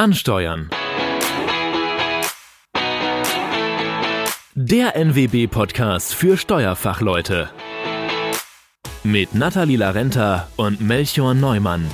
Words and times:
Ansteuern. 0.00 0.70
Der 4.54 4.96
NWB-Podcast 4.96 6.14
für 6.14 6.38
Steuerfachleute. 6.38 7.50
Mit 9.04 9.34
Nathalie 9.34 9.76
Larenta 9.76 10.48
und 10.56 10.80
Melchior 10.80 11.34
Neumann. 11.34 11.86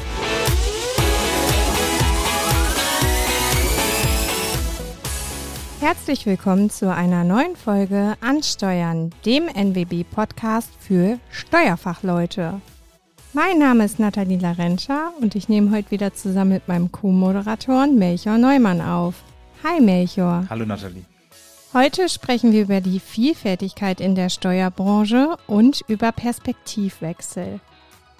Herzlich 5.80 6.26
willkommen 6.26 6.70
zu 6.70 6.94
einer 6.94 7.24
neuen 7.24 7.56
Folge 7.56 8.14
Ansteuern, 8.20 9.10
dem 9.24 9.48
NWB-Podcast 9.48 10.70
für 10.78 11.18
Steuerfachleute. 11.32 12.60
Mein 13.36 13.58
Name 13.58 13.84
ist 13.84 13.98
Nathalie 13.98 14.38
Larenscha 14.38 15.12
und 15.20 15.34
ich 15.34 15.50
nehme 15.50 15.70
heute 15.70 15.90
wieder 15.90 16.14
zusammen 16.14 16.52
mit 16.52 16.68
meinem 16.68 16.90
Co-Moderatoren 16.90 17.98
Melchior 17.98 18.38
Neumann 18.38 18.80
auf. 18.80 19.16
Hi 19.62 19.78
Melchior. 19.78 20.46
Hallo 20.48 20.64
Nathalie. 20.64 21.04
Heute 21.74 22.08
sprechen 22.08 22.52
wir 22.52 22.62
über 22.62 22.80
die 22.80 22.98
Vielfältigkeit 22.98 24.00
in 24.00 24.14
der 24.14 24.30
Steuerbranche 24.30 25.36
und 25.46 25.82
über 25.86 26.12
Perspektivwechsel. 26.12 27.60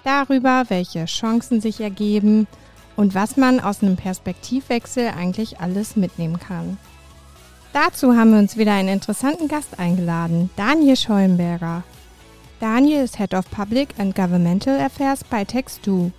Darüber, 0.05 0.65
welche 0.69 1.07
Chancen 1.07 1.63
sich 1.63 1.81
ergeben 1.81 2.47
und 2.95 3.15
was 3.15 3.39
man 3.39 3.59
aus 3.59 3.83
einem 3.83 3.97
Perspektivwechsel 3.97 5.13
eigentlich 5.17 5.61
alles 5.61 5.97
mitnehmen 5.97 6.39
kann. 6.39 6.77
Dazu 7.73 8.15
haben 8.17 8.33
wir 8.33 8.39
uns 8.39 8.59
wieder 8.59 8.75
einen 8.75 8.91
interessanten 8.91 9.49
Gast 9.49 9.79
eingeladen, 9.79 10.51
Daniel 10.57 10.97
Schollenberger. 10.97 11.85
Daniel 12.61 13.05
ist 13.05 13.19
Head 13.19 13.35
of 13.35 13.51
Public 13.51 13.89
and 13.99 14.15
Governmental 14.15 14.81
Affairs 14.81 15.23
bei 15.25 15.43
Text2. 15.43 16.11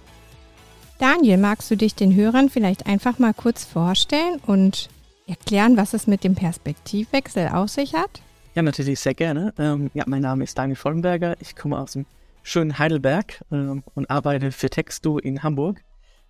Daniel, 0.99 1.37
magst 1.37 1.71
du 1.71 1.75
dich 1.75 1.95
den 1.95 2.15
Hörern 2.15 2.49
vielleicht 2.49 2.85
einfach 2.85 3.17
mal 3.17 3.33
kurz 3.33 3.65
vorstellen 3.65 4.39
und 4.45 4.89
erklären, 5.25 5.77
was 5.77 5.93
es 5.93 6.05
mit 6.05 6.23
dem 6.23 6.35
Perspektivwechsel 6.35 7.49
auf 7.49 7.69
sich 7.69 7.95
hat? 7.95 8.21
Ja, 8.53 8.61
natürlich 8.61 8.99
sehr 8.99 9.15
gerne. 9.15 9.51
Ähm, 9.57 9.89
ja, 9.95 10.03
mein 10.05 10.21
Name 10.21 10.43
ist 10.43 10.57
Daniel 10.57 10.75
Schollenberger. 10.75 11.35
Ich 11.39 11.55
komme 11.55 11.79
aus 11.79 11.93
dem 11.93 12.05
schönen 12.43 12.77
Heidelberg 12.77 13.43
ähm, 13.51 13.83
und 13.95 14.09
arbeite 14.09 14.51
für 14.51 14.69
Textu 14.69 15.17
in 15.17 15.41
Hamburg. 15.41 15.83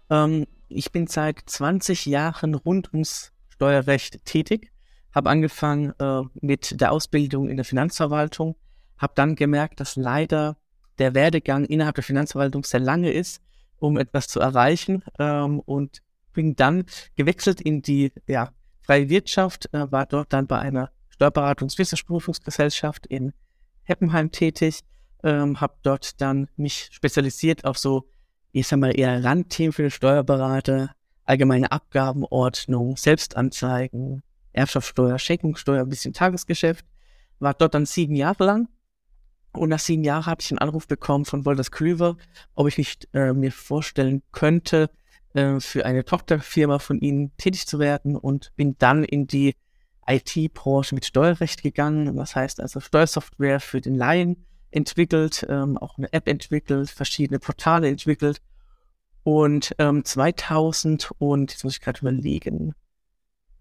Ähm, 0.09 0.48
ich 0.70 0.92
bin 0.94 1.08
seit 1.08 1.42
20 1.46 2.06
Jahren 2.06 2.56
rund 2.56 2.94
ums 2.94 3.34
Steuerrecht 3.50 4.24
tätig, 4.26 4.72
habe 5.14 5.30
angefangen 5.30 5.94
äh, 6.00 6.22
mit 6.42 6.80
der 6.80 6.94
Ausbildung 6.94 7.50
in 7.50 7.58
der 7.58 7.66
Finanzverwaltung, 7.66 8.56
habe 8.98 9.14
dann 9.16 9.36
gemerkt, 9.36 9.80
dass 9.80 9.95
leider 9.95 10.58
der 10.98 11.14
Werdegang 11.14 11.66
innerhalb 11.66 11.95
der 11.95 12.03
Finanzverwaltung 12.03 12.64
sehr 12.64 12.80
lange 12.80 13.12
ist, 13.12 13.42
um 13.80 13.98
etwas 13.98 14.28
zu 14.28 14.40
erreichen 14.40 15.03
ähm, 15.20 15.59
und 15.59 16.02
bin 16.34 16.56
dann 16.56 16.86
gewechselt 17.16 17.62
in 17.62 17.81
die 17.81 18.12
ja, 18.28 18.52
freie 18.81 19.09
Wirtschaft, 19.09 19.73
äh, 19.73 19.92
war 19.92 20.06
dort 20.06 20.34
dann 20.34 20.48
bei 20.48 20.59
einer 20.59 20.92
Steuerberatungs-Wissensprüfungsgesellschaft 21.09 23.08
in 23.08 23.34
Heppenheim 23.84 24.31
tätig, 24.31 24.81
ähm, 25.23 25.62
habe 25.62 25.75
dort 25.81 26.22
dann 26.22 26.48
mich 26.56 26.90
spezialisiert 26.92 27.66
auf 27.66 27.78
so, 27.78 28.09
ich 28.52 28.68
sag 28.68 28.80
mal, 28.80 28.98
eher 28.98 29.23
Randthemen 29.23 29.73
für 29.73 29.84
den 29.84 29.92
Steuerberater, 29.92 30.92
allgemeine 31.23 31.72
Abgabenordnung, 31.72 32.98
Selbstanzeigen, 32.98 34.23
Erbschaftssteuer, 34.53 35.20
Schenkungssteuer, 35.20 35.81
ein 35.81 35.90
bisschen 35.90 36.14
Tagesgeschäft. 36.14 36.86
War 37.40 37.53
dort 37.53 37.75
dann 37.75 37.86
sieben 37.86 38.16
Jahre 38.16 38.45
lang 38.45 38.68
und 39.53 39.70
nach 39.70 39.80
sieben 39.80 40.03
Jahren 40.03 40.26
habe 40.26 40.42
ich 40.42 40.52
einen 40.52 40.59
Anruf 40.59 40.88
bekommen 40.88 41.26
von 41.26 41.45
Wolters 41.45 41.72
Klüver, 41.72 42.17
ob 42.56 42.67
ich 42.67 42.78
nicht 42.78 43.08
äh, 43.14 43.34
mir 43.34 43.52
vorstellen 43.52 44.22
könnte, 44.31 44.90
äh, 45.34 45.59
für 45.59 45.86
eine 45.86 46.06
Tochterfirma 46.06 46.80
von 46.80 47.00
ihnen 47.00 47.36
tätig 47.38 47.68
zu 47.68 47.80
werden 47.80 48.16
und 48.16 48.52
bin 48.56 48.75
dann 48.78 49.03
in 49.03 49.28
die 49.28 49.56
IT-Branche 50.08 50.95
mit 50.95 51.06
Steuerrecht 51.06 51.64
gegangen. 51.64 52.16
Das 52.16 52.36
heißt 52.36 52.59
also 52.62 52.80
Steuersoftware 52.80 53.59
für 53.59 53.81
den 53.81 53.95
Laien 53.95 54.45
entwickelt, 54.72 55.46
ähm, 55.50 55.78
auch 55.78 55.97
eine 55.97 56.12
App 56.14 56.28
entwickelt, 56.28 56.90
verschiedene 56.90 57.40
Portale 57.40 57.88
entwickelt. 57.88 58.41
Und 59.24 59.75
ähm, 59.79 60.06
2000 60.06 61.12
und 61.18 61.52
jetzt 61.52 61.64
muss 61.64 61.74
ich 61.74 61.81
gerade 61.81 62.00
überlegen, 62.00 62.74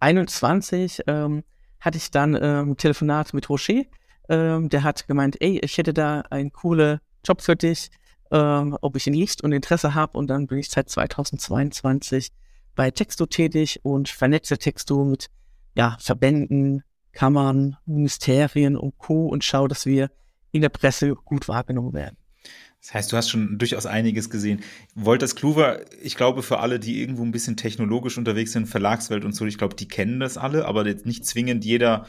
21 0.01 1.03
ähm, 1.07 1.43
hatte 1.81 1.99
ich 1.99 2.11
dann 2.11 2.35
ähm, 2.35 2.71
ein 2.71 2.77
Telefonat 2.77 3.35
mit 3.35 3.49
Rocher 3.49 3.83
ähm, 4.29 4.69
der 4.69 4.83
hat 4.83 5.07
gemeint, 5.07 5.37
ey, 5.41 5.59
ich 5.63 5.79
hätte 5.79 5.95
da 5.95 6.21
einen 6.31 6.53
coolen 6.53 7.01
Job 7.25 7.43
für 7.43 7.57
dich, 7.57 7.91
ähm, 8.31 8.77
ob 8.81 8.97
ich 8.97 9.07
ihn 9.07 9.15
liest 9.15 9.43
und 9.43 9.53
Interesse 9.53 9.95
habe. 9.95 10.19
Und 10.19 10.29
dann 10.29 10.47
bin 10.47 10.59
ich 10.59 10.69
seit 10.69 10.89
2022 10.89 12.31
bei 12.75 12.91
Texto 12.91 13.27
tätig 13.27 13.81
und 13.83 14.09
vernetze 14.09 14.59
Texto 14.59 15.05
mit 15.05 15.29
ja, 15.77 15.97
Verbänden, 16.01 16.83
Kammern, 17.13 17.77
Ministerien 17.87 18.77
und 18.77 18.99
Co. 18.99 19.27
und 19.27 19.45
schaue, 19.45 19.69
dass 19.69 19.87
wir 19.87 20.11
in 20.53 20.63
der 20.63 20.69
Presse 20.69 21.15
gut 21.15 21.49
wahrgenommen 21.49 21.93
werden. 21.93 22.17
Das 22.81 22.95
heißt, 22.95 23.13
du 23.13 23.17
hast 23.17 23.31
schon 23.31 23.59
durchaus 23.59 23.87
einiges 23.87 24.31
gesehen. 24.31 24.63
Wolters 24.95 25.35
Kluwer, 25.35 25.81
ich 26.03 26.15
glaube, 26.15 26.43
für 26.43 26.61
alle, 26.61 26.79
die 26.79 27.01
irgendwo 27.01 27.25
ein 27.25 27.33
bisschen 27.33 27.57
technologisch 27.57 28.17
unterwegs 28.17 28.53
sind, 28.53 28.67
Verlagswelt 28.67 29.25
und 29.25 29.35
so, 29.35 29.45
ich 29.45 29.59
glaube, 29.59 29.75
die 29.75 29.89
kennen 29.89 30.21
das 30.21 30.39
alle, 30.39 30.67
aber 30.67 30.87
jetzt 30.87 31.05
nicht 31.05 31.27
zwingend 31.27 31.65
jeder 31.65 32.07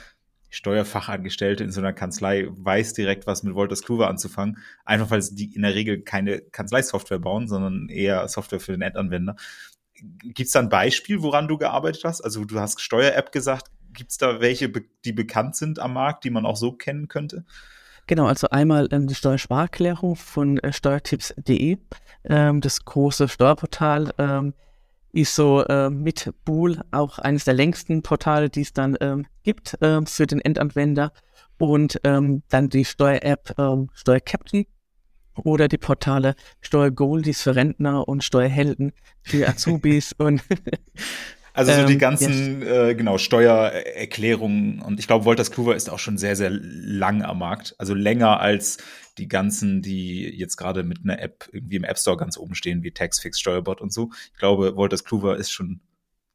Steuerfachangestellte 0.50 1.64
in 1.64 1.72
so 1.72 1.82
einer 1.82 1.94
Kanzlei 1.94 2.48
weiß 2.50 2.94
direkt, 2.94 3.28
was 3.28 3.44
mit 3.44 3.56
Wolters 3.56 3.84
Kluwer 3.84 4.08
anzufangen. 4.08 4.58
Einfach 4.86 5.12
weil 5.12 5.22
sie 5.22 5.54
in 5.54 5.62
der 5.62 5.76
Regel 5.76 6.02
keine 6.02 6.40
Kanzleisoftware 6.40 7.20
bauen, 7.20 7.48
sondern 7.48 7.90
eher 7.90 8.28
Software 8.28 8.60
für 8.60 8.72
den 8.72 8.82
Endanwender. 8.82 9.36
Gibt 9.96 10.40
es 10.40 10.52
da 10.52 10.60
ein 10.60 10.70
Beispiel, 10.70 11.22
woran 11.22 11.48
du 11.48 11.58
gearbeitet 11.58 12.04
hast? 12.04 12.22
Also 12.22 12.46
du 12.46 12.60
hast 12.60 12.82
Steuer-App 12.82 13.32
gesagt. 13.32 13.68
Gibt 13.94 14.12
es 14.12 14.18
da 14.18 14.42
welche, 14.42 14.72
die 15.06 15.12
bekannt 15.12 15.56
sind 15.56 15.80
am 15.80 15.94
Markt, 15.94 16.24
die 16.24 16.30
man 16.30 16.46
auch 16.46 16.56
so 16.56 16.72
kennen 16.72 17.08
könnte? 17.08 17.46
Genau, 18.06 18.26
also 18.26 18.48
einmal 18.50 18.88
ähm, 18.92 19.08
die 19.08 19.16
Steuersparerklärung 19.16 20.16
von 20.16 20.60
äh, 20.60 20.72
steuertipps.de, 20.72 21.78
ähm, 22.24 22.62
das 22.62 22.86
große 22.86 23.28
Steuerportal, 23.28 24.14
ähm, 24.18 24.54
ist 25.22 25.36
so 25.36 25.64
äh, 25.66 25.90
mit 25.90 26.32
Bool 26.46 26.82
auch 26.92 27.20
eines 27.20 27.46
der 27.46 27.56
längsten 27.56 28.04
Portale, 28.04 28.50
die 28.50 28.62
es 28.62 28.74
dann 28.74 28.98
ähm, 29.02 29.26
gibt 29.44 29.82
äh, 29.82 30.06
für 30.06 30.28
den 30.28 30.40
Endanwender. 30.40 31.12
Und 31.58 32.00
ähm, 32.04 32.44
dann 32.50 32.70
die 32.70 32.86
Steuer-App 32.86 33.56
ähm, 33.58 33.90
Steuercaptain 33.94 34.68
oder 35.44 35.68
die 35.68 35.80
Portale 35.80 36.36
Steuergoldies 36.62 37.42
für 37.42 37.56
Rentner 37.56 38.08
und 38.08 38.24
Steuerhelden 38.24 38.94
für 39.24 39.48
Azubis 39.48 40.14
und 40.18 40.44
Also 41.54 41.72
so 41.72 41.88
die 41.88 41.94
ähm, 41.94 42.00
ganzen, 42.00 42.62
yes. 42.62 42.70
äh, 42.70 42.96
genau, 42.96 43.18
Steuererklärungen 43.18 44.84
und 44.84 45.00
ich 45.00 45.08
glaube, 45.08 45.26
Wolters 45.26 45.50
Kluwer 45.50 45.76
ist 45.76 45.90
auch 45.90 45.98
schon 45.98 46.20
sehr, 46.20 46.36
sehr 46.36 46.52
lang 46.52 47.24
am 47.24 47.40
Markt. 47.40 47.74
Also 47.80 47.96
länger 47.96 48.40
als 48.40 48.78
die 49.18 49.28
ganzen, 49.28 49.82
die 49.82 50.24
jetzt 50.24 50.58
gerade 50.58 50.84
mit 50.84 51.00
einer 51.04 51.20
App 51.22 51.50
irgendwie 51.52 51.78
im 51.78 51.84
App 51.84 51.98
Store 51.98 52.18
ganz 52.18 52.38
oben 52.38 52.56
stehen, 52.56 52.84
wie 52.84 52.92
Taxfix, 52.92 53.40
Steuerbot 53.40 53.82
und 53.82 53.92
so. 53.92 54.12
Ich 54.34 54.40
glaube, 54.40 54.76
Wolters 54.76 55.04
Kluwer 55.04 55.38
ist 55.38 55.52
schon 55.52 55.82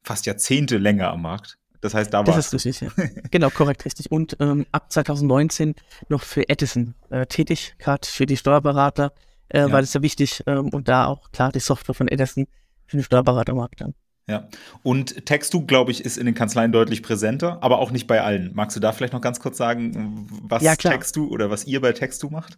fast 0.03 0.25
Jahrzehnte 0.25 0.77
länger 0.77 1.11
am 1.11 1.21
Markt. 1.21 1.57
Das 1.81 1.93
heißt, 1.93 2.13
da 2.13 2.19
war 2.19 2.35
Das 2.35 2.53
ist 2.53 2.65
richtig, 2.65 2.79
ja. 2.81 3.05
genau, 3.31 3.49
korrekt, 3.49 3.83
richtig. 3.83 4.09
Und 4.09 4.37
ähm, 4.39 4.65
ab 4.71 4.91
2019 4.91 5.75
noch 6.07 6.23
für 6.23 6.47
Edison 6.47 6.95
äh, 7.09 7.25
tätig, 7.25 7.75
gerade 7.77 8.07
für 8.07 8.25
die 8.25 8.37
Steuerberater, 8.37 9.13
äh, 9.49 9.59
ja. 9.59 9.71
weil 9.71 9.83
es 9.83 9.93
ja 9.93 10.01
wichtig 10.01 10.43
ähm, 10.47 10.69
und 10.69 10.87
da 10.87 11.07
auch 11.07 11.31
klar 11.31 11.51
die 11.51 11.59
Software 11.59 11.93
von 11.93 12.07
Edison 12.07 12.47
für 12.85 12.97
den 12.97 13.03
Steuerberatermarkt 13.03 13.81
dann. 13.81 13.95
Ja. 14.27 14.47
Und 14.83 15.25
Textu, 15.25 15.65
glaube 15.65 15.91
ich, 15.91 16.05
ist 16.05 16.17
in 16.17 16.25
den 16.25 16.35
Kanzleien 16.35 16.71
deutlich 16.71 17.03
präsenter, 17.03 17.57
aber 17.61 17.79
auch 17.79 17.91
nicht 17.91 18.07
bei 18.07 18.21
allen. 18.21 18.51
Magst 18.53 18.75
du 18.75 18.79
da 18.79 18.93
vielleicht 18.93 19.13
noch 19.13 19.21
ganz 19.21 19.39
kurz 19.39 19.57
sagen, 19.57 20.27
was 20.43 20.63
ja, 20.63 20.75
Textu 20.75 21.27
oder 21.27 21.49
was 21.49 21.65
ihr 21.65 21.81
bei 21.81 21.91
Textu 21.91 22.29
macht? 22.29 22.57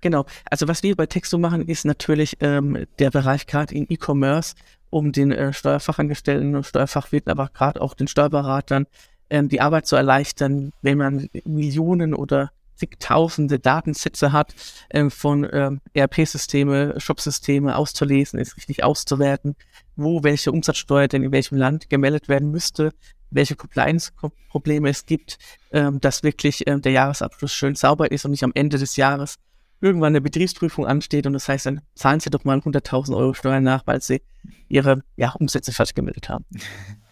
Genau. 0.00 0.24
Also 0.50 0.68
was 0.68 0.82
wir 0.82 0.96
bei 0.96 1.06
Textu 1.06 1.36
machen, 1.36 1.68
ist 1.68 1.84
natürlich 1.84 2.38
ähm, 2.40 2.86
der 2.98 3.10
Bereich 3.10 3.46
gerade 3.46 3.74
in 3.74 3.86
E-Commerce, 3.90 4.54
um 4.88 5.12
den 5.12 5.32
äh, 5.32 5.52
Steuerfachangestellten 5.52 6.56
und 6.56 6.64
Steuerfachwirten, 6.64 7.30
aber 7.30 7.50
gerade 7.52 7.82
auch 7.82 7.92
den 7.92 8.08
Steuerberatern 8.08 8.86
ähm, 9.28 9.48
die 9.48 9.60
Arbeit 9.60 9.86
zu 9.86 9.96
erleichtern, 9.96 10.72
wenn 10.82 10.98
man 10.98 11.28
Millionen 11.44 12.14
oder 12.14 12.50
zigtausende 12.80 13.58
Datensätze 13.58 14.32
hat, 14.32 14.54
ähm, 14.90 15.10
von 15.10 15.46
ähm, 15.52 15.80
ERP-Systeme, 15.92 16.94
Shop-Systeme 16.98 17.76
auszulesen, 17.76 18.38
ist 18.38 18.56
richtig 18.56 18.82
auszuwerten, 18.82 19.54
wo 19.96 20.22
welche 20.22 20.50
Umsatzsteuer 20.50 21.08
denn 21.08 21.22
in 21.22 21.32
welchem 21.32 21.58
Land 21.58 21.90
gemeldet 21.90 22.28
werden 22.28 22.50
müsste, 22.50 22.92
welche 23.30 23.54
Compliance-Probleme 23.54 24.88
es 24.88 25.04
gibt, 25.04 25.38
ähm, 25.72 26.00
dass 26.00 26.22
wirklich 26.22 26.66
ähm, 26.66 26.80
der 26.80 26.92
Jahresabschluss 26.92 27.52
schön 27.52 27.74
sauber 27.74 28.10
ist 28.10 28.24
und 28.24 28.30
nicht 28.30 28.44
am 28.44 28.52
Ende 28.54 28.78
des 28.78 28.96
Jahres 28.96 29.36
irgendwann 29.82 30.12
eine 30.12 30.20
Betriebsprüfung 30.20 30.86
ansteht 30.86 31.26
und 31.26 31.34
das 31.34 31.48
heißt, 31.48 31.66
dann 31.66 31.80
zahlen 31.94 32.20
sie 32.20 32.30
doch 32.30 32.44
mal 32.44 32.58
100.000 32.58 33.16
Euro 33.16 33.34
Steuern 33.34 33.62
nach, 33.62 33.86
weil 33.86 34.02
sie 34.02 34.22
ihre 34.68 35.02
ja, 35.16 35.32
Umsätze 35.38 35.72
falsch 35.72 35.94
gemeldet 35.94 36.28
haben. 36.28 36.44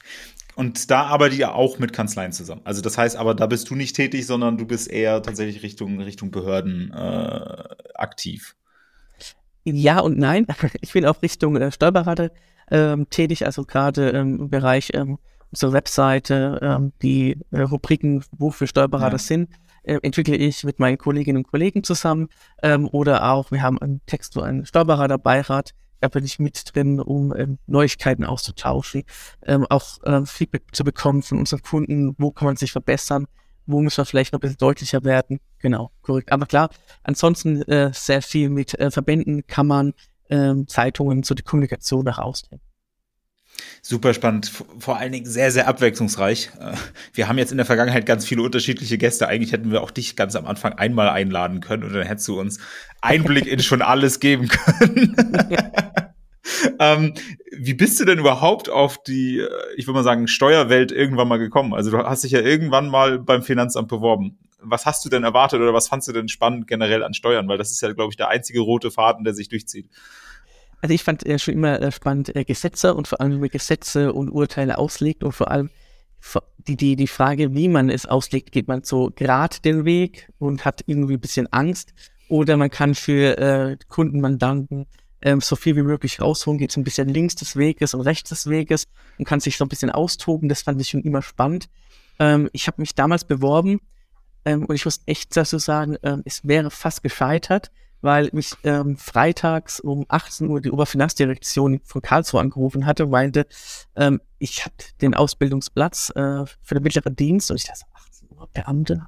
Und 0.59 0.91
da 0.91 1.05
arbeitet 1.05 1.39
ihr 1.39 1.55
auch 1.55 1.79
mit 1.79 1.93
Kanzleien 1.93 2.33
zusammen. 2.33 2.63
Also 2.65 2.83
das 2.83 2.99
heißt 2.99 3.15
aber, 3.15 3.37
da 3.37 3.47
bist 3.47 3.71
du 3.71 3.77
nicht 3.77 3.95
tätig, 3.95 4.27
sondern 4.27 4.59
du 4.59 4.67
bist 4.67 4.91
eher 4.91 5.23
tatsächlich 5.23 5.63
Richtung, 5.63 6.01
Richtung 6.01 6.33
Behörden 6.33 6.91
äh, 6.93 7.65
aktiv. 7.95 8.57
Ja 9.63 10.01
und 10.01 10.19
nein. 10.19 10.49
Ich 10.81 10.95
bin 10.95 11.07
auch 11.07 11.23
Richtung 11.23 11.57
äh, 11.57 11.71
Steuerberater 11.71 12.33
ähm, 12.73 13.09
tätig, 13.09 13.47
also 13.47 13.63
gerade 13.63 14.11
ähm, 14.11 14.41
im 14.41 14.51
Bereich 14.51 14.91
ähm, 14.95 15.19
unserer 15.53 15.75
Webseite, 15.75 16.59
ähm, 16.61 16.93
die 17.03 17.39
äh, 17.53 17.61
Rubriken, 17.61 18.25
wofür 18.33 18.67
Steuerberater 18.67 19.13
ja. 19.13 19.19
sind, 19.19 19.51
äh, 19.85 20.01
entwickle 20.03 20.35
ich 20.35 20.65
mit 20.65 20.81
meinen 20.81 20.99
Kolleginnen 20.99 21.45
und 21.45 21.49
Kollegen 21.49 21.85
zusammen. 21.85 22.31
Ähm, 22.65 22.89
oder 22.91 23.31
auch, 23.31 23.53
wir 23.53 23.63
haben 23.63 23.79
einen 23.79 24.01
Text 24.07 24.33
zu 24.33 24.43
einem 24.43 24.65
Steuerberaterbeirat, 24.65 25.75
da 26.01 26.09
bin 26.09 26.25
ich 26.25 26.39
mit 26.39 26.75
drin, 26.75 27.01
um 27.01 27.35
ähm, 27.37 27.59
Neuigkeiten 27.67 28.25
auszutauschen, 28.25 29.05
ähm, 29.45 29.67
auch 29.69 29.99
ähm, 30.05 30.27
Feedback 30.27 30.65
zu 30.73 30.85
bekommen 30.85 31.23
von 31.23 31.39
unseren 31.39 31.63
Kunden, 31.63 32.15
wo 32.19 32.31
kann 32.31 32.47
man 32.47 32.57
sich 32.57 32.73
verbessern, 32.73 33.27
wo 33.67 33.81
muss 33.81 33.97
man 33.97 34.07
vielleicht 34.07 34.33
noch 34.33 34.39
ein 34.39 34.43
bisschen 34.43 34.59
deutlicher 34.59 35.05
werden. 35.05 35.41
Genau, 35.59 35.91
korrekt. 36.03 36.33
Aber 36.33 36.47
klar, 36.47 36.71
ansonsten 37.03 37.63
äh, 37.63 37.91
sehr 37.93 38.23
viel 38.23 38.49
mit 38.49 38.79
äh, 38.79 38.91
Verbänden, 38.91 39.47
Kammern, 39.47 39.93
äh, 40.29 40.55
Zeitungen, 40.67 41.23
so 41.23 41.35
die 41.35 41.43
Kommunikation 41.43 42.05
nach 42.05 42.19
außen. 42.19 42.61
Super 43.83 44.15
spannend, 44.15 44.53
vor 44.79 44.99
allen 44.99 45.13
Dingen 45.13 45.27
sehr, 45.27 45.51
sehr 45.51 45.69
abwechslungsreich. 45.69 46.51
Äh, 46.61 46.73
wir 47.15 47.29
haben 47.29 47.39
jetzt 47.39 47.51
in 47.51 47.57
der 47.57 47.67
Vergangenheit 47.67 48.07
ganz 48.07 48.25
viele 48.25 48.43
unterschiedliche 48.43 48.99
Gäste. 48.99 49.29
Eigentlich 49.29 49.53
hätten 49.53 49.73
wir 49.73 49.83
auch 49.83 49.91
dich 49.91 50.17
ganz 50.17 50.37
am 50.37 50.47
Anfang 50.47 50.75
einmal 50.75 51.09
einladen 51.09 51.61
können 51.61 51.85
und 51.85 51.93
dann 51.93 52.07
hättest 52.07 52.29
du 52.29 52.39
uns 52.39 52.59
Einblick 53.01 53.47
in 53.47 53.61
schon 53.61 53.83
alles 53.83 54.21
geben 54.21 54.49
können. 54.49 55.17
ähm, 56.79 57.15
wie 57.57 57.75
bist 57.75 57.99
du 58.01 58.05
denn 58.05 58.19
überhaupt 58.19 58.69
auf 58.69 59.03
die, 59.03 59.39
äh, 59.39 59.49
ich 59.77 59.87
würde 59.87 59.99
mal 59.99 60.05
sagen, 60.05 60.29
Steuerwelt 60.29 60.93
irgendwann 60.93 61.29
mal 61.29 61.39
gekommen? 61.39 61.75
Also 61.75 61.91
du 61.91 61.99
hast 61.99 62.25
dich 62.25 62.33
ja 62.33 62.41
irgendwann 62.41 62.89
mal 62.89 63.19
beim 63.19 63.43
Finanzamt 63.43 63.89
beworben. 63.89 64.39
Was 64.61 64.87
hast 64.87 65.05
du 65.05 65.09
denn 65.09 65.25
erwartet 65.25 65.61
oder 65.61 65.73
was 65.73 65.89
fandst 65.89 66.09
du 66.09 66.13
denn 66.13 66.29
spannend 66.29 66.67
generell 66.67 67.05
an 67.05 67.15
Steuern? 67.15 67.49
Weil 67.49 67.59
das 67.59 67.71
ist 67.71 67.81
ja, 67.81 67.93
glaube 67.93 68.11
ich, 68.11 68.17
der 68.17 68.29
einzige 68.29 68.61
rote 68.61 68.91
Faden, 68.91 69.25
der 69.25 69.35
sich 69.35 69.49
durchzieht. 69.49 69.89
Also 70.81 70.95
ich 70.95 71.03
fand 71.03 71.27
äh, 71.27 71.39
schon 71.39 71.55
immer 71.55 71.81
äh, 71.81 71.91
spannend 71.91 72.35
äh, 72.35 72.45
Gesetze 72.45 72.95
und 72.95 73.09
vor 73.09 73.21
allem 73.21 73.43
wie 73.43 73.49
Gesetze 73.49 74.13
und 74.13 74.31
Urteile 74.31 74.79
auslegt 74.79 75.25
und 75.25 75.33
vor 75.33 75.51
allem 75.51 75.71
die, 76.67 76.77
die, 76.77 76.97
die 76.97 77.07
Frage, 77.07 77.55
wie 77.55 77.69
man 77.69 77.91
es 77.91 78.07
auslegt, 78.07 78.53
geht 78.53 78.69
man 78.69 78.83
so 78.83 79.11
grad 79.15 79.65
den 79.65 79.85
Weg 79.85 80.31
und 80.39 80.65
hat 80.65 80.83
irgendwie 80.87 81.15
ein 81.15 81.21
bisschen 81.21 81.47
Angst 81.53 81.95
oder 82.29 82.57
man 82.57 82.71
kann 82.71 82.95
für 82.95 83.39
äh, 83.39 83.77
Kunden, 83.89 84.21
Mandanten 84.21 84.87
ähm, 85.23 85.41
so 85.41 85.57
viel 85.57 85.77
wie 85.77 85.83
möglich 85.83 86.21
rausholen, 86.21 86.59
geht 86.59 86.73
so 86.73 86.81
ein 86.81 86.85
bisschen 86.85 87.09
links 87.09 87.35
des 87.35 87.57
Weges 87.57 87.95
und 87.95 88.03
rechts 88.03 88.29
des 88.31 88.49
Weges 88.49 88.85
und 89.19 89.25
kann 89.25 89.41
sich 89.41 89.57
so 89.57 89.65
ein 89.65 89.69
bisschen 89.69 89.91
austoben. 89.91 90.49
Das 90.49 90.63
fand 90.63 90.81
ich 90.81 90.89
schon 90.89 91.03
immer 91.03 91.23
spannend. 91.23 91.69
Ähm, 92.19 92.49
ich 92.53 92.67
habe 92.67 92.81
mich 92.81 92.95
damals 92.95 93.25
beworben 93.25 93.81
ähm, 94.45 94.67
und 94.67 94.75
ich 94.75 94.85
muss 94.85 95.01
echt 95.07 95.37
dazu 95.37 95.59
sagen, 95.59 95.97
ähm, 96.03 96.23
es 96.25 96.47
wäre 96.47 96.71
fast 96.71 97.03
gescheitert, 97.03 97.71
weil 98.01 98.31
mich 98.33 98.53
ähm, 98.65 98.97
freitags 98.97 99.81
um 99.81 100.05
18 100.09 100.49
Uhr 100.49 100.61
die 100.61 100.71
Oberfinanzdirektion 100.71 101.81
von 101.85 102.03
Karlsruhe 102.03 102.41
angerufen 102.41 102.87
hatte 102.87 103.07
meinte, 103.07 103.47
ähm, 103.97 104.21
ich 104.39 104.65
habe 104.65 104.75
den 105.01 105.15
Ausbildungsplatz 105.15 106.11
äh, 106.15 106.45
für 106.63 106.75
den 106.75 106.83
mittleren 106.83 107.17
Dienst 107.17 107.51
und 107.51 107.57
ich 107.57 107.67
dachte, 107.67 107.85
18 107.95 108.29
Uhr, 108.31 108.49
Beamte? 108.53 109.07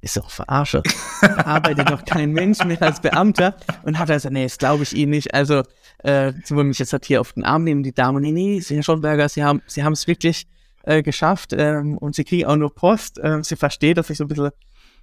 Ist 0.00 0.18
doch 0.18 0.30
verarsche. 0.30 0.82
Da 1.22 1.46
arbeitet 1.46 1.90
doch 1.90 2.04
kein 2.04 2.32
Mensch 2.32 2.62
mehr 2.62 2.82
als 2.82 3.00
Beamter. 3.00 3.56
Und 3.84 3.98
hat 3.98 4.08
gesagt, 4.08 4.34
nee, 4.34 4.42
das 4.42 4.58
glaube 4.58 4.82
ich 4.82 4.94
Ihnen 4.94 5.12
nicht. 5.12 5.32
Also, 5.32 5.62
äh, 6.00 6.34
sie 6.44 6.54
wollen 6.54 6.68
mich 6.68 6.78
jetzt 6.78 6.92
halt 6.92 7.06
hier 7.06 7.22
auf 7.22 7.32
den 7.32 7.42
Arm 7.42 7.64
nehmen, 7.64 7.82
die 7.82 7.94
Damen. 7.94 8.20
Nee, 8.20 8.32
nee, 8.32 8.60
Herr 8.60 8.82
Schonberger, 8.82 9.30
Sie 9.30 9.42
haben 9.42 9.62
Sie 9.66 9.82
haben 9.82 9.94
es 9.94 10.06
wirklich 10.06 10.46
äh, 10.82 11.02
geschafft 11.02 11.54
ähm, 11.56 11.96
und 11.96 12.14
Sie 12.14 12.24
kriegen 12.24 12.44
auch 12.44 12.56
nur 12.56 12.74
Post. 12.74 13.18
Ähm, 13.22 13.42
sie 13.42 13.56
versteht, 13.56 13.96
dass 13.96 14.10
ich 14.10 14.18
so 14.18 14.24
ein 14.24 14.28
bisschen 14.28 14.50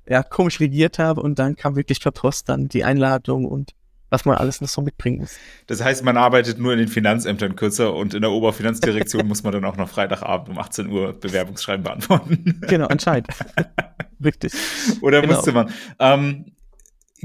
ja, 0.07 0.23
komisch 0.23 0.59
regiert 0.59 0.99
habe 0.99 1.21
und 1.21 1.39
dann 1.39 1.55
kam 1.55 1.75
wirklich 1.75 2.01
per 2.01 2.11
Post 2.11 2.49
dann 2.49 2.67
die 2.67 2.83
Einladung 2.83 3.45
und 3.45 3.71
was 4.09 4.25
man 4.25 4.35
alles 4.35 4.59
noch 4.59 4.67
so 4.67 4.81
mitbringen 4.81 5.19
muss. 5.19 5.37
Das 5.67 5.81
heißt, 5.81 6.03
man 6.03 6.17
arbeitet 6.17 6.59
nur 6.59 6.73
in 6.73 6.79
den 6.79 6.89
Finanzämtern 6.89 7.55
kürzer 7.55 7.95
und 7.95 8.13
in 8.13 8.21
der 8.21 8.31
Oberfinanzdirektion 8.31 9.25
muss 9.27 9.43
man 9.43 9.53
dann 9.53 9.63
auch 9.63 9.77
noch 9.77 9.87
Freitagabend 9.87 10.49
um 10.49 10.59
18 10.59 10.89
Uhr 10.89 11.13
Bewerbungsschreiben 11.13 11.83
beantworten. 11.83 12.61
Genau, 12.67 12.87
anscheinend. 12.87 13.27
Richtig. 14.23 14.53
Oder 15.01 15.21
genau. 15.21 15.35
musste 15.35 15.53
man. 15.53 15.71
Ähm, 15.97 16.45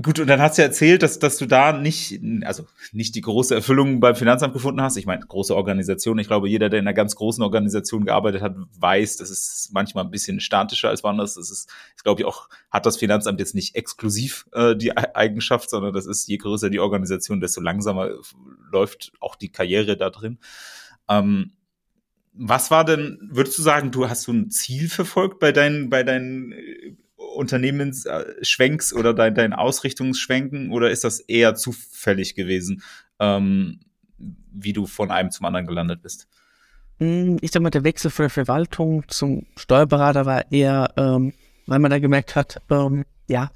Gut, 0.02 0.18
und 0.18 0.26
dann 0.26 0.42
hast 0.42 0.58
du 0.58 0.62
erzählt, 0.62 1.02
dass, 1.02 1.18
dass 1.18 1.38
du 1.38 1.46
da 1.46 1.72
nicht, 1.72 2.20
also 2.44 2.66
nicht 2.92 3.14
die 3.14 3.22
große 3.22 3.54
Erfüllung 3.54 3.98
beim 3.98 4.14
Finanzamt 4.14 4.52
gefunden 4.52 4.82
hast. 4.82 4.98
Ich 4.98 5.06
meine, 5.06 5.24
große 5.24 5.56
Organisation. 5.56 6.18
Ich 6.18 6.26
glaube, 6.26 6.50
jeder, 6.50 6.68
der 6.68 6.80
in 6.80 6.86
einer 6.86 6.92
ganz 6.92 7.16
großen 7.16 7.42
Organisation 7.42 8.04
gearbeitet 8.04 8.42
hat, 8.42 8.56
weiß, 8.78 9.16
das 9.16 9.30
ist 9.30 9.70
manchmal 9.72 10.04
ein 10.04 10.10
bisschen 10.10 10.40
statischer 10.40 10.90
als 10.90 11.02
woanders. 11.02 11.36
Das 11.36 11.50
ist, 11.50 11.70
ich 11.96 12.02
glaube 12.02 12.20
ich, 12.20 12.26
auch, 12.26 12.50
hat 12.70 12.84
das 12.84 12.98
Finanzamt 12.98 13.40
jetzt 13.40 13.54
nicht 13.54 13.74
exklusiv 13.74 14.46
äh, 14.52 14.76
die 14.76 14.94
Eigenschaft, 14.94 15.70
sondern 15.70 15.94
das 15.94 16.04
ist, 16.04 16.28
je 16.28 16.36
größer 16.36 16.68
die 16.68 16.80
Organisation, 16.80 17.40
desto 17.40 17.62
langsamer 17.62 18.10
läuft 18.70 19.12
auch 19.20 19.34
die 19.34 19.50
Karriere 19.50 19.96
da 19.96 20.10
drin. 20.10 20.38
Ähm, 21.08 21.52
was 22.34 22.70
war 22.70 22.84
denn, 22.84 23.18
würdest 23.32 23.56
du 23.56 23.62
sagen, 23.62 23.92
du 23.92 24.10
hast 24.10 24.24
so 24.24 24.32
ein 24.32 24.50
Ziel 24.50 24.90
verfolgt 24.90 25.38
bei 25.38 25.52
deinen, 25.52 25.88
bei 25.88 26.02
deinen 26.02 26.52
Unternehmensschwenks 27.36 28.92
oder 28.92 29.14
dein, 29.14 29.34
dein 29.34 29.52
Ausrichtungsschwenken 29.52 30.72
oder 30.72 30.90
ist 30.90 31.04
das 31.04 31.20
eher 31.20 31.54
zufällig 31.54 32.34
gewesen, 32.34 32.82
ähm, 33.20 33.80
wie 34.18 34.72
du 34.72 34.86
von 34.86 35.10
einem 35.10 35.30
zum 35.30 35.46
anderen 35.46 35.66
gelandet 35.66 36.02
bist? 36.02 36.28
Hm, 36.98 37.36
ich 37.40 37.50
sag 37.50 37.62
mal, 37.62 37.70
der 37.70 37.84
Wechsel 37.84 38.10
von 38.10 38.24
der 38.24 38.30
Verwaltung 38.30 39.04
zum 39.08 39.46
Steuerberater 39.56 40.24
war 40.24 40.50
eher, 40.50 40.92
ähm, 40.96 41.32
weil 41.66 41.78
man 41.78 41.90
da 41.90 41.98
gemerkt 41.98 42.34
hat, 42.36 42.62
ähm, 42.70 43.04
ja, 43.28 43.50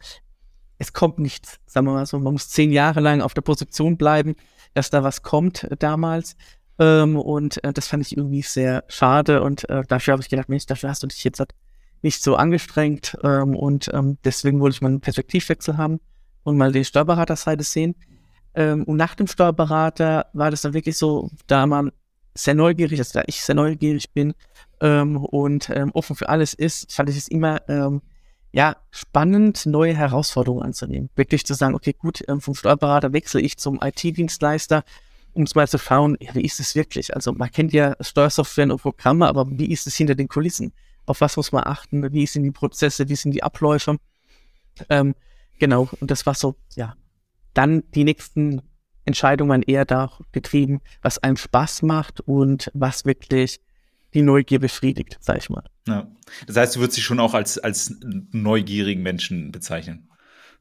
es 0.78 0.92
kommt 0.92 1.18
nichts, 1.18 1.58
sagen 1.66 1.86
wir 1.86 1.92
mal 1.92 2.06
so, 2.06 2.18
man 2.18 2.32
muss 2.32 2.48
zehn 2.48 2.72
Jahre 2.72 3.00
lang 3.00 3.20
auf 3.20 3.34
der 3.34 3.42
Position 3.42 3.96
bleiben, 3.96 4.36
dass 4.74 4.90
da 4.90 5.02
was 5.02 5.22
kommt 5.22 5.64
äh, 5.64 5.76
damals. 5.76 6.36
Ähm, 6.78 7.16
und 7.16 7.62
äh, 7.64 7.72
das 7.72 7.88
fand 7.88 8.04
ich 8.04 8.16
irgendwie 8.16 8.42
sehr 8.42 8.84
schade 8.88 9.42
und 9.42 9.68
äh, 9.68 9.82
dafür 9.86 10.12
habe 10.12 10.22
ich 10.22 10.30
gedacht, 10.30 10.48
Mensch, 10.48 10.66
dafür 10.66 10.88
hast 10.88 11.02
du 11.02 11.06
dich 11.06 11.22
jetzt 11.24 11.40
nicht 12.02 12.22
so 12.22 12.36
angestrengt 12.36 13.16
ähm, 13.22 13.54
und 13.56 13.90
ähm, 13.92 14.18
deswegen 14.24 14.60
wollte 14.60 14.76
ich 14.76 14.80
mal 14.80 14.88
einen 14.88 15.00
Perspektivwechsel 15.00 15.76
haben 15.76 16.00
und 16.42 16.56
mal 16.56 16.72
die 16.72 16.84
Steuerberaterseite 16.84 17.64
sehen. 17.64 17.94
Ähm, 18.54 18.84
und 18.84 18.96
nach 18.96 19.14
dem 19.14 19.26
Steuerberater 19.26 20.26
war 20.32 20.50
das 20.50 20.62
dann 20.62 20.74
wirklich 20.74 20.96
so, 20.96 21.30
da 21.46 21.66
man 21.66 21.92
sehr 22.34 22.54
neugierig, 22.54 22.98
also 22.98 23.18
da 23.18 23.24
ich 23.26 23.42
sehr 23.42 23.54
neugierig 23.54 24.12
bin 24.12 24.34
ähm, 24.80 25.16
und 25.16 25.70
ähm, 25.70 25.90
offen 25.92 26.16
für 26.16 26.28
alles 26.28 26.54
ist, 26.54 26.92
fand 26.92 27.10
ich 27.10 27.16
es 27.16 27.28
immer 27.28 27.60
ähm, 27.68 28.02
ja 28.52 28.76
spannend, 28.90 29.66
neue 29.66 29.94
Herausforderungen 29.94 30.62
anzunehmen. 30.62 31.10
Wirklich 31.16 31.44
zu 31.44 31.54
sagen, 31.54 31.74
okay, 31.74 31.94
gut, 31.96 32.22
ähm, 32.28 32.40
vom 32.40 32.54
Steuerberater 32.54 33.12
wechsle 33.12 33.40
ich 33.40 33.56
zum 33.58 33.80
IT-Dienstleister, 33.82 34.84
um 35.32 35.44
es 35.44 35.54
mal 35.54 35.68
zu 35.68 35.78
schauen, 35.78 36.16
ja, 36.20 36.34
wie 36.34 36.44
ist 36.44 36.58
es 36.60 36.74
wirklich? 36.74 37.14
Also 37.14 37.32
man 37.32 37.50
kennt 37.50 37.72
ja 37.72 37.94
Steuersoftware 38.00 38.70
und 38.70 38.82
Programme, 38.82 39.28
aber 39.28 39.46
wie 39.48 39.70
ist 39.70 39.86
es 39.86 39.96
hinter 39.96 40.14
den 40.14 40.28
Kulissen? 40.28 40.72
Auf 41.10 41.20
was 41.20 41.36
muss 41.36 41.52
man 41.52 41.64
achten, 41.64 42.12
wie 42.12 42.26
sind 42.26 42.44
die 42.44 42.50
Prozesse, 42.50 43.08
wie 43.08 43.16
sind 43.16 43.32
die 43.32 43.42
Abläufe. 43.42 43.98
Ähm, 44.88 45.14
genau, 45.58 45.88
und 46.00 46.10
das 46.10 46.24
war 46.26 46.34
so, 46.34 46.56
ja. 46.74 46.96
Dann 47.52 47.82
die 47.94 48.04
nächsten 48.04 48.62
Entscheidungen 49.04 49.50
waren 49.50 49.62
eher 49.62 49.84
da 49.84 50.12
getrieben, 50.32 50.80
was 51.02 51.18
einem 51.18 51.36
Spaß 51.36 51.82
macht 51.82 52.20
und 52.20 52.70
was 52.74 53.04
wirklich 53.04 53.60
die 54.14 54.22
Neugier 54.22 54.60
befriedigt, 54.60 55.18
sag 55.20 55.38
ich 55.38 55.50
mal. 55.50 55.64
Ja. 55.86 56.10
Das 56.46 56.56
heißt, 56.56 56.76
du 56.76 56.80
würdest 56.80 56.96
dich 56.96 57.04
schon 57.04 57.20
auch 57.20 57.34
als, 57.34 57.58
als 57.58 57.94
neugierigen 58.00 59.02
Menschen 59.02 59.50
bezeichnen. 59.52 60.08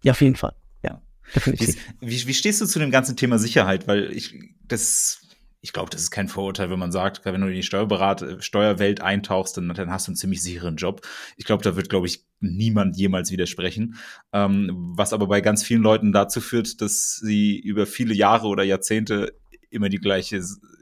Ja, 0.03 0.13
auf 0.13 0.21
jeden 0.21 0.35
Fall. 0.35 0.55
Ja. 0.83 1.01
Definitiv. 1.35 1.77
Wie, 1.99 2.27
wie 2.27 2.33
stehst 2.33 2.61
du 2.61 2.65
zu 2.65 2.79
dem 2.79 2.91
ganzen 2.91 3.15
Thema 3.15 3.37
Sicherheit? 3.37 3.87
Weil 3.87 4.11
ich, 4.11 4.35
das 4.67 5.28
ich 5.61 5.73
glaube, 5.73 5.89
das 5.89 6.01
ist 6.01 6.11
kein 6.11 6.29
Vorurteil, 6.29 6.69
wenn 6.69 6.79
man 6.79 6.91
sagt, 6.91 7.25
wenn 7.25 7.41
du 7.41 7.47
in 7.47 7.53
die 7.53 7.63
Steuerberat 7.63 8.37
Steuerwelt 8.39 9.01
eintauchst, 9.01 9.57
dann, 9.57 9.67
dann 9.69 9.91
hast 9.91 10.07
du 10.07 10.11
einen 10.11 10.15
ziemlich 10.15 10.41
sicheren 10.41 10.77
Job. 10.77 11.01
Ich 11.35 11.45
glaube, 11.45 11.63
da 11.63 11.75
wird, 11.75 11.89
glaube 11.89 12.07
ich, 12.07 12.25
niemand 12.39 12.95
jemals 12.95 13.31
widersprechen. 13.31 13.95
Ähm, 14.31 14.93
was 14.95 15.11
aber 15.11 15.27
bei 15.27 15.41
ganz 15.41 15.63
vielen 15.63 15.81
Leuten 15.81 16.13
dazu 16.13 16.39
führt, 16.39 16.81
dass 16.81 17.17
sie 17.17 17.59
über 17.59 17.85
viele 17.85 18.13
Jahre 18.13 18.47
oder 18.47 18.63
Jahrzehnte 18.63 19.33
immer 19.69 19.89
die 19.89 19.97
gleiche 19.97 20.41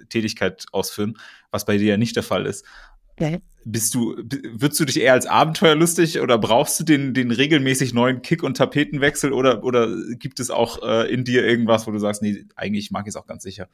Tätigkeit 0.10 0.65
ausführen, 0.72 1.17
was 1.50 1.65
bei 1.65 1.77
dir 1.77 1.88
ja 1.88 1.98
nicht 1.98 2.15
der 2.15 2.24
Fall 2.24 2.46
ist. 2.46 2.65
Ja. 3.19 3.38
Bist 3.65 3.96
du, 3.96 4.15
würdest 4.15 4.79
du 4.79 4.86
dich 4.86 5.01
eher 5.01 5.13
als 5.13 5.25
abenteuerlustig 5.25 6.22
oder 6.22 6.38
brauchst 6.38 6.79
du 6.79 6.84
den, 6.84 7.13
den 7.13 7.31
regelmäßig 7.31 7.93
neuen 7.93 8.22
Kick- 8.22 8.43
und 8.43 8.55
Tapetenwechsel 8.55 9.34
oder, 9.34 9.63
oder 9.63 9.89
gibt 10.13 10.39
es 10.39 10.51
auch 10.51 10.84
äh, 10.84 11.12
in 11.12 11.25
dir 11.25 11.43
irgendwas, 11.43 11.88
wo 11.88 11.91
du 11.91 11.98
sagst, 11.98 12.22
nee, 12.22 12.46
eigentlich 12.55 12.91
mag 12.91 13.07
ich 13.07 13.10
es 13.10 13.15
auch 13.17 13.25
ganz 13.25 13.43
sicher? 13.43 13.67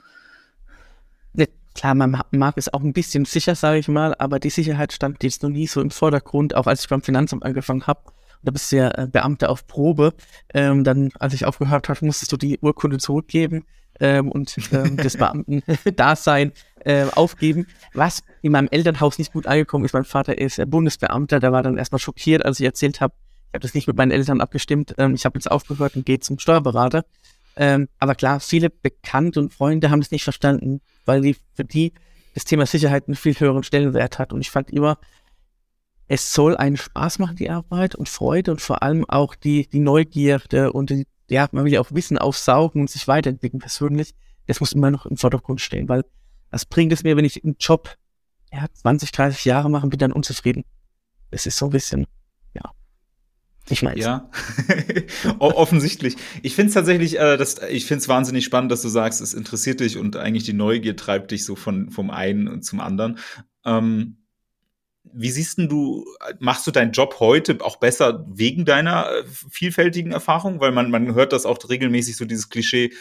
Klar, 1.75 1.95
man 1.95 2.21
mag 2.31 2.57
es 2.57 2.73
auch 2.73 2.81
ein 2.81 2.93
bisschen 2.93 3.25
sicher, 3.25 3.55
sage 3.55 3.79
ich 3.79 3.87
mal, 3.87 4.15
aber 4.17 4.39
die 4.39 4.49
Sicherheit 4.49 4.93
stand 4.93 5.23
jetzt 5.23 5.43
noch 5.43 5.49
nie 5.49 5.67
so 5.67 5.81
im 5.81 5.91
Vordergrund, 5.91 6.55
auch 6.55 6.67
als 6.67 6.81
ich 6.83 6.89
beim 6.89 7.01
Finanzamt 7.01 7.43
angefangen 7.43 7.87
habe. 7.87 8.01
Da 8.43 8.51
bist 8.51 8.71
du 8.71 8.77
ja 8.77 8.89
äh, 8.91 9.07
Beamter 9.07 9.49
auf 9.49 9.67
Probe. 9.67 10.13
Ähm, 10.53 10.83
dann, 10.83 11.11
als 11.19 11.33
ich 11.33 11.45
aufgehört 11.45 11.89
habe, 11.89 12.05
musstest 12.05 12.31
du 12.31 12.37
die 12.37 12.59
Urkunde 12.59 12.97
zurückgeben 12.97 13.65
ähm, 13.99 14.29
und 14.29 14.55
ähm, 14.71 14.97
das 14.97 15.17
Beamten-Dasein 15.17 16.51
äh, 16.79 17.05
aufgeben. 17.05 17.67
Was 17.93 18.21
in 18.41 18.51
meinem 18.51 18.67
Elternhaus 18.69 19.17
nicht 19.17 19.33
gut 19.33 19.47
angekommen 19.47 19.85
ist, 19.85 19.93
mein 19.93 20.03
Vater 20.03 20.37
ist 20.37 20.59
äh, 20.59 20.65
Bundesbeamter, 20.65 21.39
der 21.39 21.51
war 21.51 21.63
dann 21.63 21.77
erstmal 21.77 21.99
schockiert, 21.99 22.45
als 22.45 22.59
ich 22.59 22.65
erzählt 22.65 23.01
habe, 23.01 23.13
ich 23.49 23.55
habe 23.55 23.61
das 23.61 23.73
nicht 23.75 23.87
mit 23.87 23.95
meinen 23.95 24.11
Eltern 24.11 24.41
abgestimmt, 24.41 24.95
ähm, 24.97 25.13
ich 25.13 25.25
habe 25.25 25.37
jetzt 25.37 25.49
aufgehört 25.49 25.95
und 25.95 26.05
gehe 26.05 26.19
zum 26.19 26.39
Steuerberater. 26.39 27.05
Ähm, 27.55 27.87
aber 27.99 28.15
klar, 28.15 28.39
viele 28.39 28.69
Bekannte 28.69 29.39
und 29.39 29.53
Freunde 29.53 29.89
haben 29.89 29.99
es 29.99 30.11
nicht 30.11 30.23
verstanden, 30.23 30.81
weil 31.05 31.21
die, 31.21 31.35
für 31.53 31.63
die 31.63 31.93
das 32.33 32.45
Thema 32.45 32.65
Sicherheit 32.65 33.07
einen 33.07 33.15
viel 33.15 33.39
höheren 33.39 33.63
Stellenwert 33.63 34.19
hat. 34.19 34.33
Und 34.33 34.41
ich 34.41 34.49
fand 34.49 34.71
immer, 34.71 34.97
es 36.07 36.33
soll 36.33 36.57
einen 36.57 36.77
Spaß 36.77 37.19
machen, 37.19 37.35
die 37.35 37.49
Arbeit 37.49 37.95
und 37.95 38.09
Freude 38.09 38.51
und 38.51 38.61
vor 38.61 38.83
allem 38.83 39.05
auch 39.09 39.35
die, 39.35 39.67
die 39.67 39.79
Neugierde 39.79 40.73
und 40.73 40.89
die, 40.89 41.07
ja, 41.29 41.47
man 41.51 41.65
will 41.65 41.73
ja 41.73 41.79
auch 41.79 41.91
Wissen 41.91 42.17
aufsaugen 42.17 42.81
und 42.81 42.89
sich 42.89 43.07
weiterentwickeln 43.07 43.59
persönlich. 43.59 44.13
Das 44.47 44.59
muss 44.59 44.73
immer 44.73 44.91
noch 44.91 45.05
im 45.05 45.17
Vordergrund 45.17 45.61
stehen, 45.61 45.87
weil 45.87 46.03
was 46.49 46.65
bringt 46.65 46.91
es 46.91 47.03
mir, 47.03 47.15
wenn 47.17 47.25
ich 47.25 47.43
einen 47.43 47.55
Job 47.59 47.95
ja, 48.51 48.65
20, 48.73 49.11
30 49.11 49.45
Jahre 49.45 49.69
mache 49.69 49.85
und 49.85 49.89
bin 49.89 49.99
dann 49.99 50.11
unzufrieden? 50.11 50.65
Das 51.31 51.45
ist 51.45 51.57
so 51.57 51.65
ein 51.65 51.71
bisschen. 51.71 52.05
Ich 53.69 53.81
meine. 53.81 53.99
Ja, 53.99 54.29
offensichtlich. 55.39 56.17
Ich 56.41 56.55
finde 56.55 56.67
es 56.69 56.73
tatsächlich, 56.73 57.17
äh, 57.17 57.37
das, 57.37 57.61
ich 57.69 57.85
finde 57.85 58.01
es 58.01 58.09
wahnsinnig 58.09 58.43
spannend, 58.43 58.71
dass 58.71 58.81
du 58.81 58.89
sagst, 58.89 59.21
es 59.21 59.33
interessiert 59.33 59.79
dich 59.79 59.97
und 59.97 60.17
eigentlich 60.17 60.43
die 60.43 60.53
Neugier 60.53 60.97
treibt 60.97 61.31
dich 61.31 61.45
so 61.45 61.55
von 61.55 61.89
vom 61.89 62.09
einen 62.09 62.61
zum 62.61 62.81
anderen. 62.81 63.19
Ähm, 63.63 64.17
wie 65.13 65.29
siehst 65.29 65.57
denn 65.57 65.69
du, 65.69 66.05
machst 66.39 66.65
du 66.65 66.71
deinen 66.71 66.91
Job 66.91 67.17
heute 67.19 67.57
auch 67.61 67.77
besser 67.77 68.25
wegen 68.27 68.65
deiner 68.65 69.09
äh, 69.09 69.23
vielfältigen 69.49 70.11
Erfahrung? 70.11 70.59
Weil 70.59 70.71
man, 70.71 70.89
man 70.91 71.13
hört 71.13 71.33
das 71.33 71.45
auch 71.45 71.57
regelmäßig, 71.69 72.17
so 72.17 72.25
dieses 72.25 72.49
Klischee, 72.49 72.93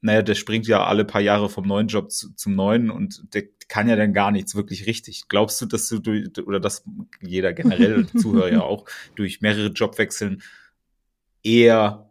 naja, 0.00 0.22
der 0.22 0.34
springt 0.34 0.66
ja 0.66 0.84
alle 0.84 1.04
paar 1.04 1.20
Jahre 1.20 1.48
vom 1.48 1.66
neuen 1.66 1.88
Job 1.88 2.10
zu, 2.10 2.34
zum 2.34 2.54
neuen 2.54 2.90
und 2.90 3.34
der 3.34 3.44
kann 3.68 3.88
ja 3.88 3.96
dann 3.96 4.12
gar 4.12 4.30
nichts 4.30 4.54
wirklich 4.54 4.86
richtig. 4.86 5.28
Glaubst 5.28 5.60
du, 5.60 5.66
dass 5.66 5.88
du 5.88 5.98
durch, 5.98 6.28
oder 6.46 6.60
dass 6.60 6.84
jeder 7.20 7.52
generell 7.52 8.06
Zuhörer 8.16 8.52
ja 8.52 8.62
auch 8.62 8.84
durch 9.14 9.40
mehrere 9.40 9.68
Jobwechseln 9.68 10.42
eher 11.42 12.06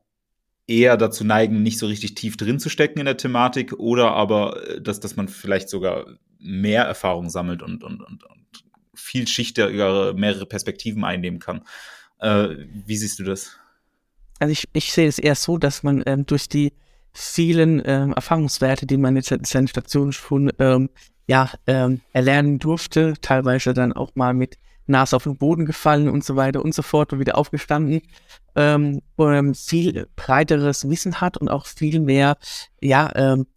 eher 0.68 0.98
dazu 0.98 1.24
neigen, 1.24 1.62
nicht 1.62 1.78
so 1.78 1.88
richtig 1.88 2.16
tief 2.16 2.38
drin 2.38 2.60
zu 2.60 2.70
stecken 2.70 3.00
in 3.00 3.06
der 3.06 3.18
Thematik 3.18 3.74
oder 3.74 4.12
aber, 4.12 4.68
äh, 4.68 4.82
dass, 4.82 5.00
dass 5.00 5.16
man 5.16 5.28
vielleicht 5.28 5.70
sogar 5.70 6.06
mehr 6.40 6.84
Erfahrung 6.84 7.30
sammelt 7.30 7.62
und, 7.62 7.84
und, 7.84 8.02
und, 8.02 8.24
und 8.24 8.46
vielschichtigere, 8.94 10.14
mehrere 10.16 10.46
Perspektiven 10.46 11.04
einnehmen 11.04 11.40
kann. 11.40 11.62
Äh, 12.20 12.56
wie 12.86 12.98
siehst 12.98 13.20
du 13.20 13.24
das? 13.24 13.58
Also 14.40 14.52
ich, 14.52 14.66
ich 14.74 14.92
sehe 14.92 15.08
es 15.08 15.20
eher 15.20 15.36
so, 15.36 15.58
dass 15.58 15.84
man 15.84 16.04
ähm, 16.06 16.26
durch 16.26 16.50
die 16.50 16.74
vielen 17.16 17.82
ähm, 17.86 18.14
Erfahrungswerte, 18.14 18.86
die 18.86 18.98
man 18.98 19.16
jetzt 19.16 19.32
in 19.32 19.46
seinen 19.46 19.70
Stationen 19.70 20.12
schon 20.12 20.52
ähm, 20.60 20.90
ja, 21.28 21.50
ähm, 21.66 22.02
erlernen 22.12 22.60
durfte, 22.60 23.14
teilweise 23.22 23.74
dann 23.74 23.94
auch 23.94 24.12
mal 24.16 24.34
mit 24.34 24.58
Nase 24.86 25.16
auf 25.16 25.24
den 25.24 25.38
Boden 25.38 25.66
gefallen 25.66 26.10
und 26.10 26.24
so 26.24 26.36
weiter 26.36 26.64
und 26.64 26.76
so 26.76 26.82
fort 26.82 27.14
und 27.14 27.20
wieder 27.20 27.38
aufgestanden, 27.38 28.02
ähm, 28.56 29.02
ähm, 29.18 29.56
viel 29.56 30.08
breiteres 30.16 30.88
Wissen 30.88 31.22
hat 31.22 31.38
und 31.38 31.50
auch 31.50 31.66
viel 31.66 32.00
mehr, 32.02 32.38
ja, 32.82 33.10
ähm, 33.16 33.48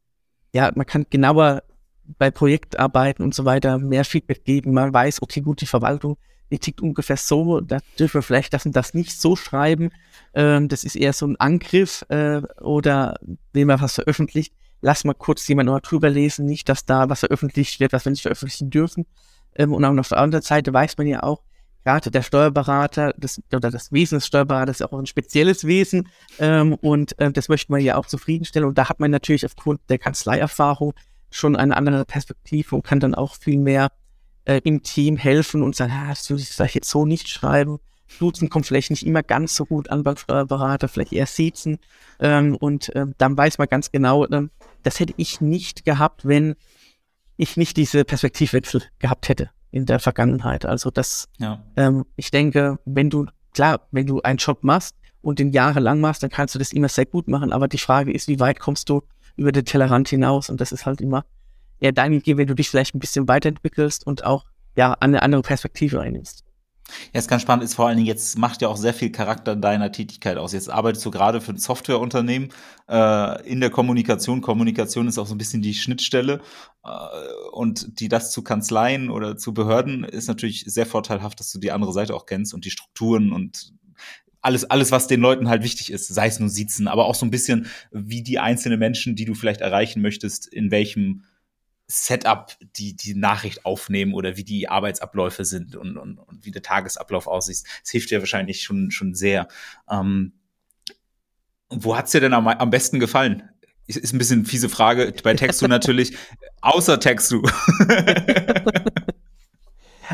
ja, 0.54 0.70
man 0.74 0.86
kann 0.86 1.06
genauer 1.10 1.62
bei 2.18 2.30
Projektarbeiten 2.30 3.22
und 3.22 3.34
so 3.34 3.44
weiter 3.44 3.78
mehr 3.78 4.04
Feedback 4.04 4.44
geben. 4.44 4.72
Man 4.72 4.94
weiß, 4.94 5.20
okay, 5.20 5.42
gut, 5.42 5.60
die 5.60 5.66
Verwaltung, 5.66 6.16
die 6.50 6.59
tickt 6.59 6.81
ungefähr 6.81 7.17
so, 7.17 7.61
da 7.61 7.78
dürfen 7.99 8.14
wir 8.14 8.23
vielleicht 8.23 8.55
das 8.55 8.67
und 8.67 8.75
das 8.75 8.95
nicht 8.95 9.21
so 9.21 9.37
schreiben. 9.37 9.90
Ähm, 10.35 10.69
das 10.69 10.85
ist 10.85 10.97
eher 10.97 11.12
so 11.12 11.26
ein 11.26 11.37
Angriff 11.37 12.05
äh, 12.09 12.43
oder 12.61 13.17
wenn 13.52 13.67
man 13.67 13.81
was 13.81 13.95
veröffentlicht, 13.95 14.55
lass 14.81 15.05
mal 15.05 15.14
kurz 15.14 15.47
jemand 15.49 15.69
noch 15.69 15.81
drüber 15.81 16.11
lesen, 16.11 16.47
nicht, 16.47 16.69
dass 16.69 16.85
da 16.85 17.09
was 17.09 17.21
veröffentlicht 17.21 17.81
wird, 17.81 17.93
was 17.93 18.05
wir 18.05 18.11
nicht 18.11 18.23
veröffentlichen 18.23 18.71
dürfen. 18.71 19.07
Ähm, 19.55 19.73
und 19.73 19.85
auf 19.99 20.09
der 20.09 20.19
anderen 20.19 20.43
Seite 20.43 20.73
weiß 20.73 20.97
man 20.99 21.07
ja 21.07 21.23
auch, 21.23 21.43
gerade 21.85 22.11
der 22.11 22.23
Steuerberater, 22.23 23.14
das, 23.17 23.40
oder 23.52 23.71
das 23.71 23.93
Wesen 23.93 24.19
des 24.19 24.26
Steuerberaters 24.26 24.81
ist 24.81 24.87
auch 24.87 24.99
ein 24.99 25.07
spezielles 25.07 25.67
Wesen 25.67 26.09
ähm, 26.38 26.75
und 26.75 27.19
äh, 27.19 27.33
das 27.33 27.49
möchte 27.49 27.73
man 27.73 27.81
ja 27.81 27.97
auch 27.97 28.07
zufriedenstellen. 28.07 28.69
Und 28.69 28.78
da 28.78 28.88
hat 28.88 29.00
man 29.00 29.11
natürlich 29.11 29.47
aufgrund 29.47 29.81
der 29.88 29.99
Kanzleierfahrung 29.99 30.93
schon 31.31 31.57
eine 31.57 31.76
andere 31.76 32.05
Perspektive 32.05 32.75
und 32.75 32.83
kann 32.83 33.00
dann 33.00 33.14
auch 33.14 33.35
viel 33.37 33.59
mehr 33.59 33.90
äh, 34.49 34.61
im 34.64 34.83
Team 34.83 35.17
helfen 35.17 35.62
und 35.62 35.76
sagen, 35.76 35.93
ah, 35.95 36.09
das 36.09 36.28
würde 36.31 36.43
ich 36.43 36.49
vielleicht 36.49 36.75
jetzt 36.75 36.90
so 36.90 37.05
nicht 37.05 37.28
schreiben. 37.28 37.78
Duzen 38.19 38.49
kommt 38.49 38.67
vielleicht 38.67 38.90
nicht 38.90 39.07
immer 39.07 39.23
ganz 39.23 39.55
so 39.55 39.67
gut 39.67 39.90
an 39.90 40.02
beim 40.02 40.17
Steuerberater, 40.17 40.88
vielleicht 40.88 41.12
eher 41.12 41.26
Siezen. 41.26 41.78
Ähm, 42.19 42.57
und 42.57 42.95
äh, 42.97 43.05
dann 43.19 43.37
weiß 43.37 43.59
man 43.59 43.69
ganz 43.69 43.93
genau, 43.93 44.25
äh, 44.25 44.49
das 44.83 44.99
hätte 44.99 45.12
ich 45.19 45.43
nicht 45.43 45.85
gehabt, 45.85 46.26
wenn 46.26 46.57
ich 47.37 47.59
nicht 47.59 47.76
diese 47.76 48.05
Perspektivwechsel 48.05 48.83
gehabt 48.99 49.28
hätte 49.28 49.50
in 49.71 49.85
der 49.85 50.00
Vergangenheit. 50.00 50.64
Also 50.64 50.90
das, 50.90 51.28
ja. 51.37 51.62
ähm, 51.76 52.07
ich 52.17 52.31
denke, 52.31 52.78
wenn 52.87 53.11
du, 53.11 53.26
klar, 53.52 53.87
wenn 53.93 54.07
du 54.07 54.23
einen 54.23 54.38
Job 54.38 54.64
machst 54.64 54.97
und 55.21 55.38
den 55.38 55.52
jahrelang 55.52 56.00
machst, 56.00 56.23
dann 56.23 56.31
kannst 56.31 56.55
du 56.55 56.59
das 56.59 56.73
immer 56.73 56.88
sehr 56.88 57.05
gut 57.07 57.28
machen. 57.28 57.52
Aber 57.52 57.69
die 57.69 57.78
Frage 57.78 58.12
ist, 58.12 58.28
wie 58.28 58.40
weit 58.40 58.61
kommst 58.61 58.88
du 58.88 59.02
über 59.37 59.52
den 59.52 59.67
Tellerrand 59.67 60.09
hinaus. 60.09 60.49
Und 60.49 60.62
das 60.62 60.73
ist 60.73 60.87
halt 60.87 61.02
immer 61.02 61.26
eher 61.80 61.92
deine 61.92 62.16
Idee, 62.16 62.37
wenn 62.37 62.47
du 62.47 62.54
dich 62.54 62.68
vielleicht 62.68 62.94
ein 62.94 63.00
bisschen 63.00 63.28
weiterentwickelst 63.28 64.06
und 64.06 64.25
auch 64.25 64.44
ja 64.76 64.92
eine 64.94 65.23
andere 65.23 65.42
Perspektive 65.42 66.00
einnimmst. 66.00 66.44
Ja, 67.12 67.18
ist 67.18 67.28
ganz 67.28 67.42
spannend, 67.42 67.64
ist 67.64 67.75
vor 67.75 67.87
allen 67.87 67.97
Dingen 67.97 68.06
jetzt 68.06 68.38
macht 68.38 68.62
ja 68.62 68.68
auch 68.68 68.76
sehr 68.76 68.94
viel 68.94 69.12
Charakter 69.12 69.54
deiner 69.56 69.92
Tätigkeit 69.92 70.38
aus. 70.38 70.52
Jetzt 70.52 70.70
arbeitest 70.70 71.04
du 71.04 71.11
gerade 71.11 71.40
für 71.40 71.52
ein 71.52 71.58
Softwareunternehmen 71.58 72.49
äh, 72.88 73.47
in 73.47 73.61
der 73.61 73.70
Kommunikation. 73.70 74.40
Kommunikation 74.40 75.06
ist 75.06 75.18
auch 75.18 75.26
so 75.26 75.35
ein 75.35 75.38
bisschen 75.38 75.61
die 75.61 75.75
Schnittstelle 75.75 76.40
äh, 76.85 76.88
und 77.52 78.00
die 78.00 78.08
das 78.08 78.30
zu 78.30 78.42
Kanzleien 78.42 79.11
oder 79.11 79.37
zu 79.37 79.52
Behörden 79.52 80.04
ist 80.04 80.28
natürlich 80.28 80.64
sehr 80.66 80.87
vorteilhaft, 80.87 81.40
dass 81.40 81.52
du 81.52 81.58
die 81.58 81.73
andere 81.73 81.92
Seite 81.92 82.14
auch 82.14 82.25
kennst 82.25 82.54
und 82.54 82.64
die 82.64 82.70
Strukturen 82.70 83.32
und 83.32 83.75
alles, 84.40 84.64
alles, 84.64 84.92
was 84.92 85.08
den 85.08 85.20
Leuten 85.20 85.49
halt 85.49 85.64
wichtig 85.64 85.92
ist, 85.92 86.08
sei 86.08 86.28
es 86.28 86.38
nur 86.38 86.49
Sitzen, 86.49 86.88
aber 86.88 87.06
auch 87.06 87.16
so 87.16 87.26
ein 87.26 87.30
bisschen, 87.30 87.66
wie 87.90 88.23
die 88.23 88.38
einzelnen 88.38 88.78
Menschen, 88.78 89.16
die 89.16 89.25
du 89.25 89.35
vielleicht 89.35 89.61
erreichen 89.61 90.00
möchtest, 90.00 90.47
in 90.47 90.70
welchem 90.70 91.25
Setup 91.90 92.54
die, 92.76 92.95
die 92.95 93.14
Nachricht 93.14 93.64
aufnehmen 93.64 94.12
oder 94.12 94.37
wie 94.37 94.45
die 94.45 94.68
Arbeitsabläufe 94.68 95.45
sind 95.47 95.75
und, 95.75 95.97
und, 95.97 96.18
und 96.18 96.45
wie 96.45 96.50
der 96.50 96.62
Tagesablauf 96.62 97.26
aussieht. 97.26 97.62
Das 97.83 97.90
hilft 97.90 98.11
dir 98.11 98.21
wahrscheinlich 98.21 98.62
schon, 98.62 98.90
schon 98.90 99.14
sehr. 99.14 99.49
Ähm, 99.90 100.35
wo 101.71 101.97
hat's 101.97 102.12
dir 102.12 102.21
denn 102.21 102.35
am, 102.35 102.47
am 102.47 102.71
besten 102.71 103.00
gefallen? 103.00 103.49
Ist, 103.87 103.97
ist 103.97 104.12
ein 104.12 104.18
bisschen 104.18 104.45
fiese 104.45 104.68
Frage. 104.68 105.14
Bei 105.23 105.33
Textu 105.35 105.66
natürlich, 105.68 106.16
außer 106.61 107.00
Textu. 107.00 107.42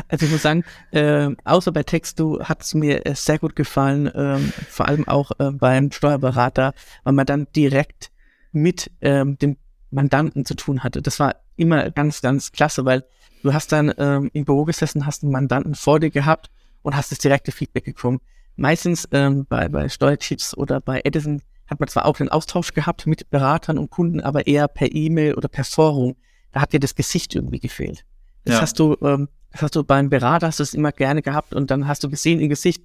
Also 0.09 0.25
ich 0.25 0.31
muss 0.33 0.41
sagen, 0.41 0.65
äh, 0.91 1.29
außer 1.45 1.71
bei 1.71 1.83
Textu 1.83 2.43
hat 2.43 2.61
es 2.61 2.73
mir 2.73 3.05
äh, 3.05 3.15
sehr 3.15 3.39
gut 3.39 3.55
gefallen, 3.55 4.07
äh, 4.07 4.39
vor 4.39 4.89
allem 4.89 5.07
auch 5.07 5.31
äh, 5.39 5.51
beim 5.51 5.89
Steuerberater, 5.89 6.73
weil 7.05 7.13
man 7.13 7.25
dann 7.25 7.47
direkt 7.55 8.11
mit 8.51 8.91
ähm, 8.99 9.37
dem 9.37 9.55
Mandanten 9.95 10.45
zu 10.45 10.55
tun 10.55 10.83
hatte. 10.83 11.01
Das 11.01 11.19
war 11.19 11.35
immer 11.55 11.89
ganz, 11.89 12.21
ganz 12.21 12.51
klasse, 12.51 12.85
weil 12.85 13.03
du 13.41 13.53
hast 13.53 13.71
dann 13.71 13.93
ähm, 13.97 14.29
im 14.33 14.45
Büro 14.45 14.65
gesessen, 14.65 15.05
hast 15.05 15.23
einen 15.23 15.31
Mandanten 15.31 15.73
vor 15.75 15.99
dir 15.99 16.11
gehabt 16.11 16.51
und 16.83 16.95
hast 16.95 17.11
das 17.11 17.19
direkte 17.19 17.51
Feedback 17.51 17.85
bekommen. 17.85 18.19
Meistens 18.55 19.07
ähm, 19.11 19.45
bei, 19.47 19.67
bei 19.69 19.89
Steuerchips 19.89 20.55
oder 20.55 20.79
bei 20.79 21.01
Edison 21.03 21.41
hat 21.67 21.79
man 21.79 21.89
zwar 21.89 22.05
auch 22.05 22.17
den 22.17 22.29
Austausch 22.29 22.73
gehabt 22.73 23.07
mit 23.07 23.29
Beratern 23.31 23.79
und 23.79 23.89
Kunden, 23.89 24.21
aber 24.21 24.45
eher 24.45 24.67
per 24.67 24.93
E-Mail 24.93 25.33
oder 25.33 25.47
per 25.47 25.63
Forum. 25.63 26.15
Da 26.51 26.61
hat 26.61 26.73
dir 26.73 26.79
das 26.79 26.95
Gesicht 26.95 27.33
irgendwie 27.33 27.59
gefehlt. 27.59 28.05
Das 28.43 28.55
ja. 28.55 28.61
hast 28.61 28.79
du 28.79 28.95
ähm, 29.01 29.27
das 29.55 29.61
hast 29.61 29.75
du 29.77 29.85
beim 29.85 30.09
Berater, 30.09 30.47
hast 30.47 30.59
du 30.59 30.63
es 30.63 30.73
immer 30.73 30.91
gerne 30.91 31.21
gehabt 31.21 31.53
und 31.53 31.71
dann 31.71 31.87
hast 31.87 32.03
du 32.03 32.09
gesehen 32.09 32.41
im 32.41 32.49
Gesicht, 32.49 32.83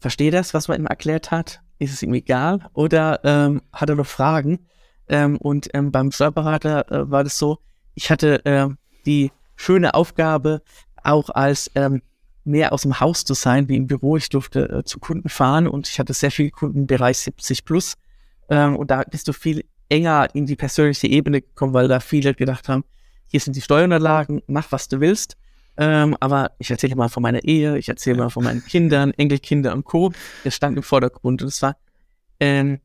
versteht 0.00 0.34
das, 0.34 0.52
was 0.52 0.68
man 0.68 0.78
ihm 0.78 0.86
erklärt 0.86 1.30
hat? 1.30 1.62
Ist 1.78 1.94
es 1.94 2.02
ihm 2.02 2.12
egal? 2.12 2.68
Oder 2.74 3.20
ähm, 3.24 3.62
hat 3.72 3.88
er 3.88 3.94
noch 3.94 4.06
Fragen? 4.06 4.66
Ähm, 5.08 5.36
und 5.38 5.68
ähm, 5.74 5.90
beim 5.90 6.10
Steuerberater 6.10 6.90
äh, 6.90 7.10
war 7.10 7.24
das 7.24 7.38
so, 7.38 7.58
ich 7.94 8.10
hatte 8.10 8.44
äh, 8.44 8.68
die 9.06 9.32
schöne 9.56 9.94
Aufgabe, 9.94 10.62
auch 11.02 11.30
als 11.30 11.70
ähm, 11.74 12.02
mehr 12.44 12.72
aus 12.72 12.82
dem 12.82 13.00
Haus 13.00 13.24
zu 13.24 13.34
sein, 13.34 13.68
wie 13.68 13.76
im 13.76 13.86
Büro. 13.86 14.16
Ich 14.16 14.28
durfte 14.28 14.68
äh, 14.68 14.84
zu 14.84 14.98
Kunden 14.98 15.28
fahren 15.28 15.66
und 15.66 15.88
ich 15.88 15.98
hatte 15.98 16.14
sehr 16.14 16.30
viele 16.30 16.50
Kunden 16.50 16.80
im 16.80 16.86
Bereich 16.86 17.18
70 17.18 17.64
plus. 17.64 17.94
Ähm, 18.48 18.76
und 18.76 18.90
da 18.90 19.02
bist 19.02 19.28
du 19.28 19.32
viel 19.32 19.64
enger 19.88 20.28
in 20.34 20.46
die 20.46 20.56
persönliche 20.56 21.06
Ebene 21.06 21.42
gekommen, 21.42 21.74
weil 21.74 21.88
da 21.88 22.00
viele 22.00 22.34
gedacht 22.34 22.68
haben, 22.68 22.84
hier 23.26 23.40
sind 23.40 23.56
die 23.56 23.60
Steuerunterlagen, 23.60 24.42
mach 24.46 24.72
was 24.72 24.88
du 24.88 25.00
willst. 25.00 25.36
Ähm, 25.76 26.16
aber 26.18 26.52
ich 26.58 26.70
erzähle 26.70 26.96
mal 26.96 27.08
von 27.08 27.22
meiner 27.22 27.44
Ehe, 27.44 27.78
ich 27.78 27.88
erzähle 27.88 28.18
mal 28.18 28.30
von 28.30 28.42
meinen 28.42 28.64
Kindern, 28.64 29.12
Enkelkinder 29.12 29.72
und 29.72 29.84
Co. 29.84 30.12
Das 30.44 30.54
stand 30.54 30.76
im 30.76 30.82
Vordergrund 30.82 31.42
und 31.42 31.48
es 31.48 31.62
war 31.62 31.76
ähm, 32.40 32.80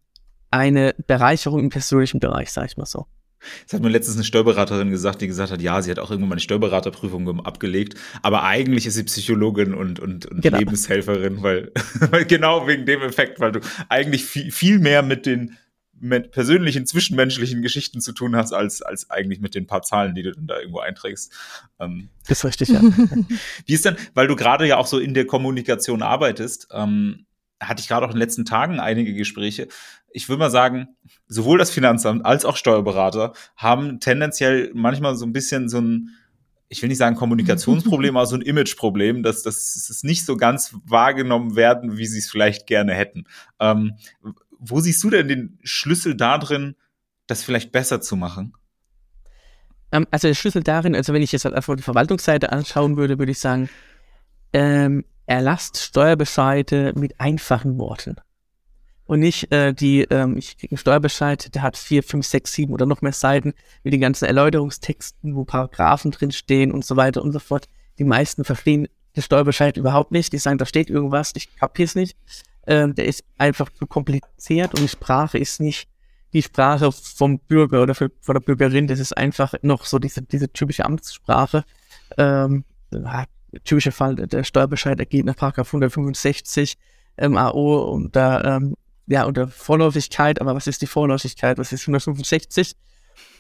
eine 0.54 0.94
Bereicherung 1.08 1.60
im 1.60 1.70
persönlichen 1.70 2.20
Bereich, 2.20 2.52
sag 2.52 2.68
ich 2.68 2.78
mal 2.78 2.86
so. 2.86 3.08
Das 3.66 3.74
hat 3.74 3.82
mir 3.82 3.90
letztens 3.90 4.16
eine 4.16 4.24
Steuerberaterin 4.24 4.90
gesagt, 4.90 5.22
die 5.22 5.28
gesagt 5.28 5.52
hat, 5.52 5.62
ja, 5.62 5.82
sie 5.82 5.92
hat 5.92 6.00
auch 6.00 6.10
irgendwann 6.12 6.30
mal 6.30 6.36
eine 6.36 6.42
Steuerberaterprüfung 6.42 7.46
abgelegt, 7.46 7.96
aber 8.22 8.44
eigentlich 8.44 8.86
ist 8.86 8.94
sie 8.94 9.04
Psychologin 9.04 9.74
und, 9.74 10.00
und, 10.00 10.26
und 10.28 10.42
genau. 10.42 10.60
Lebenshelferin, 10.60 11.42
weil, 11.44 11.72
weil 12.12 12.26
genau 12.26 12.68
wegen 12.68 12.86
dem 12.86 13.02
Effekt, 13.02 13.40
weil 13.40 13.52
du 13.52 13.60
eigentlich 13.90 14.24
viel, 14.24 14.52
viel 14.52 14.80
mehr 14.80 15.02
mit 15.02 15.26
den 15.26 15.58
mit 16.00 16.32
persönlichen, 16.32 16.86
zwischenmenschlichen 16.86 17.62
Geschichten 17.62 18.02
zu 18.02 18.12
tun 18.12 18.36
hast, 18.36 18.52
als, 18.52 18.82
als 18.82 19.10
eigentlich 19.10 19.40
mit 19.40 19.56
den 19.56 19.68
paar 19.68 19.84
Zahlen, 19.84 20.16
die 20.16 20.24
du 20.24 20.34
dann 20.34 20.48
da 20.48 20.60
irgendwo 20.60 20.80
einträgst. 20.80 21.32
Ähm, 21.80 22.10
das 22.28 22.40
ist 22.40 22.46
richtig, 22.46 22.70
ja. 22.70 22.82
Wie 23.66 23.74
ist 23.74 23.86
denn, 23.86 23.96
weil 24.14 24.28
du 24.28 24.36
gerade 24.36 24.68
ja 24.68 24.78
auch 24.78 24.86
so 24.86 25.00
in 25.00 25.14
der 25.14 25.26
Kommunikation 25.26 26.02
arbeitest, 26.02 26.68
ähm, 26.74 27.26
hatte 27.68 27.82
ich 27.82 27.88
gerade 27.88 28.06
auch 28.06 28.10
in 28.10 28.16
den 28.16 28.22
letzten 28.22 28.46
Tagen 28.46 28.80
einige 28.80 29.14
Gespräche. 29.14 29.68
Ich 30.12 30.30
würde 30.30 30.40
mal 30.40 30.52
sagen, 30.52 30.90
sowohl 31.28 31.58
das 31.58 31.72
Finanzamt 31.72 32.26
als 32.26 32.46
auch 32.46 32.58
Steuerberater 32.58 33.34
haben 33.56 34.00
tendenziell 34.00 34.72
manchmal 34.74 35.16
so 35.16 35.26
ein 35.26 35.34
bisschen 35.34 35.70
so 35.70 35.80
ein, 35.80 36.10
ich 36.70 36.82
will 36.82 36.90
nicht 36.90 36.98
sagen 36.98 37.16
Kommunikationsproblem, 37.16 38.16
aber 38.18 38.26
so 38.26 38.36
ein 38.36 38.42
Imageproblem, 38.42 39.24
dass, 39.24 39.44
dass 39.44 39.76
es 39.90 40.04
nicht 40.04 40.26
so 40.26 40.38
ganz 40.38 40.76
wahrgenommen 40.86 41.56
werden, 41.56 41.98
wie 41.98 42.06
sie 42.06 42.20
es 42.20 42.30
vielleicht 42.30 42.68
gerne 42.68 42.94
hätten. 42.94 43.26
Ähm, 43.60 43.94
wo 44.60 44.80
siehst 44.80 45.04
du 45.04 45.10
denn 45.10 45.28
den 45.28 45.60
Schlüssel 45.64 46.16
da 46.16 46.38
drin, 46.38 46.76
das 47.28 47.44
vielleicht 47.44 47.72
besser 47.72 48.02
zu 48.02 48.16
machen? 48.16 48.54
Ähm, 49.92 50.08
also 50.12 50.28
der 50.28 50.36
Schlüssel 50.36 50.64
darin, 50.64 50.96
also 50.96 51.14
wenn 51.14 51.22
ich 51.22 51.32
jetzt 51.32 51.46
halt 51.46 51.56
einfach 51.56 51.76
die 51.76 51.84
Verwaltungsseite 51.84 52.52
anschauen 52.52 52.98
würde, 52.98 53.20
würde 53.20 53.32
ich 53.32 53.40
sagen, 53.40 53.70
ähm, 54.52 55.06
erlasst 55.26 55.78
Steuerbescheide 55.78 56.94
mit 56.96 57.20
einfachen 57.20 57.78
Worten. 57.78 58.16
Und 59.06 59.20
nicht 59.20 59.52
äh, 59.52 59.74
die, 59.74 60.02
ähm, 60.04 60.38
ich 60.38 60.58
kriege 60.58 60.74
einen 60.74 60.78
Steuerbescheid, 60.78 61.54
der 61.54 61.62
hat 61.62 61.78
vier, 61.78 62.04
fünf, 62.04 62.26
sechs, 62.26 62.54
sieben 62.54 62.74
oder 62.74 62.86
noch 62.86 63.02
mehr 63.02 63.12
Seiten 63.12 63.54
mit 63.84 63.94
den 63.94 64.02
ganzen 64.02 64.26
Erläuterungstexten, 64.26 65.36
wo 65.36 65.44
Paragraphen 65.44 66.12
drinstehen 66.12 66.72
und 66.72 66.86
so 66.86 66.96
weiter 66.96 67.22
und 67.22 67.34
so 67.34 67.40
fort. 67.40 67.68
Die 68.00 68.06
meisten 68.06 68.44
verstehen 68.44 68.88
den 69.16 69.24
Steuerbescheid 69.24 69.78
überhaupt 69.78 70.12
nicht. 70.12 70.32
Die 70.34 70.38
sagen, 70.38 70.58
da 70.58 70.66
steht 70.66 70.90
irgendwas, 70.90 71.34
ich 71.36 71.56
kapier's 71.56 71.96
nicht. 71.96 72.18
Ähm, 72.66 72.96
der 72.96 73.06
ist 73.06 73.26
einfach 73.38 73.70
zu 73.72 73.86
kompliziert 73.86 74.74
und 74.74 74.82
die 74.82 74.88
Sprache 74.88 75.38
ist 75.38 75.60
nicht 75.60 75.90
die 76.32 76.42
Sprache 76.42 76.92
vom 76.92 77.40
Bürger 77.40 77.84
oder 77.84 77.94
von 77.94 78.10
der 78.28 78.40
Bürgerin. 78.40 78.88
Das 78.88 79.00
ist 79.00 79.16
einfach 79.16 79.54
noch 79.62 79.86
so 79.86 80.00
diese, 80.00 80.22
diese 80.22 80.52
typische 80.52 80.86
Amtssprache. 80.86 81.66
Ähm, 82.18 82.64
typischer 83.64 83.92
Fall, 83.92 84.16
der 84.16 84.44
Steuerbescheid 84.44 85.00
ergeht 85.00 85.26
nach 85.26 85.36
Paragraph 85.36 85.68
165 85.68 86.78
ähm, 87.18 87.38
AO 87.38 87.84
und 87.92 88.16
da, 88.16 88.58
ähm, 88.58 88.76
ja, 89.08 89.26
unter 89.26 89.48
Vorläufigkeit, 89.48 90.40
aber 90.42 90.56
was 90.56 90.68
ist 90.68 90.82
die 90.82 90.88
Vorläufigkeit? 90.88 91.58
Was 91.58 91.72
ist 91.72 91.82
165? 91.82 92.76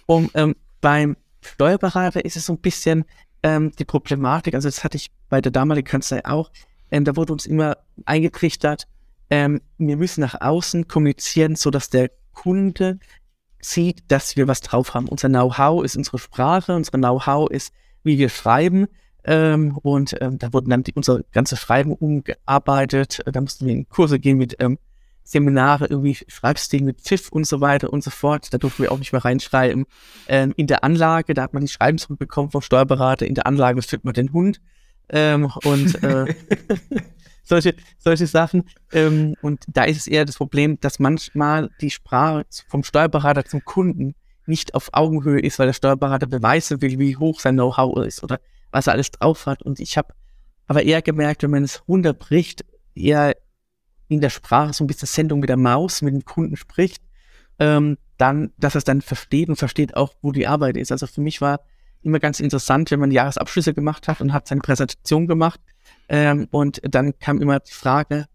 Und 0.05 0.31
ähm, 0.33 0.55
beim 0.81 1.15
Steuerberater 1.41 2.23
ist 2.25 2.35
es 2.35 2.45
so 2.45 2.53
ein 2.53 2.59
bisschen 2.59 3.05
ähm, 3.41 3.71
die 3.77 3.85
Problematik, 3.85 4.55
also 4.55 4.67
das 4.67 4.83
hatte 4.83 4.97
ich 4.97 5.11
bei 5.29 5.41
der 5.41 5.51
damaligen 5.51 5.87
Kanzlei 5.87 6.23
auch, 6.25 6.51
ähm, 6.91 7.05
da 7.05 7.15
wurde 7.15 7.33
uns 7.33 7.45
immer 7.45 7.77
eingetrichtert, 8.05 8.87
ähm, 9.29 9.61
wir 9.77 9.97
müssen 9.97 10.21
nach 10.21 10.39
außen 10.41 10.87
kommunizieren, 10.87 11.55
so 11.55 11.71
dass 11.71 11.89
der 11.89 12.11
Kunde 12.33 12.99
sieht, 13.59 14.03
dass 14.09 14.35
wir 14.35 14.47
was 14.47 14.61
drauf 14.61 14.93
haben. 14.93 15.07
Unser 15.07 15.29
Know-how 15.29 15.83
ist 15.83 15.95
unsere 15.95 16.19
Sprache, 16.19 16.75
unser 16.75 16.97
Know-how 16.97 17.49
ist, 17.49 17.73
wie 18.03 18.17
wir 18.17 18.29
schreiben. 18.29 18.87
Ähm, 19.25 19.77
und 19.77 20.15
ähm, 20.21 20.37
da 20.37 20.51
wurden 20.53 20.69
dann 20.69 20.83
die, 20.83 20.93
unser 20.93 21.21
ganzes 21.31 21.59
Schreiben 21.59 21.93
umgearbeitet. 21.93 23.21
Da 23.25 23.39
mussten 23.39 23.65
wir 23.65 23.73
in 23.73 23.87
Kurse 23.87 24.19
gehen 24.19 24.37
mit 24.37 24.57
ähm, 24.59 24.77
Seminare, 25.23 25.85
irgendwie 25.85 26.17
Schreibstil 26.27 26.83
mit 26.83 27.01
Pfiff 27.01 27.29
und 27.29 27.47
so 27.47 27.61
weiter 27.61 27.93
und 27.93 28.03
so 28.03 28.11
fort. 28.11 28.53
Da 28.53 28.57
durften 28.57 28.83
wir 28.83 28.91
auch 28.91 28.99
nicht 28.99 29.13
mehr 29.13 29.23
reinschreiben. 29.23 29.85
Ähm, 30.27 30.53
in 30.57 30.67
der 30.67 30.83
Anlage, 30.83 31.33
da 31.33 31.43
hat 31.43 31.53
man 31.53 31.61
die 31.61 31.71
Schreiben 31.71 31.97
zurückbekommen 31.97 32.51
vom 32.51 32.61
Steuerberater. 32.61 33.25
In 33.25 33.35
der 33.35 33.47
Anlage 33.47 33.81
führt 33.81 34.03
man 34.03 34.13
den 34.13 34.33
Hund. 34.33 34.59
Ähm, 35.09 35.49
und 35.63 36.03
äh, 36.03 36.33
solche, 37.43 37.75
solche 37.99 38.27
Sachen. 38.27 38.63
Ähm, 38.91 39.35
und 39.41 39.63
da 39.67 39.83
ist 39.85 39.97
es 39.97 40.07
eher 40.07 40.25
das 40.25 40.37
Problem, 40.37 40.79
dass 40.81 40.99
manchmal 40.99 41.69
die 41.79 41.91
Sprache 41.91 42.45
vom 42.67 42.83
Steuerberater 42.83 43.45
zum 43.45 43.63
Kunden 43.63 44.15
nicht 44.45 44.75
auf 44.75 44.89
Augenhöhe 44.91 45.39
ist, 45.39 45.59
weil 45.59 45.67
der 45.67 45.73
Steuerberater 45.73 46.27
beweisen 46.27 46.81
will, 46.81 46.99
wie 46.99 47.15
hoch 47.15 47.39
sein 47.39 47.55
Know-how 47.55 48.05
ist 48.05 48.23
oder 48.23 48.41
was 48.73 48.87
er 48.87 48.93
alles 48.93 49.11
drauf 49.11 49.45
hat. 49.45 49.61
Und 49.61 49.79
ich 49.79 49.97
habe 49.97 50.13
aber 50.67 50.83
eher 50.83 51.01
gemerkt, 51.01 51.43
wenn 51.43 51.51
man 51.51 51.63
es 51.63 51.87
runterbricht, 51.87 52.65
eher 52.95 53.35
in 54.07 54.21
der 54.21 54.29
Sprache 54.29 54.73
so 54.73 54.83
ein 54.83 54.87
bisschen 54.87 55.07
Sendung 55.07 55.39
mit 55.39 55.49
der 55.49 55.57
Maus, 55.57 56.01
mit 56.01 56.13
dem 56.13 56.25
Kunden 56.25 56.57
spricht, 56.57 57.01
ähm, 57.59 57.97
dann, 58.17 58.51
dass 58.57 58.75
er 58.75 58.79
es 58.79 58.83
dann 58.83 59.01
versteht 59.01 59.49
und 59.49 59.55
versteht 59.55 59.95
auch, 59.95 60.13
wo 60.21 60.31
die 60.31 60.47
Arbeit 60.47 60.77
ist. 60.77 60.91
Also 60.91 61.07
für 61.07 61.21
mich 61.21 61.41
war 61.41 61.61
immer 62.01 62.19
ganz 62.19 62.39
interessant, 62.39 62.91
wenn 62.91 62.99
man 62.99 63.11
Jahresabschlüsse 63.11 63.73
gemacht 63.73 64.07
hat 64.07 64.21
und 64.21 64.33
hat 64.33 64.47
seine 64.47 64.61
Präsentation 64.61 65.27
gemacht. 65.27 65.59
Ähm, 66.09 66.47
und 66.51 66.81
dann 66.83 67.17
kam 67.19 67.41
immer 67.41 67.59
die 67.59 67.71
Frage, 67.71 68.25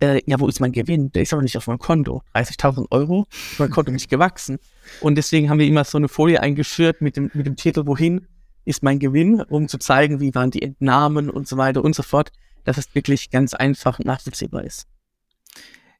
äh, 0.00 0.20
ja, 0.26 0.38
wo 0.38 0.46
ist 0.46 0.60
mein 0.60 0.72
Gewinn? 0.72 1.10
Der 1.12 1.22
ist 1.22 1.32
aber 1.32 1.42
nicht 1.42 1.56
auf 1.56 1.66
meinem 1.66 1.78
Konto. 1.78 2.22
30.000 2.34 2.86
Euro, 2.90 3.26
mein 3.58 3.70
Konto 3.70 3.90
nicht 3.90 4.10
gewachsen. 4.10 4.58
Und 5.00 5.16
deswegen 5.16 5.50
haben 5.50 5.58
wir 5.58 5.66
immer 5.66 5.84
so 5.84 5.98
eine 5.98 6.08
Folie 6.08 6.40
eingeführt 6.40 7.00
mit 7.00 7.16
dem, 7.16 7.30
mit 7.34 7.46
dem 7.46 7.56
Titel, 7.56 7.86
wohin 7.86 8.26
ist 8.66 8.82
mein 8.82 8.98
Gewinn, 8.98 9.40
um 9.40 9.68
zu 9.68 9.78
zeigen, 9.78 10.20
wie 10.20 10.34
waren 10.34 10.50
die 10.50 10.60
Entnahmen 10.60 11.30
und 11.30 11.48
so 11.48 11.56
weiter 11.56 11.82
und 11.82 11.94
so 11.94 12.02
fort, 12.02 12.32
dass 12.64 12.76
es 12.76 12.94
wirklich 12.94 13.30
ganz 13.30 13.54
einfach 13.54 13.98
nachvollziehbar 14.00 14.64
ist. 14.64 14.86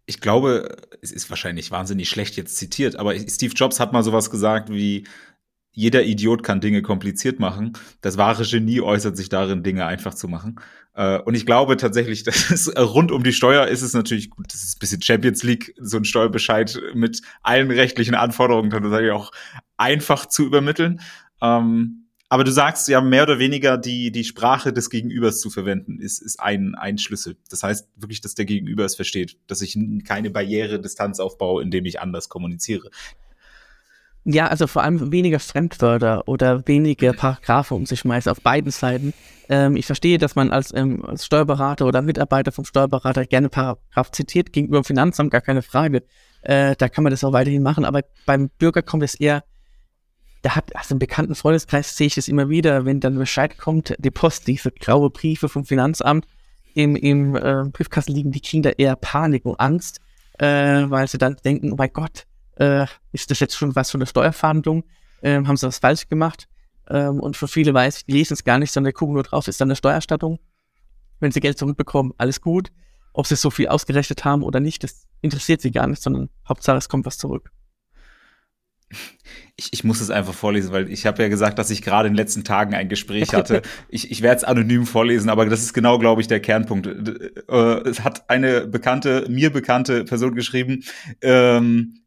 Ich 0.05 0.21
glaube, 0.21 0.77
es 1.01 1.11
ist 1.11 1.31
wahrscheinlich 1.31 1.71
wahnsinnig 1.71 2.09
schlecht 2.09 2.37
jetzt 2.37 2.57
zitiert, 2.57 2.97
aber 2.97 3.19
Steve 3.19 3.55
Jobs 3.55 3.81
hat 3.81 3.93
mal 3.93 4.03
sowas 4.03 4.31
gesagt 4.31 4.69
wie, 4.71 5.07
jeder 5.73 6.05
Idiot 6.05 6.43
kann 6.43 6.61
Dinge 6.61 6.81
kompliziert 6.81 7.39
machen. 7.39 7.75
Das 8.01 8.17
wahre 8.17 8.45
Genie 8.45 8.81
äußert 8.81 9.17
sich 9.17 9.29
darin, 9.29 9.63
Dinge 9.63 9.85
einfach 9.85 10.15
zu 10.15 10.27
machen. 10.27 10.59
Äh, 10.95 11.19
und 11.19 11.35
ich 11.35 11.45
glaube 11.45 11.77
tatsächlich, 11.77 12.23
dass 12.25 12.51
es, 12.51 12.67
äh, 12.67 12.81
rund 12.81 13.13
um 13.13 13.23
die 13.23 13.35
Steuer 13.35 13.67
ist 13.67 13.83
es 13.83 13.93
natürlich 13.93 14.31
gut, 14.31 14.47
das 14.53 14.65
ist 14.65 14.77
ein 14.77 14.79
bisschen 14.81 15.03
Champions 15.03 15.43
League, 15.43 15.75
so 15.79 15.99
ein 15.99 16.05
Steuerbescheid 16.05 16.81
mit 16.95 17.21
allen 17.43 17.71
rechtlichen 17.71 18.15
Anforderungen 18.15 18.71
tatsächlich 18.71 19.11
auch 19.11 19.33
einfach 19.77 20.27
zu 20.27 20.45
übermitteln. 20.45 21.01
Ähm, 21.43 22.06
aber 22.29 22.45
du 22.45 22.51
sagst 22.51 22.89
ja 22.89 23.01
mehr 23.01 23.23
oder 23.23 23.39
weniger 23.39 23.79
die, 23.79 24.11
die 24.11 24.25
Sprache 24.25 24.73
des 24.73 24.91
Gegenübers 24.91 25.39
zu 25.39 25.49
verwenden, 25.49 26.01
ist, 26.01 26.21
ist 26.21 26.41
ein, 26.41 26.75
ein 26.75 26.99
Schlüssel. 26.99 27.37
Das 27.51 27.63
heißt 27.63 27.89
wirklich, 27.97 28.21
dass 28.21 28.35
der 28.35 28.47
Gegenüber 28.47 28.85
es 28.85 28.97
versteht, 28.97 29.37
dass 29.47 29.63
ich 29.63 29.79
keine 30.05 30.31
Barriere, 30.31 30.81
Distanz 30.81 31.21
aufbaue, 31.21 31.63
indem 31.63 31.85
ich 31.85 32.01
anders 32.01 32.29
kommuniziere. 32.29 32.91
Ja, 34.29 34.49
also 34.49 34.67
vor 34.67 34.83
allem 34.83 35.13
weniger 35.13 35.39
Fremdwörter 35.39 36.27
oder 36.27 36.67
weniger 36.67 37.13
Paragraphe 37.13 37.77
um 37.77 37.87
sich 37.87 38.01
schmeißen 38.01 38.33
auf 38.33 38.41
beiden 38.41 38.73
Seiten. 38.73 39.15
Ähm, 39.49 39.77
ich 39.77 39.87
verstehe, 39.87 40.19
dass 40.19 40.35
man 40.35 40.51
als, 40.51 40.75
ähm, 40.75 41.05
als 41.05 41.25
Steuerberater 41.25 41.87
oder 41.87 42.03
Mitarbeiter 42.03 42.51
vom 42.51 42.65
Steuerberater 42.65 43.25
gerne 43.25 43.49
Paragraph 43.49 44.11
zitiert 44.11 44.53
gegenüber 44.53 44.81
dem 44.81 44.85
Finanzamt, 44.85 45.31
gar 45.31 45.43
keine 45.43 45.63
Frage. 45.63 46.03
Äh, 46.43 46.75
da 46.77 46.89
kann 46.89 47.05
man 47.05 47.13
das 47.13 47.23
auch 47.23 47.33
weiterhin 47.33 47.63
machen, 47.63 47.85
aber 47.85 48.03
beim 48.25 48.51
Bürger 48.59 48.83
kommt 48.83 49.05
es 49.05 49.15
eher, 49.15 49.45
da 50.43 50.57
hat, 50.57 50.75
also 50.77 50.95
im 50.95 50.99
bekannten 50.99 51.35
Freundeskreis 51.35 51.97
sehe 51.97 52.07
ich 52.09 52.15
das 52.15 52.29
immer 52.29 52.49
wieder, 52.49 52.85
wenn 52.85 53.01
dann 53.01 53.17
Bescheid 53.17 53.59
kommt, 53.59 53.95
die 53.99 54.11
Post, 54.11 54.47
diese 54.47 54.71
graue 54.71 55.11
Briefe 55.11 55.49
vom 55.49 55.65
Finanzamt 55.65 56.27
im, 56.75 56.95
im 56.95 57.35
äh, 57.37 57.65
Briefkasten 57.73 58.13
liegen, 58.13 58.31
die 58.33 58.63
da 58.63 58.71
eher 58.71 58.97
Panik 58.97 59.45
und 59.47 59.59
Angst, 59.59 60.01
äh, 60.39 60.85
weil 60.89 61.09
sie 61.09 61.19
dann 61.19 61.37
denken, 61.45 61.73
oh 61.73 61.77
mein 61.77 61.93
Gott, 61.93 62.27
äh, 62.57 62.87
ist 63.13 63.31
das 63.31 63.41
jetzt 63.41 63.57
schon 63.57 63.75
was 63.75 63.91
von 63.91 64.01
der 64.01 64.07
Steuerverhandlung? 64.07 64.85
Ähm, 65.23 65.49
haben 65.49 65.57
sie 65.57 65.67
was 65.67 65.79
falsch 65.79 66.09
gemacht? 66.09 66.49
Ähm, 66.89 67.21
und 67.21 67.37
für 67.37 67.49
viele 67.49 67.73
weiß 67.75 67.99
ich, 67.99 68.05
die 68.05 68.13
lesen 68.13 68.35
es 68.35 68.45
gar 68.45 68.59
nicht, 68.59 68.73
sondern 68.73 68.93
gucken 68.93 69.15
nur 69.15 69.23
drauf, 69.23 69.49
ist 69.49 69.61
dann 69.61 69.69
eine 69.69 69.77
Steuerstattung. 69.77 70.39
Wenn 71.19 71.33
sie 71.33 71.41
Geld 71.41 71.59
zurückbekommen, 71.59 72.13
alles 72.19 72.41
gut. 72.41 72.71
Ob 73.13 73.27
sie 73.27 73.37
so 73.37 73.51
viel 73.51 73.69
ausgerechnet 73.69 74.25
haben 74.25 74.43
oder 74.43 74.61
nicht, 74.61 74.85
das 74.85 75.07
interessiert 75.23 75.63
sie 75.63 75.71
gar 75.71 75.87
nicht, 75.87 76.03
sondern 76.03 76.29
Hauptsache 76.47 76.77
es 76.77 76.89
kommt 76.89 77.07
was 77.07 77.17
zurück. 77.17 77.51
Ich, 79.57 79.73
ich 79.73 79.85
muss 79.85 80.01
es 80.01 80.11
einfach 80.11 80.35
vorlesen, 80.35 80.71
weil 80.73 80.91
ich 80.91 81.07
habe 81.07 81.23
ja 81.23 81.29
gesagt, 81.29 81.59
dass 81.59 81.71
ich 81.71 81.81
gerade 81.81 82.09
in 82.09 82.13
den 82.13 82.19
letzten 82.19 82.45
Tagen 82.45 82.75
ein 82.75 82.89
Gespräch 82.89 83.33
hatte. 83.33 83.63
ich 83.89 84.11
ich 84.11 84.21
werde 84.21 84.37
es 84.39 84.45
anonym 84.45 84.87
vorlesen, 84.87 85.31
aber 85.31 85.47
das 85.47 85.63
ist 85.63 85.73
genau, 85.73 85.99
glaube 85.99 86.21
ich, 86.21 86.29
der 86.29 86.41
Kernpunkt. 86.41 86.87
Äh, 86.87 87.89
es 87.89 88.05
hat 88.05 88.29
eine 88.29 88.67
bekannte, 88.67 89.27
mir 89.31 89.51
bekannte 89.51 90.05
Person 90.05 90.35
geschrieben, 90.35 90.85
ähm, 91.23 92.01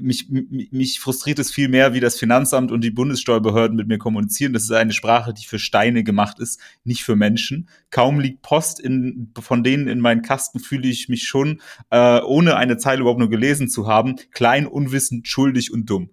mich, 0.00 0.28
mich 0.28 1.00
frustriert 1.00 1.38
es 1.38 1.50
viel 1.50 1.68
mehr, 1.68 1.94
wie 1.94 2.00
das 2.00 2.18
Finanzamt 2.18 2.70
und 2.70 2.82
die 2.82 2.90
Bundessteuerbehörden 2.90 3.76
mit 3.76 3.88
mir 3.88 3.98
kommunizieren. 3.98 4.52
Das 4.52 4.64
ist 4.64 4.72
eine 4.72 4.92
Sprache, 4.92 5.34
die 5.34 5.44
für 5.44 5.58
Steine 5.58 6.04
gemacht 6.04 6.38
ist, 6.38 6.60
nicht 6.84 7.04
für 7.04 7.16
Menschen. 7.16 7.68
Kaum 7.90 8.20
liegt 8.20 8.42
Post 8.42 8.80
in, 8.80 9.32
von 9.40 9.64
denen 9.64 9.88
in 9.88 10.00
meinen 10.00 10.22
Kasten, 10.22 10.60
fühle 10.60 10.88
ich 10.88 11.08
mich 11.08 11.24
schon, 11.24 11.60
äh, 11.90 12.20
ohne 12.20 12.56
eine 12.56 12.78
Zeile 12.78 13.00
überhaupt 13.00 13.20
nur 13.20 13.30
gelesen 13.30 13.68
zu 13.68 13.86
haben, 13.86 14.16
klein, 14.32 14.66
unwissend, 14.66 15.28
schuldig 15.28 15.72
und 15.72 15.90
dumm. 15.90 16.10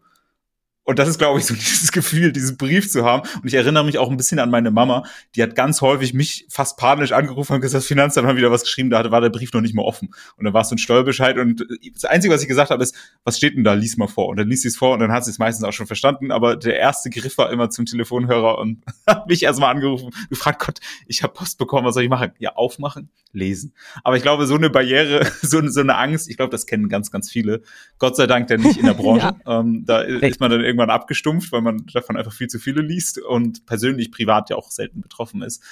Und 0.89 0.97
das 0.97 1.07
ist, 1.07 1.19
glaube 1.19 1.37
ich, 1.37 1.45
so 1.45 1.53
dieses 1.69 1.91
Gefühl, 1.91 2.31
diesen 2.31 2.57
Brief 2.57 2.89
zu 2.89 3.05
haben. 3.05 3.27
Und 3.35 3.47
ich 3.47 3.53
erinnere 3.53 3.83
mich 3.83 3.99
auch 3.99 4.09
ein 4.09 4.17
bisschen 4.17 4.39
an 4.39 4.49
meine 4.49 4.71
Mama, 4.71 5.03
die 5.35 5.43
hat 5.43 5.55
ganz 5.55 5.81
häufig 5.81 6.15
mich 6.15 6.47
fast 6.49 6.77
panisch 6.77 7.11
angerufen 7.11 7.53
und 7.53 7.61
gesagt, 7.61 7.83
das 7.83 7.85
Finanzamt 7.85 8.27
hat 8.27 8.37
wieder 8.37 8.49
was 8.49 8.63
geschrieben, 8.63 8.89
da 8.89 9.11
war 9.11 9.21
der 9.21 9.29
Brief 9.29 9.53
noch 9.53 9.61
nicht 9.61 9.75
mal 9.75 9.83
offen. 9.83 10.09
Und 10.35 10.45
dann 10.45 10.53
war 10.55 10.61
es 10.61 10.69
so 10.69 10.75
ein 10.75 10.79
Steuerbescheid 10.79 11.37
und 11.37 11.63
das 11.93 12.05
Einzige, 12.05 12.33
was 12.33 12.41
ich 12.41 12.47
gesagt 12.47 12.71
habe, 12.71 12.81
ist, 12.81 12.95
was 13.23 13.37
steht 13.37 13.55
denn 13.55 13.63
da, 13.63 13.73
lies 13.73 13.97
mal 13.97 14.07
vor. 14.07 14.29
Und 14.29 14.37
dann 14.37 14.47
liest 14.47 14.63
sie 14.63 14.69
es 14.69 14.77
vor 14.77 14.93
und 14.93 14.99
dann 14.99 15.11
hat 15.11 15.25
sie 15.25 15.29
es 15.29 15.37
meistens 15.37 15.63
auch 15.63 15.73
schon 15.73 15.85
verstanden. 15.85 16.31
Aber 16.31 16.55
der 16.55 16.77
erste 16.77 17.11
Griff 17.11 17.37
war 17.37 17.51
immer 17.51 17.69
zum 17.69 17.85
Telefonhörer 17.85 18.57
und 18.57 18.83
hat 19.07 19.27
mich 19.27 19.43
erstmal 19.43 19.75
angerufen, 19.75 20.09
gefragt, 20.31 20.65
Gott, 20.65 20.79
ich 21.05 21.21
habe 21.21 21.33
Post 21.33 21.59
bekommen, 21.59 21.85
was 21.85 21.93
soll 21.93 22.03
ich 22.03 22.09
machen? 22.09 22.31
Ja, 22.39 22.55
aufmachen, 22.55 23.11
lesen. 23.31 23.75
Aber 24.03 24.17
ich 24.17 24.23
glaube, 24.23 24.47
so 24.47 24.55
eine 24.55 24.71
Barriere, 24.71 25.23
so, 25.43 25.61
so 25.67 25.81
eine 25.81 25.97
Angst, 25.97 26.27
ich 26.31 26.37
glaube, 26.37 26.49
das 26.49 26.65
kennen 26.65 26.89
ganz, 26.89 27.11
ganz 27.11 27.29
viele. 27.29 27.61
Gott 27.99 28.15
sei 28.15 28.25
Dank 28.25 28.47
denn 28.47 28.61
nicht 28.61 28.77
in 28.79 28.87
der 28.87 28.95
Branche. 28.95 29.35
ja. 29.45 29.59
ähm, 29.59 29.85
da 29.85 30.01
ist 30.01 30.39
man 30.39 30.49
dann 30.49 30.61
irgendwie 30.61 30.78
irgendwann 30.79 30.95
abgestumpft, 30.95 31.51
weil 31.51 31.61
man 31.61 31.85
davon 31.93 32.17
einfach 32.17 32.33
viel 32.33 32.47
zu 32.47 32.59
viele 32.59 32.81
liest 32.81 33.19
und 33.19 33.65
persönlich 33.65 34.11
privat 34.11 34.49
ja 34.49 34.55
auch 34.55 34.71
selten 34.71 35.01
betroffen 35.01 35.41
ist. 35.41 35.63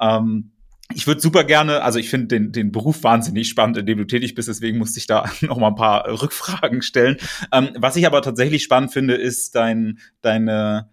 Ähm, 0.00 0.52
ich 0.94 1.06
würde 1.06 1.20
super 1.20 1.42
gerne, 1.42 1.82
also 1.82 1.98
ich 1.98 2.08
finde 2.08 2.28
den, 2.28 2.52
den 2.52 2.70
Beruf 2.70 3.02
wahnsinnig 3.02 3.48
spannend, 3.48 3.76
in 3.76 3.86
dem 3.86 3.98
du 3.98 4.04
tätig 4.04 4.34
bist, 4.34 4.48
deswegen 4.48 4.78
musste 4.78 4.98
ich 4.98 5.06
da 5.06 5.24
noch 5.40 5.58
mal 5.58 5.68
ein 5.68 5.74
paar 5.74 6.06
Rückfragen 6.22 6.82
stellen. 6.82 7.16
Ähm, 7.52 7.70
was 7.76 7.96
ich 7.96 8.06
aber 8.06 8.22
tatsächlich 8.22 8.62
spannend 8.62 8.92
finde, 8.92 9.14
ist 9.14 9.54
dein, 9.54 9.98
deine 10.20 10.90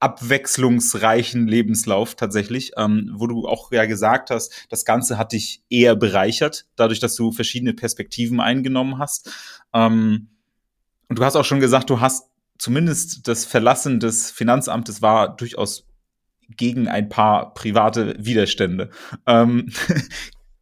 abwechslungsreichen 0.00 1.46
Lebenslauf 1.46 2.14
tatsächlich, 2.14 2.72
ähm, 2.76 3.12
wo 3.14 3.26
du 3.26 3.48
auch 3.48 3.72
ja 3.72 3.86
gesagt 3.86 4.28
hast, 4.28 4.66
das 4.68 4.84
Ganze 4.84 5.16
hat 5.16 5.32
dich 5.32 5.62
eher 5.70 5.96
bereichert, 5.96 6.66
dadurch, 6.76 7.00
dass 7.00 7.14
du 7.14 7.32
verschiedene 7.32 7.72
Perspektiven 7.72 8.40
eingenommen 8.40 8.98
hast. 8.98 9.32
Ähm, 9.72 10.28
und 11.08 11.18
du 11.18 11.24
hast 11.24 11.36
auch 11.36 11.44
schon 11.44 11.60
gesagt, 11.60 11.88
du 11.88 12.00
hast 12.00 12.28
zumindest 12.58 13.26
das 13.28 13.44
Verlassen 13.44 14.00
des 14.00 14.30
Finanzamtes 14.30 15.02
war 15.02 15.36
durchaus 15.36 15.86
gegen 16.48 16.88
ein 16.88 17.08
paar 17.08 17.54
private 17.54 18.14
Widerstände. 18.18 18.90
Ähm, 19.26 19.70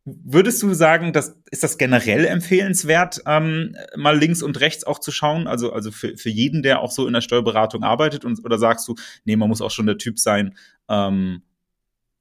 Würdest 0.05 0.61
du 0.64 0.74
sagen, 0.74 1.12
dass, 1.12 1.40
ist 1.52 1.62
das 1.62 1.78
generell 1.78 2.24
empfehlenswert, 2.24 3.22
ähm, 3.24 3.76
mal 3.96 4.18
links 4.18 4.42
und 4.42 4.59
rechts 4.59 4.83
auch 4.83 4.98
zu 4.98 5.12
schauen? 5.12 5.46
Also, 5.46 5.72
also 5.72 5.92
für, 5.92 6.16
für 6.16 6.28
jeden, 6.28 6.64
der 6.64 6.81
auch 6.81 6.90
so 6.90 7.07
in 7.07 7.12
der 7.12 7.20
Steuerberatung 7.20 7.85
arbeitet? 7.85 8.24
Und, 8.24 8.44
oder 8.44 8.59
sagst 8.59 8.88
du, 8.88 8.96
nee, 9.24 9.37
man 9.37 9.48
muss 9.48 9.62
auch 9.62 9.70
schon 9.70 9.87
der 9.87 9.98
Typ 9.98 10.18
sein, 10.18 10.57
ähm, 10.88 11.42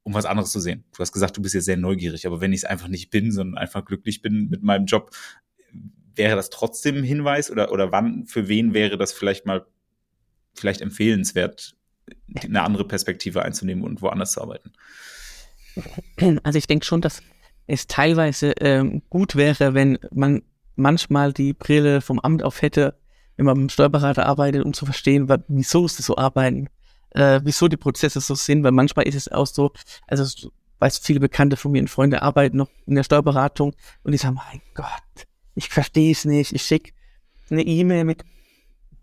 um 0.04 0.14
was 0.14 0.26
anderes 0.26 0.52
zu 0.52 0.60
sehen? 0.60 0.84
Du 0.94 1.00
hast 1.00 1.12
gesagt, 1.12 1.38
du 1.38 1.42
bist 1.42 1.56
jetzt 1.56 1.66
sehr 1.66 1.78
neugierig, 1.78 2.28
aber 2.28 2.40
wenn 2.40 2.54
ich 2.54 2.60
es 2.60 2.66
einfach 2.66 2.88
nicht 2.88 3.10
bin, 3.10 3.32
sondern 3.32 3.58
einfach 3.58 3.84
glücklich 3.84 4.22
bin 4.22 4.48
mit 4.50 4.62
meinem 4.62 4.86
Job, 4.86 5.10
wäre 6.16 6.36
das 6.36 6.50
trotzdem 6.50 6.98
ein 6.98 7.04
Hinweis? 7.04 7.52
Oder, 7.52 7.72
oder 7.72 7.92
wann, 7.92 8.26
für 8.26 8.48
wen 8.48 8.74
wäre 8.74 8.98
das 8.98 9.14
vielleicht 9.14 9.46
mal 9.46 9.66
vielleicht 10.54 10.82
empfehlenswert, 10.82 11.76
eine 12.44 12.62
andere 12.64 12.88
Perspektive 12.88 13.44
einzunehmen 13.44 13.84
und 13.84 14.02
woanders 14.02 14.34
zu 14.34 14.42
arbeiten? 14.42 14.72
Also 16.44 16.58
ich 16.58 16.68
denke 16.68 16.86
schon, 16.86 17.02
dass 17.02 17.22
es 17.68 17.88
teilweise 17.88 18.52
ähm, 18.60 19.02
gut 19.10 19.36
wäre, 19.36 19.74
wenn 19.74 19.98
man 20.12 20.42
manchmal 20.76 21.32
die 21.32 21.54
Brille 21.54 22.02
vom 22.02 22.20
Amt 22.20 22.44
auf 22.44 22.62
hätte, 22.62 22.98
wenn 23.38 23.46
man 23.46 23.58
mit 23.58 23.70
dem 23.70 23.70
Steuerberater 23.70 24.26
arbeitet, 24.26 24.66
um 24.66 24.74
zu 24.74 24.86
verstehen, 24.86 25.32
wieso 25.48 25.86
es 25.86 25.96
so 25.98 26.18
arbeiten, 26.18 26.68
äh, 27.12 27.40
wieso 27.44 27.68
die 27.68 27.78
Prozesse 27.78 28.20
so 28.20 28.36
sind, 28.36 28.64
weil 28.64 28.72
manchmal 28.72 29.08
ist 29.08 29.16
es 29.16 29.30
auch 29.30 29.48
so, 29.48 29.72
also 30.08 30.52
weiß 30.80 30.98
viele 31.00 31.20
Bekannte 31.20 31.56
von 31.56 31.72
mir 31.72 31.82
und 31.82 31.90
Freunde 31.90 32.22
arbeiten 32.22 32.58
noch 32.58 32.70
in 32.88 32.96
der 32.96 33.04
Steuerberatung 33.04 33.74
und 34.04 34.12
die 34.12 34.18
sagen, 34.18 34.36
mein 34.36 34.62
Gott, 34.74 35.28
ich 35.56 35.70
verstehe 35.70 36.12
es 36.12 36.26
nicht, 36.26 36.54
ich 36.54 36.62
schicke 36.62 36.92
eine 37.50 37.64
E-Mail 37.64 38.06
mit 38.06 38.24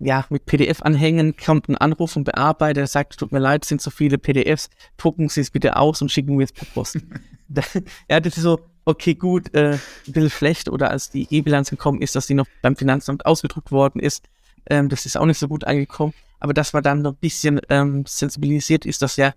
ja, 0.01 0.25
mit 0.31 0.47
PDF-Anhängen 0.47 1.37
kommt 1.37 1.69
ein 1.69 1.77
Anruf 1.77 2.15
und 2.15 2.23
Bearbeiter, 2.23 2.75
der 2.75 2.87
sagt, 2.87 3.19
tut 3.19 3.33
mir 3.33 3.41
leid, 3.41 3.65
es 3.65 3.69
sind 3.69 3.83
so 3.83 3.91
viele 3.91 4.17
PDFs, 4.17 4.71
drucken 4.97 5.29
Sie 5.29 5.41
es 5.41 5.51
bitte 5.51 5.77
aus 5.77 6.01
und 6.01 6.13
schicken 6.13 6.37
mir 6.37 6.45
es 6.45 6.53
per 6.53 6.67
Post. 6.67 7.01
ja, 8.09 8.21
das 8.21 8.37
ist 8.37 8.45
so, 8.45 8.61
okay, 8.85 9.15
gut, 9.15 9.55
äh, 9.55 9.73
ein 9.73 10.13
bisschen 10.13 10.31
schlecht. 10.31 10.69
Oder 10.69 10.91
als 10.91 11.11
die 11.11 11.27
E-Bilanz 11.31 11.71
gekommen 11.71 12.01
ist, 12.01 12.15
dass 12.15 12.27
die 12.27 12.35
noch 12.35 12.47
beim 12.63 12.77
Finanzamt 12.77 13.27
ausgedruckt 13.27 13.71
worden 13.71 14.01
ist, 14.01 14.25
ähm, 14.71 14.89
das 14.89 15.05
ist 15.07 15.17
auch 15.17 15.27
nicht 15.27 15.39
so 15.39 15.49
gut 15.49 15.65
angekommen. 15.65 16.15
Aber 16.41 16.55
dass 16.55 16.73
man 16.73 16.83
dann 16.83 17.03
noch 17.03 17.13
ein 17.13 17.19
bisschen 17.21 17.61
ähm, 17.69 18.05
sensibilisiert 18.07 18.87
ist, 18.87 19.03
dass 19.03 19.17
ja 19.17 19.35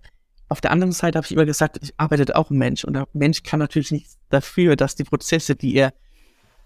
auf 0.48 0.60
der 0.60 0.70
anderen 0.70 0.92
Seite 0.92 1.18
habe 1.18 1.26
ich 1.26 1.32
immer 1.32 1.46
gesagt, 1.46 1.78
ich 1.82 1.92
arbeite 1.96 2.36
auch 2.36 2.50
ein 2.50 2.58
Mensch 2.58 2.84
und 2.84 2.92
der 2.94 3.08
Mensch 3.14 3.42
kann 3.42 3.58
natürlich 3.58 3.90
nicht 3.90 4.06
dafür, 4.28 4.76
dass 4.76 4.94
die 4.94 5.04
Prozesse, 5.04 5.56
die 5.56 5.74
er 5.74 5.92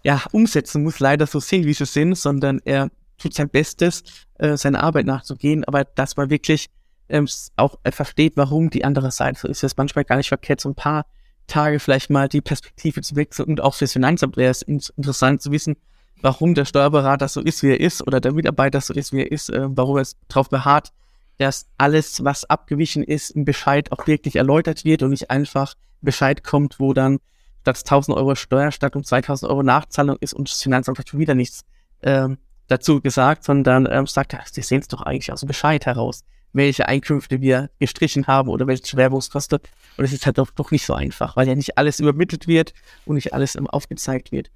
ja 0.02 0.22
umsetzen 0.32 0.82
muss, 0.82 1.00
leider 1.00 1.26
so 1.26 1.40
sind, 1.40 1.64
wie 1.64 1.74
sie 1.74 1.86
sind, 1.86 2.16
sondern 2.16 2.60
er 2.64 2.90
tut 3.18 3.34
sein 3.34 3.48
Bestes, 3.48 4.02
äh, 4.38 4.56
seine 4.56 4.82
Arbeit 4.82 5.06
nachzugehen, 5.06 5.64
aber 5.64 5.84
dass 5.84 6.16
man 6.16 6.30
wirklich 6.30 6.68
ähm, 7.08 7.28
auch 7.56 7.78
äh, 7.84 7.92
versteht, 7.92 8.36
warum 8.36 8.70
die 8.70 8.84
andere 8.84 9.10
Seite 9.10 9.40
so 9.40 9.48
ist. 9.48 9.62
Es 9.62 9.76
manchmal 9.76 10.04
gar 10.04 10.16
nicht 10.16 10.28
verkehrt, 10.28 10.60
so 10.60 10.68
ein 10.68 10.74
paar 10.74 11.06
Tage 11.46 11.78
vielleicht 11.78 12.10
mal 12.10 12.28
die 12.28 12.40
Perspektive 12.40 13.00
zu 13.02 13.16
wechseln 13.16 13.48
und 13.48 13.60
auch 13.60 13.74
fürs 13.74 13.92
Finanzamt 13.92 14.36
wäre 14.36 14.50
es 14.50 14.62
interessant 14.62 15.42
zu 15.42 15.52
wissen, 15.52 15.76
warum 16.20 16.54
der 16.54 16.64
Steuerberater 16.64 17.28
so 17.28 17.40
ist, 17.40 17.62
wie 17.62 17.70
er 17.70 17.80
ist 17.80 18.06
oder 18.06 18.20
der 18.20 18.32
Mitarbeiter 18.32 18.80
so 18.80 18.92
ist, 18.94 19.12
wie 19.12 19.20
er 19.22 19.30
ist, 19.30 19.50
äh, 19.50 19.66
warum 19.68 19.98
er 19.98 20.06
darauf 20.28 20.48
beharrt, 20.48 20.92
dass 21.38 21.68
alles, 21.78 22.24
was 22.24 22.44
abgewichen 22.44 23.02
ist, 23.02 23.30
im 23.30 23.44
Bescheid 23.44 23.92
auch 23.92 24.06
wirklich 24.06 24.36
erläutert 24.36 24.84
wird 24.84 25.02
und 25.02 25.10
nicht 25.10 25.30
einfach 25.30 25.74
Bescheid 26.00 26.42
kommt, 26.42 26.80
wo 26.80 26.94
dann 26.94 27.18
statt 27.74 27.78
1000 27.78 28.16
Euro 28.16 28.34
Steuerstattung 28.34 29.02
2000 29.02 29.50
Euro 29.50 29.62
Nachzahlung 29.62 30.16
ist 30.20 30.34
und 30.34 30.48
das 30.50 30.62
Finanzamt 30.62 30.96
vielleicht 30.96 31.10
schon 31.10 31.20
wieder 31.20 31.34
nichts 31.34 31.64
ähm, 32.02 32.38
dazu 32.68 33.00
gesagt, 33.00 33.44
sondern 33.44 33.88
ähm, 33.90 34.06
sagt, 34.06 34.32
ja, 34.32 34.40
Sie 34.50 34.62
sehen 34.62 34.80
es 34.80 34.88
doch 34.88 35.02
eigentlich 35.02 35.32
aus 35.32 35.40
dem 35.40 35.48
Bescheid 35.48 35.84
heraus, 35.86 36.22
welche 36.52 36.86
Einkünfte 36.86 37.40
wir 37.40 37.70
gestrichen 37.78 38.26
haben 38.26 38.48
oder 38.48 38.66
welche 38.66 38.86
Schwerungskosten. 38.86 39.58
Und 39.96 40.04
es 40.04 40.12
ist 40.12 40.26
halt 40.26 40.38
doch, 40.38 40.50
doch 40.50 40.70
nicht 40.70 40.86
so 40.86 40.94
einfach, 40.94 41.36
weil 41.36 41.48
ja 41.48 41.54
nicht 41.54 41.76
alles 41.76 41.98
übermittelt 42.00 42.46
wird 42.46 42.72
und 43.04 43.16
nicht 43.16 43.34
alles 43.34 43.56
ähm, 43.56 43.66
aufgezeigt 43.66 44.30
wird. 44.30 44.50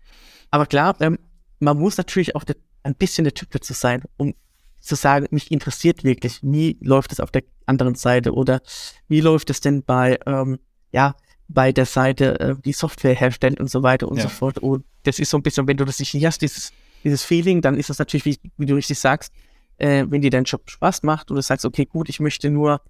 Aber 0.51 0.67
klar, 0.67 0.97
ähm, 1.01 1.19
man 1.59 1.79
muss 1.79 1.97
natürlich 1.97 2.37
auch 2.37 2.45
de, 2.45 2.57
ein 2.85 2.95
bisschen 2.95 3.25
der 3.25 3.35
Typ 3.35 3.51
dazu 3.51 3.73
sein, 3.73 4.03
um 4.17 4.35
zu 4.79 4.95
sagen, 4.95 5.27
mich 5.31 5.51
interessiert 5.51 6.05
wirklich, 6.05 6.41
wie 6.43 6.79
läuft 6.81 7.13
es 7.13 7.21
auf 7.21 7.31
der 7.31 7.43
anderen 7.67 7.97
Seite 7.97 8.33
oder 8.33 8.61
wie 9.09 9.21
läuft 9.21 9.51
es 9.51 9.61
denn 9.61 9.83
bei, 9.83 10.19
ähm, 10.27 10.59
ja, 10.91 11.15
bei 11.53 11.73
der 11.73 11.87
Seite, 11.87 12.39
äh, 12.41 12.55
die 12.65 12.73
Software 12.73 13.15
herstellt 13.15 13.61
und 13.61 13.71
so 13.71 13.83
weiter 13.83 14.09
und 14.09 14.17
ja. 14.17 14.25
so 14.25 14.29
fort. 14.29 14.59
Und 14.59 14.85
das 15.03 15.19
ist 15.19 15.31
so 15.31 15.37
ein 15.39 15.43
bisschen, 15.43 15.67
wenn 15.67 15.77
du 15.77 15.85
das 15.85 15.99
nicht 15.99 16.25
hast, 16.25 16.43
dieses 16.43 16.73
dieses 17.05 17.25
Feeling, 17.25 17.63
dann 17.63 17.77
ist 17.77 17.91
das 17.91 17.99
natürlich, 17.99 18.25
wie, 18.25 18.39
wie 18.57 18.67
du 18.67 18.75
richtig 18.75 18.99
sagst, 18.99 19.33
äh, 19.79 20.05
wenn 20.09 20.21
dir 20.21 20.31
dein 20.31 20.45
Job 20.45 20.69
Spaß 20.69 21.03
macht 21.03 21.31
und 21.31 21.37
du 21.37 21.43
sagst, 21.43 21.65
okay, 21.65 21.87
gut, 21.87 22.09
ich 22.09 22.21
möchte 22.21 22.51
nur 22.51 22.83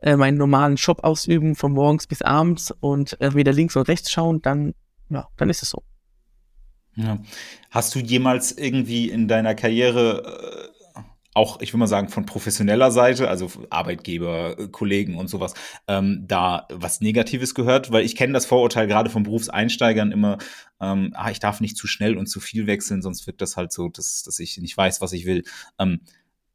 äh, 0.00 0.16
meinen 0.16 0.36
normalen 0.36 0.76
Job 0.76 1.04
ausüben, 1.04 1.54
von 1.54 1.72
morgens 1.72 2.06
bis 2.06 2.22
abends 2.22 2.72
und 2.80 3.20
äh, 3.20 3.34
weder 3.34 3.52
links 3.52 3.76
oder 3.76 3.88
rechts 3.88 4.10
schauen, 4.10 4.42
dann, 4.42 4.74
ja, 5.08 5.28
dann 5.36 5.50
ist 5.50 5.62
es 5.62 5.70
so. 5.70 5.82
Ja. 6.96 7.18
Hast 7.70 7.94
du 7.94 8.00
jemals 8.00 8.52
irgendwie 8.52 9.08
in 9.08 9.28
deiner 9.28 9.54
Karriere 9.54 10.72
äh, 10.74 10.77
auch, 11.38 11.60
ich 11.60 11.72
will 11.72 11.78
mal 11.78 11.86
sagen, 11.86 12.08
von 12.08 12.26
professioneller 12.26 12.90
Seite, 12.90 13.28
also 13.28 13.48
Arbeitgeber, 13.70 14.58
äh, 14.58 14.68
Kollegen 14.68 15.16
und 15.16 15.28
sowas, 15.28 15.54
ähm, 15.86 16.24
da 16.26 16.66
was 16.70 17.00
Negatives 17.00 17.54
gehört? 17.54 17.92
Weil 17.92 18.04
ich 18.04 18.16
kenne 18.16 18.32
das 18.32 18.44
Vorurteil 18.44 18.88
gerade 18.88 19.08
von 19.08 19.22
Berufseinsteigern 19.22 20.10
immer, 20.10 20.38
ähm, 20.80 21.12
ah, 21.14 21.30
ich 21.30 21.38
darf 21.38 21.60
nicht 21.60 21.76
zu 21.76 21.86
schnell 21.86 22.18
und 22.18 22.26
zu 22.26 22.40
viel 22.40 22.66
wechseln, 22.66 23.02
sonst 23.02 23.28
wird 23.28 23.40
das 23.40 23.56
halt 23.56 23.72
so, 23.72 23.88
dass, 23.88 24.24
dass 24.24 24.40
ich 24.40 24.58
nicht 24.58 24.76
weiß, 24.76 25.00
was 25.00 25.12
ich 25.12 25.26
will. 25.26 25.44
Ähm, 25.78 26.00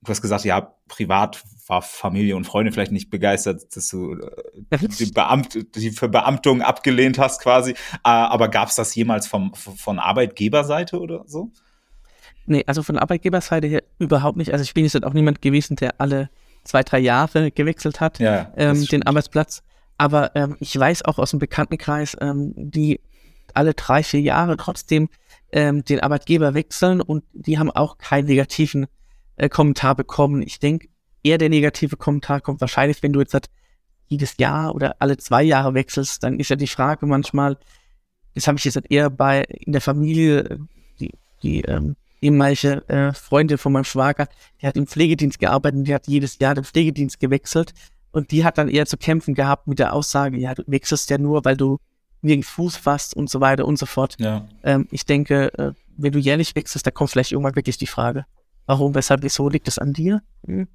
du 0.02 0.10
hast 0.10 0.22
gesagt, 0.22 0.44
ja, 0.44 0.76
privat 0.90 1.42
war 1.68 1.82
Familie 1.82 2.36
und 2.36 2.44
Freunde 2.44 2.74
vielleicht 2.74 2.92
nicht 2.92 3.10
begeistert, 3.10 3.74
dass 3.78 3.88
du 3.88 4.16
äh, 4.16 4.78
die, 5.00 5.06
Beamt, 5.06 5.76
die 5.76 5.92
Verbeamtung 5.92 6.62
abgelehnt 6.62 7.18
hast 7.20 7.42
quasi. 7.42 7.72
Äh, 7.72 7.76
aber 8.04 8.50
gab 8.50 8.68
es 8.68 8.76
das 8.76 8.94
jemals 8.96 9.28
vom, 9.28 9.54
von 9.54 9.98
Arbeitgeberseite 9.98 11.00
oder 11.00 11.24
so? 11.26 11.54
Nee, 12.46 12.64
also 12.68 12.84
von 12.84 12.98
Arbeitgeberseite 12.98 13.68
her 13.68 13.84
überhaupt 14.00 14.38
nicht. 14.38 14.52
Also 14.52 14.64
ich 14.64 14.74
bin 14.74 14.84
jetzt 14.84 15.02
auch 15.04 15.14
niemand 15.14 15.42
gewesen, 15.42 15.76
der 15.76 16.00
alle 16.00 16.30
zwei, 16.64 16.84
drei 16.84 17.00
Jahre 17.00 17.52
gewechselt 17.52 18.00
hat, 18.00 18.20
ja, 18.20 18.52
ähm, 18.58 18.86
den 18.86 19.04
Arbeitsplatz. 19.04 19.64
Aber 19.98 20.36
ähm, 20.36 20.58
ich 20.60 20.78
weiß 20.78 21.06
auch 21.06 21.20
aus 21.20 21.32
dem 21.32 21.40
Bekanntenkreis, 21.40 22.18
ähm, 22.20 22.54
die 22.56 23.00
alle 23.54 23.74
drei, 23.74 24.04
vier 24.04 24.22
Jahre 24.22 24.58
trotzdem 24.58 25.10
ähm, 25.52 25.86
den 25.86 26.00
Arbeitgeber 26.00 26.54
wechseln 26.54 27.02
und 27.02 27.24
die 27.34 27.60
haben 27.60 27.70
auch 27.70 27.98
keinen 27.98 28.26
negativen 28.26 28.88
äh, 29.36 29.50
Kommentar 29.50 29.96
bekommen. 29.96 30.42
Ich 30.42 30.60
denke, 30.60 30.88
eher 31.24 31.38
der 31.38 31.50
negative 31.50 31.96
Kommentar 31.96 32.42
kommt 32.42 32.62
wahrscheinlich, 32.62 33.04
wenn 33.04 33.14
du 33.14 33.20
jetzt 33.20 33.34
halt 33.34 33.50
jedes 34.08 34.38
Jahr 34.38 34.76
oder 34.76 34.96
alle 35.00 35.18
zwei 35.18 35.44
Jahre 35.44 35.74
wechselst, 35.74 36.24
dann 36.24 36.40
ist 36.40 36.50
ja 36.50 36.56
die 36.56 36.68
Frage 36.68 37.06
manchmal, 37.06 37.58
das 38.36 38.48
habe 38.48 38.58
ich 38.58 38.66
jetzt 38.66 38.76
halt 38.76 38.92
eher 38.92 39.10
bei 39.10 39.44
in 39.44 39.72
der 39.72 39.82
Familie, 39.82 40.60
die, 41.00 41.12
die 41.42 41.62
ähm, 41.62 41.96
ehemalige 42.24 42.88
äh, 42.90 43.14
Freundin 43.14 43.58
von 43.58 43.72
meinem 43.72 43.84
Schwager, 43.84 44.28
die 44.62 44.68
hat 44.68 44.76
im 44.76 44.88
Pflegedienst 44.88 45.40
gearbeitet 45.40 45.80
und 45.80 45.88
die 45.88 45.94
hat 45.94 46.08
jedes 46.08 46.40
Jahr 46.40 46.56
den 46.56 46.64
Pflegedienst 46.64 47.20
gewechselt. 47.20 47.74
Und 48.12 48.32
die 48.32 48.46
hat 48.46 48.58
dann 48.58 48.70
eher 48.70 48.86
zu 48.86 48.98
kämpfen 48.98 49.34
gehabt 49.34 49.68
mit 49.68 49.80
der 49.80 49.94
Aussage, 49.94 50.38
ja, 50.38 50.54
du 50.54 50.64
wechselst 50.68 51.10
ja 51.10 51.18
nur, 51.18 51.46
weil 51.46 51.58
du 51.58 51.80
nirgends 52.22 52.50
Fuß 52.50 52.78
fasst 52.78 53.16
und 53.16 53.30
so 53.30 53.42
weiter 53.42 53.66
und 53.66 53.78
so 53.78 53.86
fort. 53.86 54.16
Ja. 54.20 54.48
Ähm, 54.64 54.88
ich 54.92 55.06
denke, 55.06 55.54
äh, 55.58 55.74
wenn 55.98 56.12
du 56.12 56.20
jährlich 56.20 56.56
wechselst, 56.56 56.86
da 56.86 56.92
kommt 56.92 57.10
vielleicht 57.10 57.32
irgendwann 57.32 57.56
wirklich 57.56 57.78
die 57.78 57.88
Frage, 57.88 58.26
warum, 58.66 58.96
weshalb, 58.96 59.24
wieso 59.24 59.50
liegt 59.50 59.68
es 59.68 59.78
an 59.78 59.94
dir? 59.94 60.22
Hm? 60.46 60.68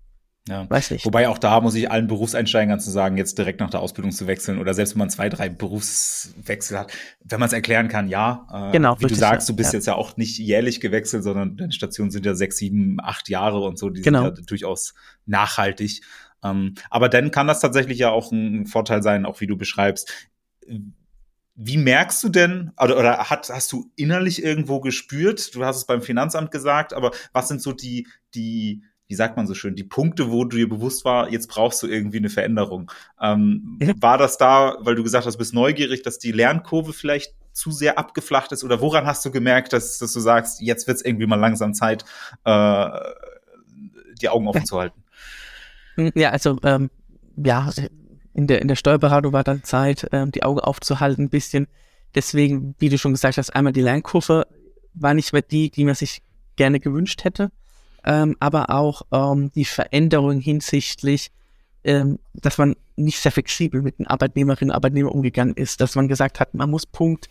Ja. 0.49 0.69
Weiß 0.69 0.91
nicht. 0.91 1.05
Wobei 1.05 1.29
auch 1.29 1.39
da 1.39 1.61
muss 1.61 1.75
ich 1.75 1.91
allen 1.91 2.07
Berufseinsteigern 2.07 2.81
zu 2.81 2.91
sagen, 2.91 3.17
jetzt 3.17 3.37
direkt 3.37 3.61
nach 3.61 3.71
der 3.71 3.81
Ausbildung 3.81 4.13
zu 4.13 4.27
wechseln 4.27 4.59
oder 4.59 4.73
selbst 4.73 4.95
wenn 4.95 5.01
man 5.01 5.11
zwei, 5.11 5.29
drei 5.29 5.49
Berufswechsel 5.49 6.79
hat, 6.79 6.93
wenn 7.23 7.39
man 7.39 7.49
es 7.49 7.53
erklären 7.53 7.89
kann, 7.89 8.09
ja. 8.09 8.47
Äh, 8.53 8.73
genau. 8.73 8.99
Wie 8.99 9.07
du 9.07 9.15
sagst, 9.15 9.49
du 9.49 9.55
bist 9.55 9.73
ja. 9.73 9.79
jetzt 9.79 9.87
ja 9.87 9.95
auch 9.95 10.17
nicht 10.17 10.39
jährlich 10.39 10.81
gewechselt, 10.81 11.23
sondern 11.23 11.57
deine 11.57 11.73
Stationen 11.73 12.11
sind 12.11 12.25
ja 12.25 12.35
sechs, 12.35 12.57
sieben, 12.57 12.99
acht 13.01 13.29
Jahre 13.29 13.61
und 13.61 13.79
so, 13.79 13.91
die 13.91 14.03
genau. 14.03 14.25
sind 14.25 14.39
ja 14.39 14.45
durchaus 14.45 14.95
nachhaltig. 15.27 16.03
Ähm, 16.43 16.75
aber 16.91 17.09
dann 17.09 17.31
kann 17.31 17.47
das 17.47 17.61
tatsächlich 17.61 17.99
ja 17.99 18.11
auch 18.11 18.33
ein 18.33 18.67
Vorteil 18.67 19.03
sein, 19.03 19.27
auch 19.27 19.41
wie 19.41 19.47
du 19.47 19.57
beschreibst. 19.57 20.31
Wie 21.55 21.77
merkst 21.77 22.23
du 22.23 22.29
denn, 22.29 22.73
oder, 22.81 22.97
oder 22.97 23.31
hat, 23.31 23.51
hast 23.51 23.73
du 23.73 23.91
innerlich 23.97 24.43
irgendwo 24.43 24.81
gespürt, 24.81 25.55
du 25.55 25.65
hast 25.65 25.77
es 25.77 25.87
beim 25.87 26.03
Finanzamt 26.03 26.53
gesagt, 26.53 26.95
aber 26.95 27.11
was 27.33 27.49
sind 27.49 27.61
so 27.61 27.73
die, 27.73 28.07
die 28.35 28.85
wie 29.09 29.15
sagt 29.15 29.39
man 29.39 29.47
so 29.47 29.55
schön, 29.55 29.75
die 29.75 29.85
Punkte, 29.85 30.31
wo 30.31 30.45
du 30.45 30.59
dir 30.59 30.69
bewusst 30.69 31.07
war, 31.07 31.31
jetzt 31.31 31.49
brauchst 31.49 31.83
du 31.83 31.87
irgendwie 31.87 32.19
eine 32.19 32.29
Veränderung. 32.29 32.93
Ähm. 33.21 33.79
War 34.01 34.19
das 34.19 34.37
da, 34.37 34.77
weil 34.81 34.95
du 34.95 35.03
gesagt 35.03 35.25
hast, 35.27 35.35
du 35.35 35.39
bist 35.39 35.55
neugierig, 35.55 36.03
dass 36.03 36.19
die 36.19 36.31
Lernkurve 36.31 36.93
vielleicht 36.93 37.35
zu 37.55 37.71
sehr 37.71 37.99
abgeflacht 37.99 38.53
ist? 38.53 38.65
Oder 38.65 38.83
woran 38.83 39.07
hast 39.07 39.25
du 39.25 39.31
gemerkt, 39.31 39.73
dass, 39.73 39.97
dass 39.97 40.13
du 40.13 40.21
sagst, 40.21 40.61
jetzt 40.61 40.87
wird 40.87 40.99
es 40.99 41.05
irgendwie 41.05 41.27
mal 41.27 41.41
langsam 41.41 41.73
Zeit, 41.73 42.05
äh, 42.45 42.89
die 44.21 44.29
Augen 44.29 44.47
offen 44.47 44.67
zu 44.67 44.79
halten? 44.79 45.03
Ja, 46.15 46.31
also 46.31 46.59
ähm, 46.63 46.91
ja, 47.37 47.71
in 48.35 48.47
der, 48.47 48.61
in 48.61 48.69
der 48.69 48.77
Steuerberatung 48.77 49.33
war 49.33 49.43
dann 49.43 49.65
Zeit, 49.65 50.07
ähm, 50.13 50.33
die 50.33 50.43
Augen 50.43 50.61
aufzuhalten 50.61 51.25
ein 51.25 51.31
bisschen. 51.31 51.67
Deswegen, 52.15 52.75
wie 52.79 52.91
du 52.91 52.99
schon 52.99 53.13
gesagt 53.13 53.39
hast, 53.39 53.51
einmal 53.57 53.73
die 53.73 53.81
Lernkurve 53.81 54.47
war 54.93 55.15
nicht 55.15 55.33
mehr 55.33 55.43
die, 55.43 55.71
die 55.71 55.85
man 55.87 55.95
sich 55.95 56.23
gerne 56.57 56.79
gewünscht 56.79 57.25
hätte 57.25 57.51
ähm, 58.09 58.37
aber 58.41 58.71
auch 58.71 59.03
ähm, 59.13 59.53
die 59.55 59.67
Veränderung 59.67 60.41
hinsichtlich, 60.41 61.31
ähm, 61.85 62.19
dass 62.33 62.57
man 62.57 62.75
nicht 62.97 63.21
sehr 63.21 63.31
flexibel 63.31 63.83
mit 63.83 63.99
den 63.99 64.07
Arbeitnehmerinnen 64.07 64.71
und 64.71 64.75
Arbeitnehmern 64.75 65.13
umgegangen 65.13 65.55
ist, 65.55 65.83
dass 65.83 65.95
man 65.95 66.09
gesagt 66.09 66.41
hat, 66.41 66.55
man 66.55 66.71
muss 66.71 66.87
Punkt 66.87 67.29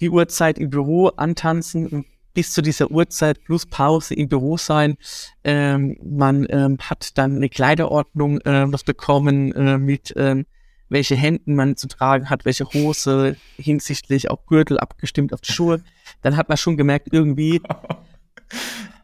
die 0.00 0.08
Uhrzeit 0.08 0.58
im 0.58 0.70
Büro 0.70 1.08
antanzen 1.08 1.88
und 1.88 2.06
bis 2.34 2.52
zu 2.52 2.62
dieser 2.62 2.90
Uhrzeit 2.90 3.42
plus 3.44 3.66
Pause 3.66 4.14
im 4.14 4.28
Büro 4.28 4.56
sein. 4.56 4.96
Ähm, 5.42 5.98
man 6.02 6.46
ähm, 6.48 6.78
hat 6.80 7.18
dann 7.18 7.36
eine 7.36 7.48
Kleiderordnung 7.48 8.38
äh, 8.42 8.66
bekommen 8.86 9.52
äh, 9.52 9.76
mit 9.76 10.14
ähm, 10.16 10.46
welche 10.88 11.16
Händen 11.16 11.56
man 11.56 11.76
zu 11.76 11.88
tragen 11.88 12.30
hat, 12.30 12.44
welche 12.44 12.64
Hose, 12.66 13.36
hinsichtlich 13.56 14.30
auch 14.30 14.46
Gürtel 14.46 14.78
abgestimmt 14.78 15.32
auf 15.32 15.40
die 15.40 15.52
Schuhe. 15.52 15.82
Dann 16.20 16.36
hat 16.36 16.48
man 16.48 16.58
schon 16.58 16.76
gemerkt, 16.76 17.08
irgendwie 17.10 17.60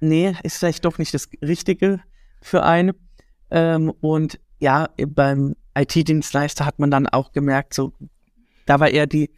nee, 0.00 0.34
ist 0.42 0.58
vielleicht 0.58 0.84
doch 0.84 0.98
nicht 0.98 1.14
das 1.14 1.28
Richtige 1.42 2.00
für 2.42 2.62
einen. 2.62 2.92
Ähm, 3.50 3.90
und 4.00 4.40
ja, 4.58 4.88
beim 5.08 5.54
IT-Dienstleister 5.76 6.66
hat 6.66 6.78
man 6.78 6.90
dann 6.90 7.06
auch 7.06 7.32
gemerkt, 7.32 7.74
so, 7.74 7.92
da 8.66 8.80
war 8.80 8.90
eher 8.90 9.06
die, 9.06 9.30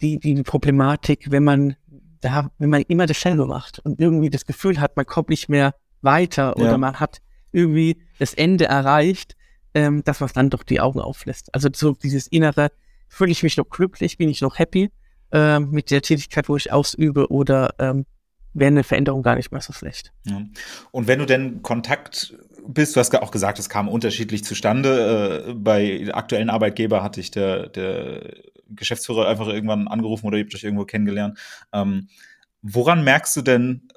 die, 0.00 0.18
die 0.18 0.42
Problematik, 0.42 1.30
wenn 1.30 1.44
man 1.44 1.76
da, 2.20 2.50
wenn 2.58 2.70
man 2.70 2.82
immer 2.82 3.06
dasselbe 3.06 3.46
macht 3.46 3.78
und 3.80 4.00
irgendwie 4.00 4.30
das 4.30 4.44
Gefühl 4.44 4.80
hat, 4.80 4.96
man 4.96 5.06
kommt 5.06 5.30
nicht 5.30 5.48
mehr 5.48 5.74
weiter 6.02 6.56
oder 6.56 6.72
ja. 6.72 6.78
man 6.78 7.00
hat 7.00 7.18
irgendwie 7.52 8.02
das 8.18 8.34
Ende 8.34 8.66
erreicht, 8.66 9.36
ähm, 9.74 10.04
dass 10.04 10.20
man 10.20 10.30
dann 10.34 10.50
doch 10.50 10.62
die 10.62 10.80
Augen 10.80 11.00
auflässt. 11.00 11.54
Also 11.54 11.68
so 11.72 11.92
dieses 11.92 12.26
innere, 12.26 12.70
fühle 13.08 13.32
ich 13.32 13.42
mich 13.42 13.56
noch 13.56 13.68
glücklich, 13.68 14.18
bin 14.18 14.28
ich 14.28 14.40
noch 14.40 14.58
happy 14.58 14.90
ähm, 15.32 15.70
mit 15.70 15.90
der 15.90 16.02
Tätigkeit, 16.02 16.48
wo 16.48 16.56
ich 16.56 16.72
ausübe 16.72 17.30
oder 17.30 17.74
ähm, 17.78 18.06
wäre 18.52 18.68
eine 18.68 18.84
Veränderung 18.84 19.22
gar 19.22 19.36
nicht 19.36 19.52
mehr 19.52 19.60
so 19.60 19.72
schlecht. 19.72 20.12
Ja. 20.24 20.42
Und 20.90 21.06
wenn 21.06 21.18
du 21.18 21.26
denn 21.26 21.62
Kontakt 21.62 22.34
bist, 22.66 22.94
du 22.94 23.00
hast 23.00 23.14
auch 23.16 23.30
gesagt, 23.30 23.58
es 23.58 23.68
kam 23.68 23.88
unterschiedlich 23.88 24.44
zustande. 24.44 25.46
Äh, 25.48 25.54
bei 25.54 26.08
aktuellen 26.12 26.50
Arbeitgeber 26.50 27.02
hatte 27.02 27.20
ich 27.20 27.30
der, 27.30 27.68
der 27.68 28.34
Geschäftsführer 28.68 29.28
einfach 29.28 29.48
irgendwann 29.48 29.88
angerufen 29.88 30.26
oder 30.26 30.38
ihr 30.38 30.44
habt 30.44 30.54
euch 30.54 30.64
irgendwo 30.64 30.84
kennengelernt. 30.84 31.38
Ähm, 31.72 32.08
woran 32.62 33.04
merkst 33.04 33.36
du 33.36 33.42
denn, 33.42 33.88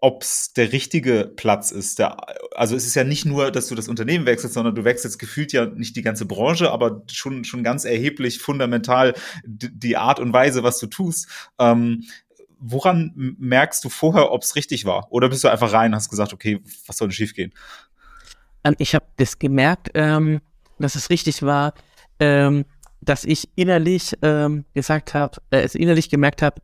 ob 0.00 0.22
es 0.22 0.52
der 0.52 0.72
richtige 0.72 1.32
Platz 1.36 1.70
ist. 1.70 1.98
Der, 1.98 2.16
also 2.56 2.76
es 2.76 2.86
ist 2.86 2.94
ja 2.94 3.04
nicht 3.04 3.24
nur, 3.24 3.50
dass 3.50 3.68
du 3.68 3.74
das 3.74 3.88
Unternehmen 3.88 4.26
wechselst, 4.26 4.54
sondern 4.54 4.74
du 4.74 4.84
wechselst 4.84 5.18
gefühlt 5.18 5.52
ja 5.52 5.66
nicht 5.66 5.96
die 5.96 6.02
ganze 6.02 6.26
Branche, 6.26 6.70
aber 6.70 7.02
schon, 7.10 7.44
schon 7.44 7.64
ganz 7.64 7.84
erheblich 7.84 8.38
fundamental 8.38 9.14
die 9.44 9.96
Art 9.96 10.20
und 10.20 10.32
Weise, 10.32 10.62
was 10.62 10.78
du 10.78 10.86
tust. 10.86 11.28
Ähm, 11.58 12.04
woran 12.62 13.12
merkst 13.38 13.84
du 13.84 13.88
vorher, 13.88 14.30
ob 14.30 14.42
es 14.42 14.56
richtig 14.56 14.84
war? 14.84 15.08
Oder 15.10 15.28
bist 15.28 15.44
du 15.44 15.48
einfach 15.48 15.72
rein 15.72 15.90
und 15.90 15.96
hast 15.96 16.08
gesagt, 16.08 16.32
okay, 16.32 16.60
was 16.86 16.96
soll 16.96 17.08
denn 17.08 17.12
schiefgehen? 17.12 17.52
Ähm, 18.64 18.74
ich 18.78 18.94
habe 18.94 19.04
das 19.16 19.38
gemerkt, 19.38 19.90
ähm, 19.94 20.40
dass 20.78 20.94
es 20.94 21.10
richtig 21.10 21.42
war, 21.42 21.74
ähm, 22.20 22.64
dass 23.00 23.24
ich 23.24 23.48
innerlich 23.56 24.16
ähm, 24.22 24.64
gesagt 24.74 25.12
habe, 25.14 25.38
äh, 25.50 25.62
also 25.62 25.78
innerlich 25.78 26.08
gemerkt 26.08 26.40
habe, 26.40 26.62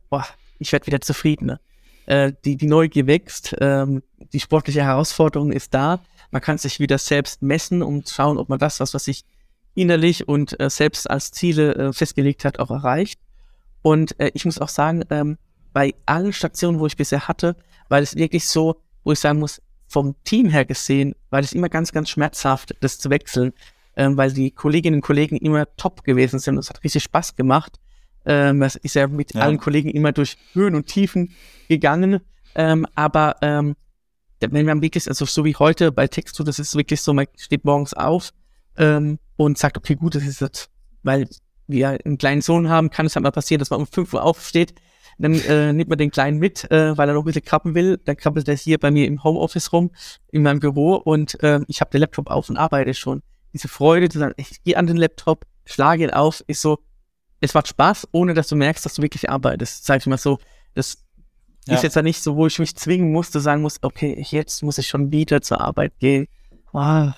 ich 0.57 0.71
werde 0.71 0.87
wieder 0.87 1.01
zufriedener. 1.01 1.59
Äh, 2.05 2.33
die, 2.45 2.55
die 2.55 2.67
Neugier 2.67 3.05
wächst, 3.05 3.55
ähm, 3.59 4.01
die 4.33 4.39
sportliche 4.39 4.83
Herausforderung 4.83 5.51
ist 5.51 5.73
da. 5.73 5.99
Man 6.31 6.41
kann 6.41 6.57
sich 6.57 6.79
wieder 6.79 6.97
selbst 6.97 7.41
messen 7.41 7.83
und 7.83 8.09
schauen, 8.09 8.37
ob 8.37 8.49
man 8.49 8.59
das, 8.59 8.79
was, 8.79 8.93
was 8.93 9.05
sich 9.05 9.25
innerlich 9.75 10.27
und 10.27 10.59
äh, 10.59 10.69
selbst 10.69 11.09
als 11.09 11.31
Ziele 11.31 11.75
äh, 11.75 11.93
festgelegt 11.93 12.45
hat, 12.45 12.59
auch 12.59 12.71
erreicht. 12.71 13.19
Und 13.81 14.19
äh, 14.19 14.31
ich 14.33 14.45
muss 14.45 14.59
auch 14.59 14.69
sagen, 14.69 15.03
ähm, 15.09 15.37
bei 15.73 15.93
allen 16.05 16.33
Stationen, 16.33 16.79
wo 16.79 16.87
ich 16.87 16.97
bisher 16.97 17.27
hatte, 17.27 17.55
weil 17.89 18.03
es 18.03 18.15
wirklich 18.15 18.47
so, 18.47 18.81
wo 19.03 19.11
ich 19.11 19.19
sagen 19.19 19.39
muss, 19.39 19.61
vom 19.87 20.15
Team 20.23 20.49
her 20.49 20.65
gesehen, 20.65 21.15
war 21.29 21.39
es 21.39 21.53
immer 21.53 21.69
ganz, 21.69 21.91
ganz 21.91 22.09
schmerzhaft, 22.09 22.75
das 22.79 22.99
zu 22.99 23.09
wechseln, 23.09 23.53
ähm, 23.95 24.17
weil 24.17 24.31
die 24.31 24.51
Kolleginnen 24.51 24.97
und 24.97 25.01
Kollegen 25.01 25.37
immer 25.37 25.65
top 25.75 26.03
gewesen 26.03 26.39
sind 26.39 26.57
es 26.57 26.69
hat 26.69 26.83
richtig 26.83 27.03
Spaß 27.03 27.35
gemacht. 27.35 27.79
Ähm, 28.25 28.61
es 28.61 28.75
ist 28.75 28.95
ja 28.95 29.07
mit 29.07 29.33
ja. 29.33 29.41
allen 29.41 29.57
Kollegen 29.57 29.89
immer 29.89 30.11
durch 30.11 30.37
Höhen 30.53 30.75
und 30.75 30.87
Tiefen 30.87 31.33
gegangen, 31.67 32.21
ähm, 32.55 32.85
aber 32.95 33.37
ähm, 33.41 33.75
wenn 34.39 34.65
man 34.65 34.81
wirklich, 34.81 35.07
also 35.07 35.25
so 35.25 35.43
wie 35.43 35.55
heute 35.55 35.91
bei 35.91 36.07
Textu, 36.07 36.43
das 36.43 36.59
ist 36.59 36.75
wirklich 36.75 37.01
so, 37.01 37.13
man 37.13 37.27
steht 37.37 37.65
morgens 37.65 37.93
auf 37.93 38.31
ähm, 38.77 39.19
und 39.35 39.57
sagt, 39.57 39.77
okay, 39.77 39.95
gut, 39.95 40.15
das 40.15 40.23
ist 40.23 40.41
jetzt, 40.41 40.69
weil 41.03 41.27
wir 41.67 41.99
einen 42.05 42.17
kleinen 42.17 42.41
Sohn 42.41 42.69
haben, 42.69 42.89
kann 42.89 43.05
es 43.05 43.15
halt 43.15 43.23
mal 43.23 43.31
passieren, 43.31 43.59
dass 43.59 43.69
man 43.69 43.81
um 43.81 43.87
5 43.87 44.13
Uhr 44.13 44.23
aufsteht, 44.23 44.73
dann 45.19 45.33
äh, 45.33 45.73
nimmt 45.73 45.89
man 45.89 45.97
den 45.97 46.11
Kleinen 46.11 46.39
mit, 46.39 46.69
äh, 46.71 46.97
weil 46.97 47.09
er 47.09 47.13
noch 47.13 47.23
ein 47.23 47.25
bisschen 47.25 47.43
krabbeln 47.43 47.75
will. 47.75 47.99
Dann 48.05 48.15
krabbelt 48.15 48.47
er 48.47 48.55
hier 48.55 48.79
bei 48.79 48.89
mir 48.89 49.05
im 49.05 49.23
Homeoffice 49.23 49.71
rum, 49.73 49.91
in 50.31 50.43
meinem 50.43 50.59
Büro 50.59 50.95
und 50.95 51.41
äh, 51.43 51.59
ich 51.67 51.81
habe 51.81 51.91
den 51.91 52.01
Laptop 52.01 52.29
auf 52.29 52.49
und 52.49 52.57
arbeite 52.57 52.93
schon. 52.93 53.21
Diese 53.53 53.67
Freude 53.67 54.07
zu 54.09 54.19
sagen, 54.19 54.33
ich 54.37 54.63
gehe 54.63 54.77
an 54.77 54.87
den 54.87 54.97
Laptop, 54.97 55.45
schlage 55.65 56.03
ihn 56.03 56.11
auf, 56.11 56.43
ist 56.47 56.61
so, 56.61 56.79
es 57.41 57.53
macht 57.53 57.67
Spaß, 57.67 58.07
ohne 58.11 58.33
dass 58.33 58.47
du 58.47 58.55
merkst, 58.55 58.85
dass 58.85 58.93
du 58.93 59.01
wirklich 59.01 59.29
arbeitest. 59.29 59.85
Sag 59.85 59.99
ich 59.99 60.07
mal 60.07 60.17
so, 60.17 60.39
das 60.73 61.03
ja. 61.67 61.75
ist 61.75 61.83
jetzt 61.83 61.95
ja 61.95 62.01
nicht 62.01 62.21
so, 62.23 62.37
wo 62.37 62.47
ich 62.47 62.57
mich 62.57 62.75
zwingen 62.75 63.11
muss, 63.11 63.31
zu 63.31 63.39
sagen 63.39 63.61
muss, 63.61 63.77
okay, 63.81 64.25
jetzt 64.29 64.63
muss 64.63 64.77
ich 64.77 64.87
schon 64.87 65.11
wieder 65.11 65.41
zur 65.41 65.59
Arbeit 65.59 65.99
gehen. 65.99 66.27
Oh, 66.71 67.09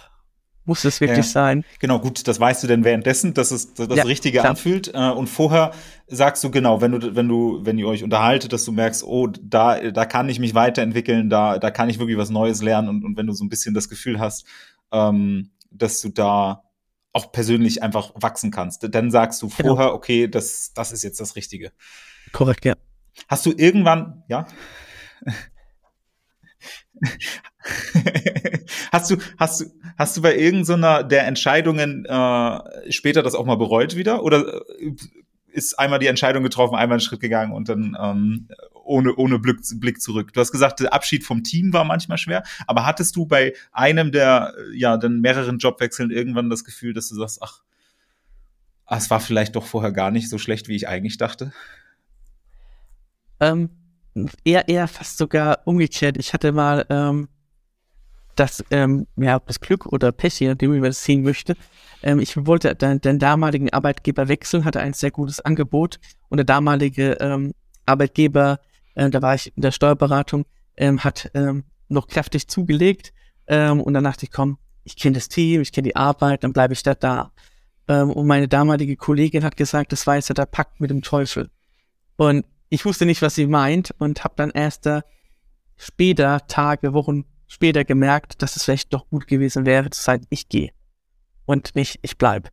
muss 0.66 0.84
das 0.84 1.02
wirklich 1.02 1.18
ja. 1.18 1.24
sein? 1.24 1.66
Genau, 1.80 2.00
gut, 2.00 2.28
das 2.28 2.40
weißt 2.40 2.64
du 2.64 2.68
denn 2.68 2.84
währenddessen, 2.84 3.34
dass 3.34 3.52
es 3.52 3.74
das 3.74 3.88
ja, 3.96 4.04
Richtige 4.04 4.40
klar. 4.40 4.52
anfühlt. 4.52 4.94
Äh, 4.94 5.10
und 5.10 5.28
vorher 5.28 5.72
sagst 6.08 6.44
du 6.44 6.52
genau, 6.52 6.82
wenn 6.82 6.92
du, 6.92 7.16
wenn 7.16 7.28
du, 7.28 7.60
wenn 7.64 7.78
ihr 7.78 7.88
euch 7.88 8.04
unterhaltet, 8.04 8.54
dass 8.54 8.64
du 8.66 8.72
merkst, 8.72 9.04
oh, 9.04 9.28
da, 9.28 9.92
da 9.92 10.06
kann 10.06 10.30
ich 10.30 10.40
mich 10.40 10.54
weiterentwickeln, 10.54 11.30
da, 11.30 11.58
da 11.58 11.72
kann 11.72 11.90
ich 11.90 12.00
wirklich 12.00 12.18
was 12.18 12.30
Neues 12.30 12.62
lernen. 12.62 12.90
Und, 12.90 13.04
und 13.04 13.18
wenn 13.18 13.28
du 13.28 13.34
so 13.34 13.44
ein 13.44 13.50
bisschen 13.50 13.74
das 13.74 13.90
Gefühl 13.90 14.20
hast, 14.20 14.46
ähm, 14.92 15.50
dass 15.72 16.02
du 16.02 16.10
da 16.10 16.64
auch 17.14 17.32
persönlich 17.32 17.82
einfach 17.84 18.12
wachsen 18.16 18.52
kannst, 18.52 18.88
dann 18.90 19.12
sagst 19.12 19.42
du 19.42 19.50
genau. 19.50 19.76
vorher, 19.76 19.94
okay, 19.94 20.28
das, 20.28 20.74
das 20.74 20.92
ist 20.92 21.04
jetzt 21.04 21.20
das 21.20 21.36
Richtige. 21.36 21.72
Korrekt, 22.32 22.66
ja. 22.66 22.76
Hast 23.28 23.46
du 23.46 23.52
irgendwann, 23.56 24.24
ja? 24.28 24.46
hast 28.92 29.12
du, 29.12 29.18
hast 29.38 29.62
du, 29.62 29.66
hast 29.98 30.18
du 30.18 30.22
bei 30.22 30.38
irgendeiner 30.38 31.04
der 31.04 31.28
Entscheidungen 31.28 32.06
äh, 32.06 32.92
später 32.92 33.24
das 33.24 33.36
auch 33.36 33.46
mal 33.46 33.56
bereut 33.56 33.96
wieder? 33.96 34.24
Oder 34.24 34.62
äh, 34.80 34.96
ist 35.52 35.78
einmal 35.78 36.00
die 36.00 36.08
Entscheidung 36.08 36.44
getroffen, 36.44 36.76
einmal 36.76 36.96
einen 36.96 37.02
Schritt 37.02 37.20
gegangen 37.20 37.52
und 37.52 37.70
dann 37.70 37.98
ähm, 38.00 38.48
ohne, 38.84 39.16
ohne 39.16 39.40
Blick, 39.40 39.58
Blick 39.76 40.02
zurück? 40.02 40.34
Du 40.34 40.40
hast 40.40 40.52
gesagt, 40.52 40.80
der 40.80 40.94
Abschied 40.94 41.24
vom 41.24 41.44
Team 41.44 41.74
war 41.74 41.84
manchmal 41.84 42.18
schwer, 42.18 42.44
aber 42.68 42.86
hattest 42.86 43.16
du 43.16 43.26
bei 43.26 43.54
einem 43.72 44.12
der 44.12 44.54
ja 44.74 44.98
dann 44.98 45.22
mehreren 45.22 45.58
Jobwechseln 45.58 46.10
irgendwann 46.12 46.50
das 46.50 46.64
Gefühl, 46.64 46.94
dass 46.94 47.10
du 47.10 47.16
sagst, 47.16 47.42
ach, 47.42 47.62
es 48.88 49.10
war 49.10 49.20
vielleicht 49.20 49.56
doch 49.56 49.66
vorher 49.66 49.92
gar 49.92 50.12
nicht 50.12 50.30
so 50.30 50.38
schlecht, 50.38 50.68
wie 50.68 50.76
ich 50.76 50.88
eigentlich 50.88 51.18
dachte? 51.18 51.54
Ähm, 53.40 53.70
eher, 54.44 54.68
eher 54.68 54.88
fast 54.88 55.18
sogar 55.18 55.62
umgekehrt. 55.66 56.18
Ich 56.18 56.34
hatte 56.34 56.52
mal 56.52 56.86
ähm, 56.90 57.30
das, 58.36 58.64
ähm, 58.72 59.08
ja, 59.16 59.40
das 59.40 59.60
Glück 59.60 59.86
oder 59.86 60.12
Pech, 60.12 60.40
je 60.40 60.50
nachdem, 60.50 60.74
wie 60.74 60.80
man 60.80 60.90
das 60.90 61.04
sehen 61.04 61.24
möchte. 61.24 61.56
Ähm, 62.04 62.20
ich 62.20 62.36
wollte 62.46 62.76
den, 62.76 63.02
den, 63.02 63.20
damaligen 63.20 63.72
Arbeitgeber 63.72 64.28
wechseln, 64.28 64.66
hatte 64.66 64.80
ein 64.80 64.94
sehr 64.94 65.12
gutes 65.12 65.40
Angebot 65.40 66.00
und 66.30 66.38
der 66.38 66.46
damalige 66.46 67.14
ähm, 67.20 67.54
Arbeitgeber, 67.86 68.60
äh, 68.96 69.10
da 69.10 69.22
war 69.22 69.36
ich 69.36 69.56
in 69.56 69.62
der 69.62 69.72
Steuerberatung, 69.72 70.46
ähm, 70.78 71.04
hat 71.04 71.32
ähm, 71.34 71.64
noch 71.90 72.08
kräftig 72.08 72.48
zugelegt 72.48 73.14
ähm, 73.48 73.82
und 73.82 73.94
dann 73.94 74.04
dachte 74.04 74.26
ich, 74.26 74.32
komm, 74.32 74.58
ich 74.84 74.96
kenne 74.96 75.16
das 75.16 75.28
Team, 75.28 75.62
ich 75.62 75.72
kenne 75.72 75.90
die 75.90 75.96
Arbeit, 75.96 76.44
dann 76.44 76.54
bleibe 76.54 76.74
ich 76.74 76.84
da 76.84 76.96
da. 76.96 77.32
Ähm, 77.88 78.12
und 78.12 78.28
meine 78.28 78.48
damalige 78.48 78.96
Kollegin 78.96 79.44
hat 79.44 79.58
gesagt, 79.58 79.92
das 79.92 80.08
war 80.08 80.16
jetzt 80.16 80.36
der 80.36 80.46
Pakt 80.46 80.80
mit 80.80 80.90
dem 80.90 81.02
Teufel. 81.02 81.50
Und 82.16 82.46
ich 82.70 82.86
wusste 82.86 83.06
nicht, 83.06 83.22
was 83.22 83.36
sie 83.36 83.48
meint 83.48 83.94
und 84.00 84.24
habe 84.24 84.34
dann 84.38 84.52
erst 84.52 84.86
da 84.86 85.04
später, 85.76 86.48
Tage, 86.48 86.94
Wochen 86.94 87.26
später 87.52 87.84
gemerkt, 87.84 88.42
dass 88.42 88.56
es 88.56 88.64
vielleicht 88.64 88.94
doch 88.94 89.08
gut 89.10 89.28
gewesen 89.28 89.66
wäre, 89.66 89.90
zu 89.90 90.02
sagen, 90.02 90.26
ich 90.30 90.48
gehe 90.48 90.72
und 91.46 91.76
nicht, 91.76 92.00
ich 92.02 92.18
bleib. 92.18 92.50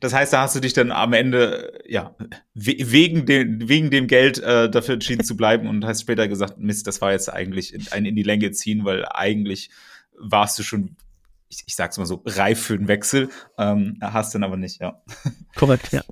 Das 0.00 0.12
heißt, 0.12 0.32
da 0.32 0.42
hast 0.42 0.54
du 0.54 0.60
dich 0.60 0.72
dann 0.72 0.92
am 0.92 1.12
Ende, 1.12 1.82
ja, 1.86 2.14
wegen, 2.54 3.26
dem, 3.26 3.68
wegen 3.68 3.90
dem 3.90 4.06
Geld 4.06 4.38
äh, 4.38 4.70
dafür 4.70 4.94
entschieden 4.94 5.24
zu 5.24 5.36
bleiben 5.36 5.68
und 5.68 5.84
hast 5.84 6.02
später 6.02 6.28
gesagt, 6.28 6.58
Mist, 6.58 6.86
das 6.86 7.00
war 7.00 7.12
jetzt 7.12 7.32
eigentlich 7.32 7.92
ein 7.92 8.04
in 8.04 8.16
die 8.16 8.22
Länge 8.22 8.50
ziehen, 8.52 8.84
weil 8.84 9.06
eigentlich 9.06 9.70
warst 10.18 10.58
du 10.58 10.62
schon, 10.62 10.96
ich, 11.48 11.64
ich 11.66 11.74
sag's 11.74 11.98
mal 11.98 12.06
so, 12.06 12.22
reif 12.24 12.62
für 12.62 12.78
den 12.78 12.88
Wechsel, 12.88 13.30
ähm, 13.58 13.98
hast 14.00 14.34
dann 14.34 14.44
aber 14.44 14.56
nicht, 14.56 14.80
ja. 14.80 15.02
Korrekt, 15.54 15.92
ja. 15.92 16.02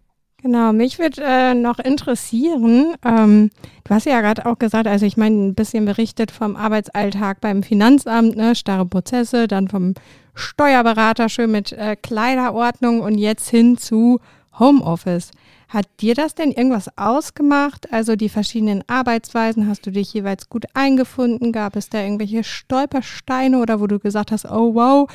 Genau, 0.43 0.73
mich 0.73 0.99
würde 0.99 1.23
äh, 1.23 1.55
noch 1.55 1.79
interessieren, 1.79 2.97
ähm, 3.05 3.51
du 3.85 3.95
hast 3.95 4.07
ja 4.07 4.21
gerade 4.21 4.45
auch 4.45 4.59
gesagt, 4.59 4.89
also 4.89 5.07
ich 5.07 5.17
meine, 5.17 5.37
ein 5.37 5.55
bisschen 5.55 5.85
berichtet 5.85 6.33
vom 6.33 6.57
Arbeitsalltag 6.57 7.41
beim 7.41 7.63
Finanzamt, 7.63 8.35
ne, 8.35 8.57
starre 8.57 8.85
Prozesse, 8.85 9.47
dann 9.47 9.69
vom 9.69 9.95
Steuerberater 10.35 11.29
schön 11.29 11.53
mit 11.53 11.71
äh, 11.71 11.95
Kleiderordnung 11.95 13.03
und 13.03 13.19
jetzt 13.19 13.51
hin 13.51 13.79
zu 13.79 14.19
Homeoffice. 14.59 15.31
Hat 15.69 15.87
dir 16.01 16.17
das 16.17 16.35
denn 16.35 16.51
irgendwas 16.51 16.91
ausgemacht? 16.99 17.93
Also 17.93 18.17
die 18.17 18.29
verschiedenen 18.29 18.83
Arbeitsweisen, 18.89 19.69
hast 19.69 19.87
du 19.87 19.93
dich 19.93 20.13
jeweils 20.13 20.49
gut 20.49 20.65
eingefunden? 20.75 21.53
Gab 21.53 21.77
es 21.77 21.89
da 21.89 22.01
irgendwelche 22.01 22.43
Stolpersteine 22.43 23.59
oder 23.61 23.81
wo 23.81 23.87
du 23.87 24.01
gesagt 24.01 24.33
hast, 24.33 24.47
oh 24.47 24.75
wow, 24.75 25.09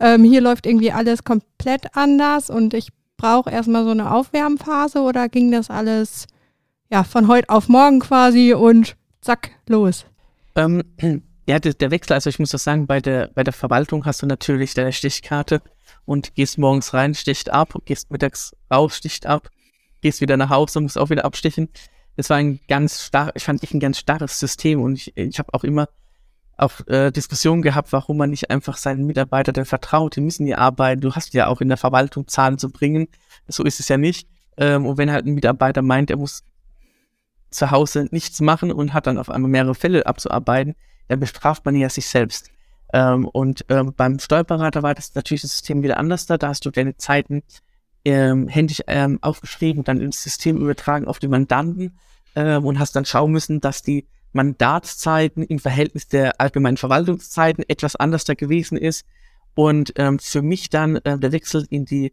ähm, 0.00 0.24
hier 0.24 0.40
läuft 0.40 0.64
irgendwie 0.64 0.90
alles 0.90 1.22
komplett 1.22 1.94
anders 1.94 2.48
und 2.48 2.72
ich 2.72 2.88
brauche 3.20 3.50
erstmal 3.50 3.84
so 3.84 3.90
eine 3.90 4.10
Aufwärmphase 4.10 5.00
oder 5.00 5.28
ging 5.28 5.52
das 5.52 5.68
alles 5.68 6.26
ja 6.90 7.04
von 7.04 7.28
heute 7.28 7.50
auf 7.50 7.68
morgen 7.68 8.00
quasi 8.00 8.54
und 8.54 8.96
zack, 9.20 9.50
los? 9.68 10.06
Ähm, 10.56 10.82
ja, 11.46 11.58
der, 11.58 11.74
der, 11.74 11.90
Wechsel, 11.90 12.14
also 12.14 12.30
ich 12.30 12.38
muss 12.38 12.50
das 12.50 12.64
sagen, 12.64 12.86
bei 12.86 13.00
der, 13.00 13.28
bei 13.34 13.44
der 13.44 13.52
Verwaltung 13.52 14.06
hast 14.06 14.22
du 14.22 14.26
natürlich 14.26 14.72
deine 14.72 14.92
Stichkarte 14.92 15.60
und 16.06 16.34
gehst 16.34 16.56
morgens 16.56 16.94
rein, 16.94 17.14
sticht 17.14 17.50
ab, 17.50 17.74
gehst 17.84 18.10
mittags 18.10 18.56
raus, 18.70 18.96
sticht 18.96 19.26
ab, 19.26 19.50
gehst 20.00 20.22
wieder 20.22 20.38
nach 20.38 20.50
Hause 20.50 20.78
und 20.78 20.84
musst 20.84 20.98
auch 20.98 21.10
wieder 21.10 21.26
abstichen. 21.26 21.68
Das 22.16 22.30
war 22.30 22.38
ein 22.38 22.58
ganz 22.68 23.02
stark, 23.02 23.32
ich 23.34 23.44
fand 23.44 23.62
ich 23.62 23.74
ein 23.74 23.80
ganz 23.80 23.98
starres 23.98 24.40
System 24.40 24.80
und 24.80 24.94
ich, 24.94 25.14
ich 25.16 25.38
habe 25.38 25.52
auch 25.52 25.64
immer 25.64 25.88
auch 26.60 26.86
äh, 26.86 27.10
Diskussionen 27.10 27.62
gehabt, 27.62 27.92
warum 27.92 28.16
man 28.16 28.30
nicht 28.30 28.50
einfach 28.50 28.76
seinen 28.76 29.06
Mitarbeitern 29.06 29.54
denn 29.54 29.64
vertraut. 29.64 30.16
Die 30.16 30.20
müssen 30.20 30.46
ja 30.46 30.58
arbeiten. 30.58 31.00
Du 31.00 31.14
hast 31.14 31.34
ja 31.34 31.46
auch 31.46 31.60
in 31.60 31.68
der 31.68 31.76
Verwaltung 31.76 32.28
Zahlen 32.28 32.58
zu 32.58 32.70
bringen. 32.70 33.08
So 33.48 33.64
ist 33.64 33.80
es 33.80 33.88
ja 33.88 33.96
nicht. 33.96 34.28
Ähm, 34.56 34.86
und 34.86 34.98
wenn 34.98 35.10
halt 35.10 35.26
ein 35.26 35.34
Mitarbeiter 35.34 35.82
meint, 35.82 36.10
er 36.10 36.16
muss 36.16 36.44
zu 37.50 37.70
Hause 37.70 38.08
nichts 38.10 38.40
machen 38.40 38.70
und 38.72 38.94
hat 38.94 39.06
dann 39.06 39.18
auf 39.18 39.30
einmal 39.30 39.50
mehrere 39.50 39.74
Fälle 39.74 40.06
abzuarbeiten, 40.06 40.76
dann 41.08 41.18
bestraft 41.18 41.64
man 41.64 41.74
ja 41.74 41.88
sich 41.88 42.06
selbst. 42.06 42.50
Ähm, 42.92 43.26
und 43.26 43.64
ähm, 43.68 43.94
beim 43.96 44.18
Steuerberater 44.18 44.82
war 44.82 44.94
das 44.94 45.14
natürlich 45.14 45.42
das 45.42 45.52
System 45.52 45.82
wieder 45.82 45.98
anders 45.98 46.26
da. 46.26 46.38
Da 46.38 46.48
hast 46.48 46.64
du 46.66 46.70
deine 46.70 46.96
Zeiten 46.96 47.42
ähm, 48.04 48.48
händisch 48.48 48.82
ähm, 48.86 49.18
aufgeschrieben, 49.22 49.84
dann 49.84 50.00
ins 50.00 50.22
System 50.22 50.58
übertragen 50.58 51.06
auf 51.06 51.18
die 51.18 51.28
Mandanten 51.28 51.98
ähm, 52.34 52.64
und 52.64 52.78
hast 52.78 52.96
dann 52.96 53.04
schauen 53.04 53.32
müssen, 53.32 53.60
dass 53.60 53.82
die 53.82 54.06
Mandatszeiten 54.32 55.42
im 55.42 55.58
Verhältnis 55.58 56.08
der 56.08 56.40
allgemeinen 56.40 56.76
Verwaltungszeiten 56.76 57.64
etwas 57.68 57.96
anders 57.96 58.24
da 58.24 58.34
gewesen 58.34 58.78
ist. 58.78 59.04
Und 59.54 59.92
ähm, 59.96 60.18
für 60.18 60.42
mich 60.42 60.70
dann 60.70 60.96
äh, 60.96 61.18
der 61.18 61.32
Wechsel 61.32 61.66
in 61.70 61.84
die 61.84 62.12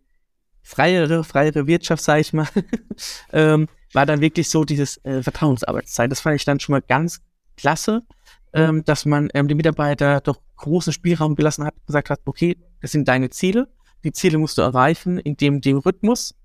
freiere, 0.63 1.23
freiere 1.23 1.67
Wirtschaft, 1.67 2.03
sage 2.03 2.21
ich 2.21 2.33
mal, 2.33 2.47
ähm, 3.31 3.67
war 3.93 4.05
dann 4.05 4.21
wirklich 4.21 4.49
so 4.49 4.65
dieses 4.65 5.03
äh, 5.05 5.21
Vertrauensarbeitszeit. 5.21 6.11
Das 6.11 6.21
fand 6.21 6.35
ich 6.35 6.45
dann 6.45 6.59
schon 6.59 6.73
mal 6.73 6.81
ganz 6.81 7.21
klasse, 7.55 8.03
ähm, 8.53 8.83
dass 8.83 9.05
man 9.05 9.29
ähm, 9.33 9.47
den 9.47 9.57
Mitarbeiter 9.57 10.19
doch 10.21 10.41
großen 10.57 10.91
Spielraum 10.91 11.35
gelassen 11.35 11.63
hat, 11.63 11.75
gesagt 11.85 12.09
hat, 12.09 12.19
okay, 12.25 12.57
das 12.81 12.91
sind 12.91 13.07
deine 13.07 13.29
Ziele. 13.29 13.67
Die 14.03 14.11
Ziele 14.11 14.37
musst 14.37 14.57
du 14.57 14.63
erreichen 14.63 15.19
in 15.19 15.37
dem, 15.37 15.61
dem 15.61 15.77
Rhythmus 15.77 16.35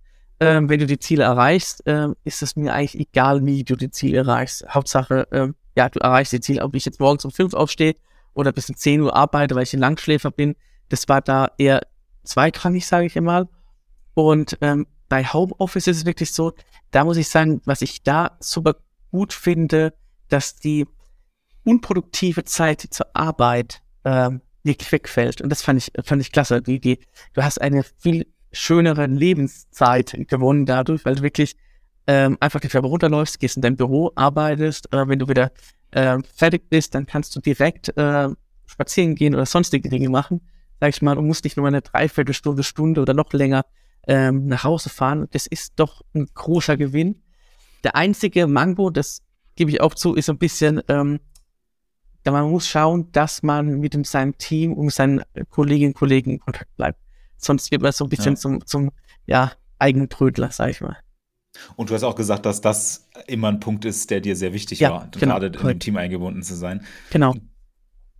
ähm, 0.42 0.68
wenn 0.68 0.80
du 0.80 0.86
die 0.86 0.98
Ziele 0.98 1.22
erreichst, 1.22 1.84
ähm, 1.86 2.16
ist 2.24 2.42
es 2.42 2.56
mir 2.56 2.74
eigentlich 2.74 2.98
egal, 2.98 3.46
wie 3.46 3.62
du 3.62 3.76
die 3.76 3.90
Ziele 3.90 4.18
erreichst. 4.18 4.66
Hauptsache, 4.68 5.28
ähm, 5.30 5.54
ja, 5.76 5.88
du 5.88 6.00
erreichst 6.00 6.32
die 6.32 6.40
Ziele, 6.40 6.62
ob 6.62 6.74
ich 6.74 6.84
jetzt 6.84 7.00
morgens 7.00 7.24
um 7.24 7.30
fünf 7.30 7.54
aufstehe 7.54 7.96
oder 8.34 8.52
bis 8.52 8.68
um 8.68 8.76
10 8.76 9.00
Uhr 9.02 9.14
arbeite, 9.14 9.54
weil 9.54 9.64
ich 9.64 9.72
ein 9.72 9.80
Langschläfer 9.80 10.30
bin. 10.30 10.56
Das 10.88 11.08
war 11.08 11.20
da 11.20 11.50
eher 11.58 11.82
zweitrangig, 12.24 12.86
sage 12.86 13.06
ich 13.06 13.16
einmal. 13.16 13.48
Und 14.14 14.58
ähm, 14.60 14.86
bei 15.08 15.24
Homeoffice 15.24 15.86
ist 15.86 15.98
es 15.98 16.06
wirklich 16.06 16.32
so, 16.32 16.52
da 16.90 17.04
muss 17.04 17.16
ich 17.16 17.28
sagen, 17.28 17.60
was 17.64 17.82
ich 17.82 18.02
da 18.02 18.36
super 18.40 18.76
gut 19.10 19.32
finde, 19.32 19.94
dass 20.28 20.56
die 20.56 20.86
unproduktive 21.64 22.44
Zeit 22.44 22.80
zur 22.90 23.06
Arbeit 23.14 23.82
ähm, 24.04 24.40
wirklich 24.62 24.90
wegfällt. 24.92 25.40
Und 25.40 25.50
das 25.50 25.62
fand 25.62 25.78
ich, 25.78 25.92
fand 26.04 26.22
ich 26.22 26.32
klasse. 26.32 26.62
Die, 26.62 26.80
die, 26.80 26.98
du 27.34 27.42
hast 27.42 27.60
eine 27.60 27.84
viel 27.98 28.26
schönere 28.52 29.06
Lebenszeit 29.06 30.16
gewonnen 30.28 30.66
dadurch, 30.66 31.04
weil 31.04 31.16
du 31.16 31.22
wirklich 31.22 31.56
ähm, 32.06 32.36
einfach 32.40 32.60
die 32.60 32.68
Treppe 32.68 32.86
runterläufst, 32.86 33.38
gehst 33.38 33.56
in 33.56 33.62
dein 33.62 33.76
Büro, 33.76 34.12
arbeitest, 34.14 34.92
äh, 34.92 35.08
wenn 35.08 35.18
du 35.18 35.28
wieder 35.28 35.52
äh, 35.92 36.18
fertig 36.34 36.68
bist, 36.68 36.94
dann 36.94 37.06
kannst 37.06 37.34
du 37.36 37.40
direkt 37.40 37.96
äh, 37.96 38.28
spazieren 38.66 39.14
gehen 39.14 39.34
oder 39.34 39.46
sonstige 39.46 39.88
Dinge 39.88 40.08
machen, 40.08 40.40
sag 40.80 40.90
ich 40.90 41.02
mal, 41.02 41.18
und 41.18 41.26
musst 41.26 41.44
nicht 41.44 41.56
nur 41.56 41.66
eine 41.66 41.82
Dreiviertelstunde, 41.82 42.62
Stunde 42.62 43.02
oder 43.02 43.14
noch 43.14 43.32
länger 43.32 43.64
ähm, 44.06 44.46
nach 44.46 44.64
Hause 44.64 44.90
fahren. 44.90 45.28
Das 45.30 45.46
ist 45.46 45.74
doch 45.76 46.02
ein 46.14 46.28
großer 46.34 46.76
Gewinn. 46.76 47.22
Der 47.84 47.94
einzige 47.96 48.46
Mango, 48.46 48.90
das 48.90 49.22
gebe 49.54 49.70
ich 49.70 49.80
auch 49.80 49.94
zu, 49.94 50.14
ist 50.14 50.30
ein 50.30 50.38
bisschen, 50.38 50.82
ähm, 50.88 51.20
da 52.24 52.30
man 52.30 52.50
muss 52.50 52.68
schauen, 52.68 53.10
dass 53.12 53.42
man 53.42 53.80
mit 53.80 54.06
seinem 54.06 54.38
Team 54.38 54.72
und 54.72 54.92
seinen 54.92 55.22
Kolleginnen 55.50 55.90
und 55.90 55.98
Kollegen 55.98 56.30
in 56.32 56.40
Kontakt 56.40 56.74
bleibt 56.76 56.98
sonst 57.44 57.70
wird 57.70 57.82
man 57.82 57.92
so 57.92 58.04
ein 58.04 58.08
bisschen 58.08 58.34
ja. 58.34 58.40
zum, 58.40 58.66
zum 58.66 58.92
ja, 59.26 59.52
eigenen 59.78 60.08
Trödler, 60.08 60.50
sag 60.50 60.70
ich 60.70 60.80
mal. 60.80 60.96
Und 61.76 61.90
du 61.90 61.94
hast 61.94 62.02
auch 62.02 62.14
gesagt, 62.14 62.46
dass 62.46 62.60
das 62.60 63.08
immer 63.26 63.48
ein 63.48 63.60
Punkt 63.60 63.84
ist, 63.84 64.10
der 64.10 64.20
dir 64.20 64.36
sehr 64.36 64.52
wichtig 64.52 64.80
ja, 64.80 64.90
war, 64.90 65.08
genau, 65.10 65.38
gerade 65.38 65.46
in 65.46 65.66
dem 65.66 65.78
Team 65.78 65.96
eingebunden 65.96 66.42
zu 66.42 66.54
sein. 66.54 66.84
Genau. 67.10 67.34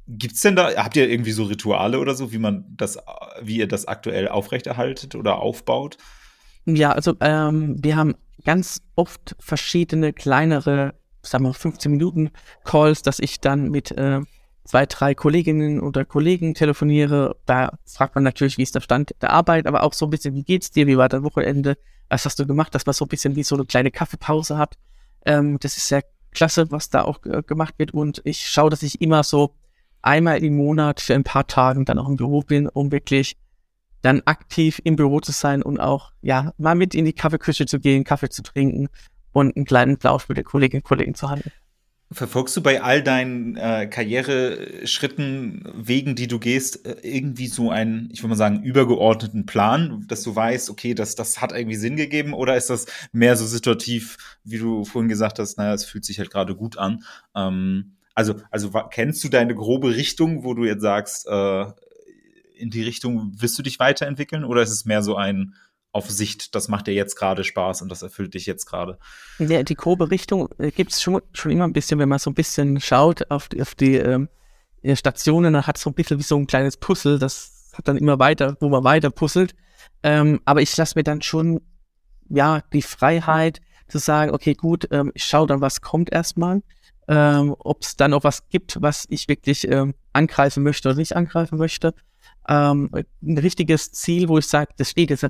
Gibt's 0.07 0.41
denn 0.41 0.57
da, 0.57 0.75
habt 0.77 0.97
ihr 0.97 1.09
irgendwie 1.09 1.33
so 1.33 1.45
Rituale 1.45 1.99
oder 1.99 2.15
so, 2.15 2.33
wie 2.33 2.39
man 2.39 2.65
das, 2.77 2.99
wie 3.41 3.59
ihr 3.59 3.69
das 3.69 3.87
aktuell 3.87 4.29
aufrechterhaltet 4.29 5.15
oder 5.15 5.39
aufbaut? 5.39 5.97
Ja, 6.65 6.93
also 6.93 7.15
ähm, 7.21 7.77
wir 7.83 7.97
haben 7.97 8.15
ganz 8.45 8.83
oft 8.97 9.37
verschiedene 9.39 10.13
kleinere, 10.13 10.95
sagen 11.23 11.45
wir 11.45 11.55
15 11.55 11.93
Minuten 11.93 12.31
Calls, 12.65 13.03
dass 13.03 13.19
ich 13.21 13.41
dann 13.41 13.71
mit 13.71 13.93
äh, 13.93 14.21
zwei, 14.65 14.87
drei 14.87 15.15
Kolleginnen 15.15 15.81
oder 15.81 16.05
Kollegen 16.05 16.55
telefoniere. 16.55 17.37
Da 17.47 17.79
fragt 17.85 18.15
man 18.15 18.25
natürlich, 18.25 18.59
wie 18.59 18.63
ist 18.63 18.75
der 18.75 18.81
Stand 18.81 19.15
der 19.21 19.31
Arbeit, 19.31 19.67
aber 19.67 19.83
auch 19.83 19.93
so 19.93 20.07
ein 20.07 20.11
bisschen, 20.11 20.35
wie 20.35 20.45
geht's 20.45 20.71
dir, 20.71 20.87
wie 20.87 20.97
war 20.97 21.09
dein 21.09 21.25
Wochenende, 21.25 21.77
was 22.13 22.27
hast 22.27 22.39
du 22.39 22.47
gemacht, 22.47 22.75
dass 22.75 22.85
man 22.85 22.93
so 22.93 23.05
ein 23.05 23.09
bisschen 23.09 23.37
wie 23.37 23.43
so 23.43 23.55
eine 23.55 23.65
kleine 23.65 23.91
Kaffeepause 23.91 24.59
hat. 24.59 24.77
Ähm, 25.25 25.59
das 25.61 25.77
ist 25.77 25.89
sehr 25.89 26.05
klasse, 26.31 26.71
was 26.71 26.91
da 26.91 27.03
auch 27.03 27.25
äh, 27.25 27.43
gemacht 27.43 27.75
wird 27.79 27.95
und 27.95 28.21
ich 28.25 28.47
schaue, 28.49 28.71
dass 28.71 28.83
ich 28.83 29.01
immer 29.01 29.23
so 29.23 29.55
einmal 30.03 30.43
im 30.43 30.57
Monat 30.57 31.01
für 31.01 31.15
ein 31.15 31.25
paar 31.25 31.47
Tagen 31.47 31.85
dann 31.85 31.99
auch 31.99 32.09
im 32.09 32.17
Büro 32.17 32.41
bin, 32.43 32.69
um 32.69 32.93
wirklich 32.93 33.37
dann 34.03 34.21
aktiv 34.25 34.81
im 34.85 34.97
Büro 34.97 35.21
zu 35.21 35.33
sein 35.33 35.63
und 35.63 35.79
auch, 35.79 36.13
ja, 36.23 36.53
mal 36.59 36.75
mit 36.75 36.95
in 36.95 37.05
die 37.05 37.13
Kaffeeküche 37.13 37.67
zu 37.67 37.79
gehen, 37.79 38.05
Kaffee 38.05 38.29
zu 38.29 38.43
trinken 38.43 38.89
und 39.33 39.57
einen 39.57 39.65
kleinen 39.65 39.97
Plausch 39.97 40.29
mit 40.29 40.37
den 40.39 40.45
Kolleginnen 40.45 40.83
und 40.83 40.89
Kollegen 40.89 41.15
zu 41.15 41.31
handeln. 41.31 41.53
Verfolgst 42.13 42.57
du 42.57 42.63
bei 42.63 42.83
all 42.83 43.03
deinen 43.03 43.57
äh, 43.57 43.87
Karriereschritten, 43.87 45.69
Wegen, 45.75 46.15
die 46.15 46.27
du 46.27 46.39
gehst, 46.39 46.87
äh, 46.87 46.97
irgendwie 47.03 47.47
so 47.47 47.71
einen, 47.71 48.09
ich 48.13 48.23
würde 48.23 48.31
mal 48.31 48.37
sagen, 48.37 48.63
übergeordneten 48.63 49.47
Plan, 49.47 50.05
dass 50.09 50.23
du 50.23 50.35
weißt, 50.35 50.71
okay, 50.71 50.95
das, 50.95 51.15
das 51.15 51.41
hat 51.41 51.53
irgendwie 51.53 51.77
Sinn 51.77 51.97
gegeben 51.97 52.35
oder 52.35 52.57
ist 52.57 52.71
das 52.71 52.87
mehr 53.13 53.37
so 53.37 53.47
situativ, 53.47 54.39
wie 54.45 54.59
du 54.59 54.85
vorhin 54.85 55.09
gesagt 55.09 55.39
hast, 55.39 55.57
naja, 55.59 55.75
es 55.75 55.85
fühlt 55.85 56.05
sich 56.05 56.19
halt 56.19 56.31
gerade 56.31 56.55
gut 56.55 56.77
an. 56.79 57.05
Ähm, 57.35 57.97
also, 58.15 58.35
also 58.51 58.71
kennst 58.91 59.25
du 59.25 59.29
deine 59.29 59.55
grobe 59.55 59.95
Richtung, 59.95 60.45
wo 60.45 60.55
du 60.55 60.65
jetzt 60.65 60.83
sagst, 60.83 61.27
äh, 61.27 61.65
in 62.57 62.71
die 62.71 62.83
Richtung 62.83 63.33
wirst 63.41 63.59
du 63.59 63.63
dich 63.63 63.79
weiterentwickeln 63.79 64.45
oder 64.45 64.63
ist 64.63 64.71
es 64.71 64.85
mehr 64.85 65.03
so 65.03 65.17
ein, 65.17 65.55
auf 65.93 66.11
Sicht, 66.11 66.55
das 66.55 66.69
macht 66.69 66.87
dir 66.87 66.95
jetzt 66.95 67.17
gerade 67.17 67.45
Spaß 67.45 67.83
und 67.83 67.91
das 67.91 68.03
erfüllt 68.03 68.35
dich 68.35 68.47
jetzt 68.47 68.65
gerade. 68.65 68.99
Ja, 69.39 69.63
die 69.63 69.75
grobe 69.75 70.11
Richtung 70.11 70.49
äh, 70.59 70.71
gibt 70.71 70.93
es 70.93 71.03
schon, 71.03 71.21
schon 71.33 71.53
immer 71.53 71.65
ein 71.65 71.75
bisschen, 71.75 71.99
wenn 71.99 72.09
man 72.09 72.19
so 72.19 72.31
ein 72.31 72.35
bisschen 72.35 72.81
schaut 72.81 73.31
auf 73.31 73.49
die, 73.49 73.61
auf 73.61 73.75
die 73.75 73.97
ähm, 73.97 74.29
Stationen, 74.95 75.53
dann 75.53 75.67
hat 75.67 75.77
es 75.77 75.83
so 75.83 75.91
ein 75.91 75.95
bisschen 75.95 76.19
wie 76.19 76.25
so 76.25 76.37
ein 76.37 76.47
kleines 76.47 76.79
Puzzle, 76.79 77.19
das 77.19 77.71
hat 77.75 77.89
dann 77.89 77.99
immer 77.99 78.19
weiter, 78.19 78.57
wo 78.61 78.69
man 78.69 78.85
weiter 78.85 79.11
puzzelt. 79.11 79.55
Ähm, 80.03 80.41
aber 80.45 80.63
ich 80.63 80.77
lasse 80.77 80.95
mir 80.97 81.05
dann 81.05 81.23
schon, 81.23 81.61
ja, 82.29 82.63
die 82.73 82.83
Freiheit 82.83 83.61
zu 83.89 83.99
sagen, 83.99 84.33
okay, 84.33 84.55
gut, 84.55 84.89
ähm, 84.91 85.13
ich 85.15 85.25
schaue 85.25 85.47
dann, 85.47 85.61
was 85.61 85.83
kommt 85.83 86.11
erstmal. 86.11 86.63
Ähm, 87.09 87.55
Ob 87.59 87.83
es 87.83 87.97
dann 87.97 88.15
auch 88.15 88.25
was 88.25 88.49
gibt, 88.49 88.81
was 88.81 89.07
ich 89.11 89.29
wirklich 89.29 89.69
ähm, 89.69 89.95
angreifen 90.13 90.63
möchte 90.63 90.89
oder 90.89 90.99
nicht 90.99 91.15
angreifen 91.15 91.59
möchte. 91.59 91.95
Ähm, 92.49 92.91
ein 93.23 93.39
richtiges 93.39 93.93
Ziel, 93.93 94.29
wo 94.29 94.39
ich 94.39 94.47
sage, 94.47 94.73
das 94.77 94.91
steht 94.91 95.11
jetzt 95.11 95.25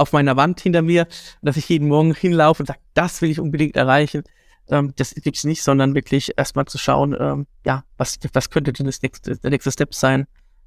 auf 0.00 0.12
meiner 0.12 0.36
Wand 0.36 0.60
hinter 0.60 0.82
mir, 0.82 1.06
dass 1.42 1.56
ich 1.56 1.68
jeden 1.68 1.88
Morgen 1.88 2.14
hinlaufe 2.14 2.62
und 2.62 2.66
sage, 2.66 2.80
das 2.94 3.22
will 3.22 3.30
ich 3.30 3.40
unbedingt 3.40 3.76
erreichen. 3.76 4.22
Ähm, 4.68 4.92
das 4.96 5.14
gibt's 5.14 5.44
nicht, 5.44 5.62
sondern 5.62 5.94
wirklich 5.94 6.32
erstmal 6.36 6.66
zu 6.66 6.78
schauen, 6.78 7.16
ähm, 7.18 7.46
ja, 7.64 7.84
was, 7.96 8.18
was 8.32 8.50
könnte 8.50 8.72
denn 8.72 8.86
das 8.86 9.02
nächste, 9.02 9.36
der 9.36 9.50
nächste 9.50 9.70
Step 9.70 9.94
sein? 9.94 10.26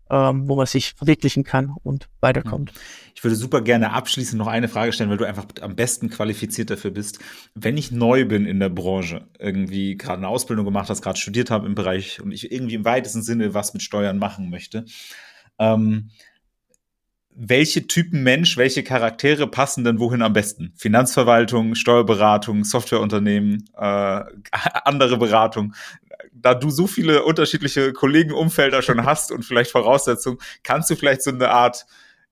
ähm, 0.10 0.48
wo 0.48 0.56
man 0.56 0.66
sich 0.66 0.94
verwirklichen 0.94 1.44
kann 1.44 1.74
und 1.84 2.08
weiterkommt. 2.20 2.74
Ich 3.16 3.24
würde 3.24 3.36
super 3.36 3.62
gerne 3.62 3.94
abschließend 3.94 4.38
noch 4.38 4.48
eine 4.48 4.68
Frage 4.68 4.94
stellen, 4.94 5.10
weil 5.10 5.18
du 5.18 5.26
einfach 5.26 5.46
am 5.62 5.76
besten 5.76 6.10
qualifiziert 6.10 6.70
dafür 6.70 6.92
bist. 6.92 7.20
Wenn 7.56 7.78
ich 7.78 7.92
neu 7.92 8.26
bin 8.26 8.46
in 8.46 8.60
der 8.60 8.70
Branche, 8.70 9.28
irgendwie 9.40 9.98
gerade 9.98 10.20
eine 10.20 10.28
Ausbildung 10.28 10.66
gemacht 10.66 10.90
hast, 10.90 11.02
gerade 11.02 11.18
studiert 11.18 11.50
habe 11.50 11.66
im 11.66 11.76
Bereich 11.76 12.22
und 12.22 12.32
ich 12.32 12.52
irgendwie 12.52 12.76
im 12.76 12.86
weitesten 12.86 13.24
Sinne 13.24 13.54
was 13.54 13.74
mit 13.74 13.82
Steuern 13.82 14.20
machen 14.20 14.50
möchte, 14.50 14.86
ähm, 15.58 16.10
welche 17.36 17.88
Typen 17.88 18.24
Mensch, 18.24 18.58
welche 18.58 18.84
Charaktere 18.84 19.48
passen 19.48 19.84
denn 19.84 20.00
wohin 20.00 20.22
am 20.22 20.34
besten? 20.34 20.74
Finanzverwaltung, 20.76 21.76
Steuerberatung, 21.76 22.64
Softwareunternehmen, 22.64 23.70
äh, 23.78 23.82
andere 24.86 25.18
Beratung 25.18 25.74
da 26.36 26.54
du 26.54 26.70
so 26.70 26.88
viele 26.88 27.24
unterschiedliche 27.24 27.94
Kollegenumfelder 27.94 28.82
schon 28.82 29.06
hast 29.06 29.32
und 29.32 29.44
vielleicht 29.44 29.72
Voraussetzungen, 29.72 30.40
kannst 30.64 30.90
du 30.90 30.96
vielleicht 30.96 31.22
so 31.22 31.32
eine 31.32 31.50
Art 31.50 31.86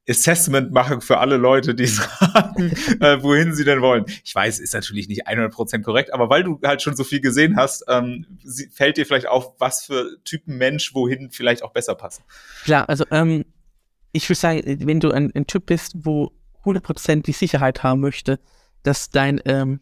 Assessment 0.10 0.72
machen 0.72 1.00
für 1.00 1.20
alle 1.20 1.38
Leute, 1.38 1.76
die 1.76 1.86
sagen, 1.86 2.74
äh, 3.00 3.22
wohin 3.22 3.54
sie 3.54 3.64
denn 3.64 3.82
wollen. 3.82 4.06
Ich 4.24 4.34
weiß, 4.34 4.60
ist 4.60 4.74
natürlich 4.74 5.08
nicht 5.08 5.28
100% 5.28 5.84
korrekt, 5.84 6.14
aber 6.14 6.30
weil 6.30 6.44
du 6.44 6.60
halt 6.64 6.82
schon 6.82 6.96
so 6.96 7.04
viel 7.04 7.22
gesehen 7.22 7.56
hast, 7.56 7.86
ähm, 7.88 8.26
fällt 8.72 8.98
dir 8.98 9.06
vielleicht 9.06 9.28
auf, 9.28 9.54
was 9.60 9.86
für 9.86 10.18
Typen 10.26 10.58
Mensch 10.58 10.94
wohin 10.96 11.30
vielleicht 11.30 11.64
auch 11.64 11.72
besser 11.72 11.96
passen. 11.96 12.24
Klar, 12.64 12.90
also 12.90 13.06
ähm, 13.12 13.46
ich 14.12 14.28
würde 14.30 14.40
sagen, 14.40 14.62
wenn 14.66 15.00
du 15.00 15.12
ein, 15.12 15.32
ein 15.36 15.48
Typ 15.48 15.68
bist, 15.68 15.94
wo 16.06 16.32
100% 16.66 17.24
die 17.24 17.32
Sicherheit 17.32 17.84
haben 17.84 18.02
möchte, 18.02 18.40
dass 18.84 19.10
dein, 19.10 19.42
ähm, 19.46 19.80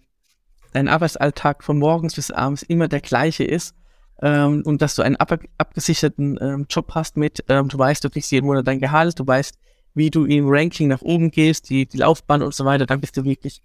dein 0.73 0.87
Arbeitsalltag 0.87 1.63
von 1.63 1.79
morgens 1.79 2.15
bis 2.15 2.31
abends 2.31 2.63
immer 2.63 2.87
der 2.87 3.01
gleiche 3.01 3.43
ist, 3.43 3.75
ähm, 4.21 4.63
und 4.65 4.81
dass 4.81 4.95
du 4.95 5.01
einen 5.01 5.15
ab 5.15 5.39
abgesicherten 5.57 6.37
ähm, 6.41 6.65
Job 6.69 6.93
hast 6.93 7.17
mit, 7.17 7.43
ähm, 7.47 7.69
du 7.69 7.77
weißt, 7.77 8.03
du 8.03 8.09
kriegst 8.09 8.31
jeden 8.31 8.47
Monat 8.47 8.67
dein 8.67 8.79
Gehalt, 8.79 9.17
du 9.19 9.25
weißt, 9.25 9.57
wie 9.93 10.09
du 10.09 10.25
im 10.25 10.45
Ranking 10.47 10.89
nach 10.89 11.01
oben 11.01 11.31
gehst, 11.31 11.69
die, 11.69 11.85
die 11.85 11.97
Laufbahn 11.97 12.41
und 12.41 12.53
so 12.53 12.65
weiter, 12.65 12.85
dann 12.85 12.99
bist 12.99 13.17
du 13.17 13.23
wirklich 13.23 13.61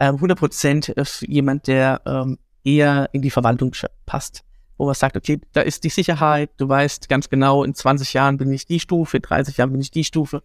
ähm, 0.00 0.16
100% 0.16 1.26
jemand, 1.26 1.66
der 1.66 2.02
ähm, 2.06 2.38
eher 2.64 3.08
in 3.12 3.22
die 3.22 3.30
Verwaltung 3.30 3.72
passt. 4.06 4.44
Wo 4.76 4.86
man 4.86 4.94
sagt, 4.94 5.16
okay, 5.16 5.40
da 5.52 5.60
ist 5.60 5.84
die 5.84 5.88
Sicherheit, 5.88 6.50
du 6.56 6.68
weißt 6.68 7.08
ganz 7.08 7.28
genau, 7.28 7.62
in 7.62 7.74
20 7.74 8.12
Jahren 8.12 8.36
bin 8.36 8.52
ich 8.52 8.66
die 8.66 8.80
Stufe, 8.80 9.18
in 9.18 9.22
30 9.22 9.56
Jahren 9.56 9.70
bin 9.70 9.80
ich 9.80 9.90
die 9.90 10.04
Stufe. 10.04 10.42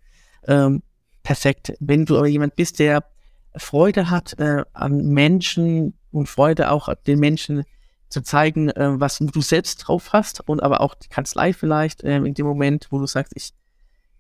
Ähm, 0.48 0.84
perfekt. 1.24 1.74
Wenn 1.80 2.06
du 2.06 2.18
aber 2.18 2.28
jemand 2.28 2.56
bist, 2.56 2.80
der 2.80 3.04
Freude 3.56 4.10
hat 4.10 4.38
äh, 4.40 4.64
an 4.74 5.08
Menschen 5.08 5.94
und 6.12 6.30
Freude 6.30 6.72
auch 6.72 6.94
den 7.08 7.20
Menschen 7.20 7.64
zu 8.10 8.22
zeigen, 8.22 8.70
äh, 8.70 9.00
was 9.00 9.20
du 9.20 9.42
selbst 9.42 9.78
drauf 9.78 10.14
hast 10.14 10.48
und 10.48 10.62
aber 10.62 10.82
auch 10.82 10.96
die 10.96 11.10
Kanzlei 11.10 11.54
vielleicht 11.54 12.04
äh, 12.04 12.18
in 12.18 12.34
dem 12.34 12.46
Moment, 12.46 12.88
wo 12.92 13.00
du 13.00 13.06
sagst, 13.06 13.34
ich 13.36 13.54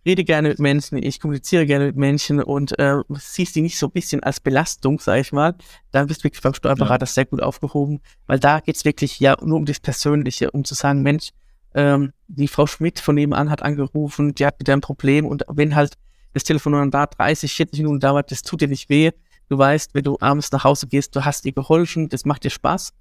rede 0.06 0.24
gerne 0.24 0.50
mit 0.50 0.60
Menschen, 0.60 0.97
ich 0.97 1.20
kommuniziere 1.20 1.66
gerne 1.66 1.88
mit 1.88 1.95
Menschen 1.97 2.41
und 2.41 2.78
äh, 2.80 2.97
siehst 3.10 3.56
die 3.56 3.62
nicht 3.62 3.78
so 3.78 3.88
ein 3.88 3.91
bisschen 3.91 4.24
als 4.24 4.39
Belastung, 4.39 5.00
sag 5.00 5.20
ich 5.20 5.32
mal, 5.32 5.56
dann 5.91 6.08
bist 6.08 6.22
du 6.22 6.24
wirklich 6.26 6.41
beim 6.41 6.54
Steuerberater 6.54 7.06
ja. 7.06 7.12
sehr 7.12 7.26
gut 7.26 7.41
aufgehoben, 7.41 8.00
weil 8.28 8.39
da 8.39 8.60
geht's 8.60 8.86
wirklich 8.86 9.20
ja 9.20 9.36
nur 9.41 9.58
um 9.58 9.66
das 9.66 9.80
Persönliche, 9.80 10.52
um 10.52 10.64
zu 10.64 10.74
sagen, 10.74 11.02
Mensch, 11.02 11.30
ähm, 11.74 12.14
die 12.28 12.47
Frau 12.47 12.66
Schmidt 12.66 13.00
von 13.00 13.16
nebenan 13.16 13.50
hat 13.50 13.62
angerufen, 13.62 14.34
die 14.34 14.45
hat 14.45 14.60
wieder 14.60 14.74
ein 14.74 14.82
Problem 14.82 15.26
und 15.26 15.43
wenn 15.50 15.76
halt 15.76 15.95
das 16.34 16.43
Telefon 16.43 16.91
da 16.91 17.06
30, 17.06 17.54
40 17.54 17.80
Minuten 17.80 18.00
dauert, 18.00 18.32
das 18.32 18.43
tut 18.43 18.62
dir 18.62 18.68
nicht 18.68 18.89
weh. 18.89 19.12
Du 19.50 19.58
weißt, 19.58 19.95
wenn 19.95 20.04
du 20.04 20.18
abends 20.20 20.52
nach 20.52 20.64
Hause 20.64 20.86
gehst, 20.86 21.16
du 21.16 21.26
hast 21.26 21.43
ihr 21.45 21.54
geholfen, 21.54 22.08
das 22.08 22.24
macht 22.24 22.43
dir 22.43 22.52
Spaß 22.52 22.93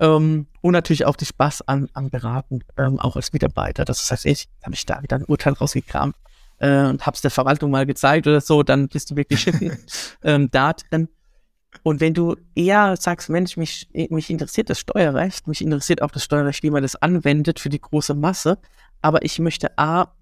ähm, 0.00 0.46
und 0.60 0.72
natürlich 0.72 1.06
auch 1.06 1.16
die 1.16 1.26
Spaß 1.26 1.62
an, 1.68 1.88
an 1.94 2.10
Beraten, 2.10 2.60
ähm, 2.76 2.98
auch 2.98 3.16
als 3.16 3.32
Mitarbeiter. 3.32 3.84
Das 3.84 4.10
heißt, 4.10 4.26
ich 4.26 4.48
habe 4.64 4.74
ich 4.74 4.84
da 4.84 5.00
wieder 5.02 5.16
ein 5.16 5.24
Urteil 5.24 5.52
rausgekramt 5.52 6.16
äh, 6.58 6.86
und 6.86 7.04
habe 7.06 7.14
es 7.14 7.20
der 7.20 7.30
Verwaltung 7.30 7.70
mal 7.70 7.86
gezeigt 7.86 8.26
oder 8.26 8.40
so, 8.40 8.62
dann 8.62 8.88
bist 8.88 9.10
du 9.10 9.16
wirklich 9.16 9.46
ähm, 10.22 10.50
da 10.50 10.72
drin. 10.72 11.08
Und 11.82 12.00
wenn 12.00 12.14
du 12.14 12.36
eher 12.54 12.96
sagst, 12.96 13.28
Mensch, 13.28 13.56
mich, 13.56 13.88
mich 13.92 14.30
interessiert 14.30 14.70
das 14.70 14.80
Steuerrecht, 14.80 15.46
mich 15.46 15.60
interessiert 15.60 16.02
auch 16.02 16.10
das 16.10 16.24
Steuerrecht, 16.24 16.62
wie 16.62 16.70
man 16.70 16.82
das 16.82 16.96
anwendet 16.96 17.60
für 17.60 17.68
die 17.68 17.80
große 17.80 18.14
Masse, 18.14 18.58
aber 19.02 19.24
ich 19.24 19.38
möchte 19.38 19.76
A, 19.78 20.12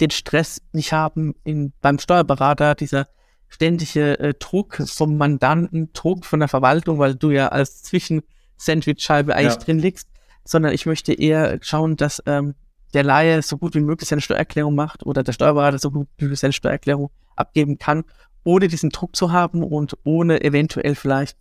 den 0.00 0.10
Stress 0.10 0.60
nicht 0.72 0.92
haben 0.92 1.34
in, 1.44 1.72
beim 1.80 1.98
Steuerberater, 1.98 2.74
dieser 2.74 3.08
ständige 3.48 4.18
äh, 4.18 4.34
Druck 4.34 4.82
vom 4.86 5.16
Mandanten, 5.16 5.92
Druck 5.92 6.26
von 6.26 6.40
der 6.40 6.48
Verwaltung, 6.48 6.98
weil 6.98 7.14
du 7.14 7.30
ja 7.30 7.48
als 7.48 7.82
Zwischen 7.82 8.22
Sandwich-Scheibe 8.56 9.34
eigentlich 9.34 9.54
ja. 9.54 9.60
drin 9.60 9.78
liegst, 9.78 10.08
sondern 10.44 10.72
ich 10.72 10.86
möchte 10.86 11.12
eher 11.12 11.58
schauen, 11.62 11.96
dass 11.96 12.22
ähm, 12.26 12.54
der 12.94 13.04
Laie 13.04 13.42
so 13.42 13.58
gut 13.58 13.74
wie 13.74 13.80
möglich 13.80 14.08
seine 14.08 14.20
Steuererklärung 14.20 14.74
macht 14.74 15.04
oder 15.04 15.22
der 15.22 15.32
Steuerberater 15.32 15.78
so 15.78 15.90
gut 15.90 16.08
wie 16.18 16.24
möglich 16.24 16.40
seine 16.40 16.52
Steuererklärung 16.52 17.10
abgeben 17.34 17.78
kann, 17.78 18.04
ohne 18.44 18.68
diesen 18.68 18.90
Druck 18.90 19.16
zu 19.16 19.32
haben 19.32 19.62
und 19.62 19.96
ohne 20.04 20.42
eventuell 20.42 20.94
vielleicht, 20.94 21.36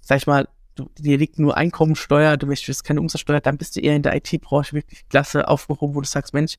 sag 0.00 0.18
ich 0.18 0.26
mal, 0.26 0.48
du, 0.74 0.88
dir 0.98 1.18
liegt 1.18 1.38
nur 1.38 1.56
Einkommensteuer, 1.56 2.36
du 2.36 2.46
möchtest 2.46 2.84
keine 2.84 3.00
Umsatzsteuer, 3.00 3.40
dann 3.40 3.58
bist 3.58 3.76
du 3.76 3.80
eher 3.80 3.96
in 3.96 4.02
der 4.02 4.16
IT-Branche 4.16 4.74
wirklich 4.74 5.08
klasse 5.08 5.46
aufgehoben, 5.48 5.94
wo 5.94 6.00
du 6.00 6.06
sagst, 6.06 6.32
Mensch, 6.32 6.56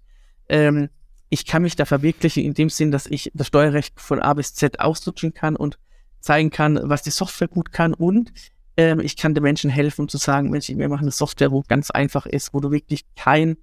ähm, 0.47 0.89
ich 1.29 1.45
kann 1.45 1.61
mich 1.61 1.75
da 1.75 1.85
verwirklichen 1.85 2.43
in 2.43 2.53
dem 2.53 2.69
Sinn, 2.69 2.91
dass 2.91 3.05
ich 3.05 3.31
das 3.33 3.47
Steuerrecht 3.47 3.99
von 3.99 4.19
A 4.19 4.33
bis 4.33 4.53
Z 4.53 4.79
ausdrücken 4.79 5.33
kann 5.33 5.55
und 5.55 5.77
zeigen 6.19 6.49
kann, 6.49 6.79
was 6.83 7.03
die 7.03 7.11
Software 7.11 7.47
gut 7.47 7.71
kann 7.71 7.93
und 7.93 8.31
ähm, 8.77 8.99
ich 8.99 9.17
kann 9.17 9.33
den 9.33 9.43
Menschen 9.43 9.69
helfen, 9.69 10.07
zu 10.07 10.17
sagen, 10.17 10.49
Mensch, 10.49 10.69
wir 10.69 10.89
machen 10.89 11.03
eine 11.03 11.11
Software, 11.11 11.51
wo 11.51 11.63
ganz 11.67 11.91
einfach 11.91 12.25
ist, 12.25 12.53
wo 12.53 12.59
du 12.59 12.71
wirklich 12.71 13.05
kein 13.15 13.57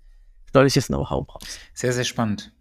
steuerliches 0.49 0.87
Know-how 0.89 1.27
brauchst. 1.27 1.59
Sehr, 1.75 1.93
sehr 1.93 2.05
spannend. 2.05 2.53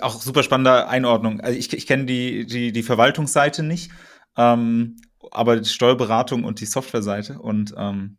Auch 0.00 0.20
super 0.20 0.42
spannende 0.42 0.88
Einordnung. 0.88 1.40
Also 1.40 1.58
ich, 1.58 1.72
ich 1.72 1.86
kenne 1.86 2.04
die, 2.04 2.46
die, 2.46 2.72
die 2.72 2.82
Verwaltungsseite 2.82 3.62
nicht, 3.62 3.90
ähm, 4.36 4.96
aber 5.30 5.56
die 5.56 5.68
Steuerberatung 5.68 6.44
und 6.44 6.60
die 6.60 6.66
Softwareseite 6.66 7.38
und 7.38 7.74
ähm, 7.76 8.18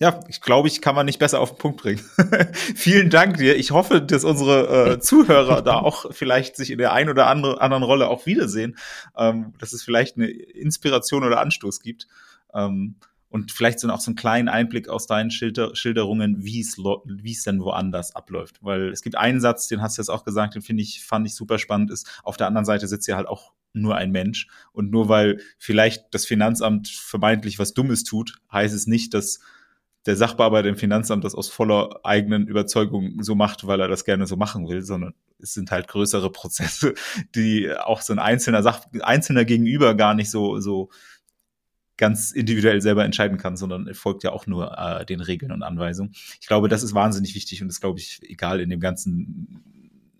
ja, 0.00 0.20
ich 0.28 0.40
glaube, 0.40 0.68
ich 0.68 0.80
kann 0.80 0.94
man 0.94 1.06
nicht 1.06 1.18
besser 1.18 1.40
auf 1.40 1.50
den 1.50 1.58
Punkt 1.58 1.82
bringen. 1.82 2.00
Vielen 2.52 3.10
Dank 3.10 3.36
dir. 3.38 3.56
Ich 3.56 3.72
hoffe, 3.72 4.00
dass 4.00 4.22
unsere 4.22 4.92
äh, 4.92 5.00
Zuhörer 5.00 5.60
da 5.60 5.78
auch 5.78 6.12
vielleicht 6.12 6.54
sich 6.54 6.70
in 6.70 6.78
der 6.78 6.92
einen 6.92 7.10
oder 7.10 7.26
andere, 7.26 7.60
anderen 7.60 7.82
Rolle 7.82 8.08
auch 8.08 8.24
wiedersehen, 8.24 8.78
ähm, 9.16 9.54
dass 9.58 9.72
es 9.72 9.82
vielleicht 9.82 10.16
eine 10.16 10.28
Inspiration 10.28 11.24
oder 11.24 11.40
Anstoß 11.40 11.80
gibt. 11.80 12.06
Ähm, 12.54 12.94
und 13.30 13.52
vielleicht 13.52 13.78
so 13.80 13.88
auch 13.88 14.00
so 14.00 14.10
einen 14.10 14.16
kleinen 14.16 14.48
Einblick 14.48 14.88
aus 14.88 15.06
deinen 15.06 15.30
Schilder 15.30 15.74
Schilderungen, 15.76 16.44
wie 16.44 16.60
es 16.60 17.42
denn 17.44 17.60
woanders 17.60 18.16
abläuft. 18.16 18.56
Weil 18.62 18.88
es 18.88 19.02
gibt 19.02 19.16
einen 19.16 19.40
Satz, 19.40 19.68
den 19.68 19.82
hast 19.82 19.98
du 19.98 20.02
jetzt 20.02 20.08
auch 20.08 20.24
gesagt, 20.24 20.54
den 20.54 20.62
finde 20.62 20.82
ich, 20.82 21.04
fand 21.04 21.26
ich 21.26 21.34
super 21.34 21.58
spannend, 21.58 21.90
ist, 21.90 22.20
auf 22.22 22.36
der 22.36 22.46
anderen 22.46 22.64
Seite 22.64 22.88
sitzt 22.88 23.06
ja 23.06 23.16
halt 23.16 23.28
auch 23.28 23.52
nur 23.74 23.96
ein 23.96 24.10
Mensch. 24.10 24.48
Und 24.72 24.90
nur 24.90 25.08
weil 25.08 25.40
vielleicht 25.58 26.06
das 26.12 26.24
Finanzamt 26.24 26.88
vermeintlich 26.88 27.58
was 27.58 27.74
Dummes 27.74 28.04
tut, 28.04 28.34
heißt 28.50 28.74
es 28.74 28.86
nicht, 28.86 29.12
dass 29.14 29.40
der 30.06 30.16
Sachbearbeiter 30.16 30.68
im 30.68 30.76
Finanzamt 30.76 31.24
das 31.24 31.34
aus 31.34 31.48
voller 31.48 32.00
eigenen 32.02 32.46
Überzeugung 32.46 33.22
so 33.22 33.34
macht, 33.34 33.66
weil 33.66 33.80
er 33.80 33.88
das 33.88 34.04
gerne 34.06 34.26
so 34.26 34.36
machen 34.36 34.68
will, 34.68 34.82
sondern 34.82 35.12
es 35.38 35.52
sind 35.52 35.70
halt 35.70 35.86
größere 35.86 36.32
Prozesse, 36.32 36.94
die 37.34 37.70
auch 37.70 38.00
so 38.00 38.14
ein 38.14 38.18
einzelner 38.18 38.62
Sach 38.62 38.86
einzelner 39.00 39.44
Gegenüber 39.44 39.94
gar 39.94 40.14
nicht 40.14 40.30
so 40.30 40.60
so 40.60 40.88
ganz 41.98 42.32
individuell 42.32 42.80
selber 42.80 43.04
entscheiden 43.04 43.36
kann, 43.36 43.56
sondern 43.56 43.92
folgt 43.92 44.22
ja 44.22 44.32
auch 44.32 44.46
nur 44.46 44.78
äh, 44.78 45.04
den 45.04 45.20
Regeln 45.20 45.52
und 45.52 45.62
Anweisungen. 45.62 46.12
Ich 46.40 46.46
glaube, 46.46 46.68
das 46.68 46.82
ist 46.82 46.94
wahnsinnig 46.94 47.34
wichtig 47.34 47.60
und 47.60 47.68
ist, 47.68 47.80
glaube 47.80 47.98
ich, 47.98 48.20
egal 48.22 48.60
in 48.60 48.70
dem 48.70 48.80
ganzen 48.80 49.62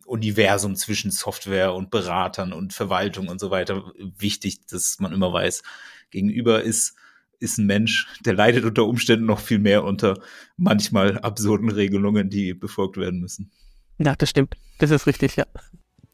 Universum 0.04 0.74
zwischen 0.74 1.10
Software 1.10 1.74
und 1.74 1.90
Beratern 1.90 2.52
und 2.52 2.72
Verwaltung 2.72 3.28
und 3.28 3.40
so 3.40 3.50
weiter 3.50 3.92
wichtig, 4.18 4.66
dass 4.66 4.98
man 5.00 5.12
immer 5.12 5.32
weiß, 5.32 5.62
gegenüber 6.10 6.62
ist 6.62 6.94
ist 7.40 7.58
ein 7.58 7.66
Mensch, 7.66 8.08
der 8.24 8.34
leidet 8.34 8.64
unter 8.64 8.84
Umständen 8.84 9.26
noch 9.26 9.38
viel 9.38 9.60
mehr 9.60 9.84
unter 9.84 10.18
manchmal 10.56 11.18
absurden 11.18 11.70
Regelungen, 11.70 12.30
die 12.30 12.52
befolgt 12.52 12.96
werden 12.96 13.20
müssen. 13.20 13.52
Ja, 13.98 14.16
das 14.16 14.30
stimmt. 14.30 14.56
Das 14.78 14.90
ist 14.90 15.06
richtig, 15.06 15.36
ja. 15.36 15.46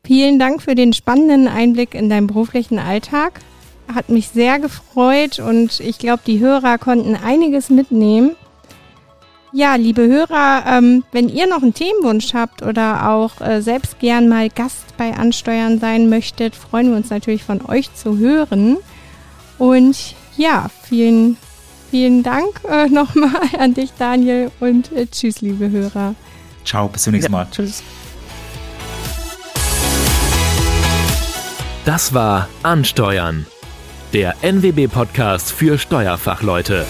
Vielen 0.04 0.38
Dank 0.38 0.60
für 0.60 0.74
den 0.74 0.92
spannenden 0.92 1.48
Einblick 1.48 1.94
in 1.94 2.10
deinen 2.10 2.26
beruflichen 2.26 2.78
Alltag 2.78 3.40
hat 3.92 4.08
mich 4.08 4.28
sehr 4.28 4.58
gefreut 4.58 5.38
und 5.38 5.80
ich 5.80 5.98
glaube, 5.98 6.22
die 6.26 6.40
Hörer 6.40 6.78
konnten 6.78 7.16
einiges 7.16 7.70
mitnehmen. 7.70 8.36
Ja, 9.52 9.76
liebe 9.76 10.02
Hörer, 10.02 10.64
ähm, 10.66 11.04
wenn 11.12 11.28
ihr 11.28 11.46
noch 11.46 11.62
einen 11.62 11.74
Themenwunsch 11.74 12.34
habt 12.34 12.62
oder 12.62 13.08
auch 13.08 13.40
äh, 13.40 13.62
selbst 13.62 14.00
gern 14.00 14.28
mal 14.28 14.48
Gast 14.48 14.96
bei 14.96 15.14
Ansteuern 15.14 15.78
sein 15.78 16.08
möchtet, 16.08 16.56
freuen 16.56 16.90
wir 16.90 16.96
uns 16.96 17.10
natürlich 17.10 17.44
von 17.44 17.64
euch 17.66 17.94
zu 17.94 18.18
hören. 18.18 18.78
Und 19.58 20.16
ja, 20.36 20.66
vielen, 20.82 21.36
vielen 21.92 22.24
Dank 22.24 22.62
äh, 22.68 22.86
nochmal 22.90 23.42
an 23.56 23.74
dich, 23.74 23.92
Daniel, 23.96 24.50
und 24.58 24.90
äh, 24.90 25.06
tschüss, 25.06 25.40
liebe 25.40 25.70
Hörer. 25.70 26.16
Ciao, 26.64 26.88
bis 26.88 27.04
zum 27.04 27.12
nächsten 27.12 27.30
Mal. 27.30 27.44
Ja, 27.44 27.50
tschüss. 27.52 27.82
Das 31.84 32.12
war 32.12 32.48
Ansteuern 32.64 33.46
der 34.14 34.36
NWB-Podcast 34.42 35.52
für 35.52 35.76
Steuerfachleute. 35.76 36.86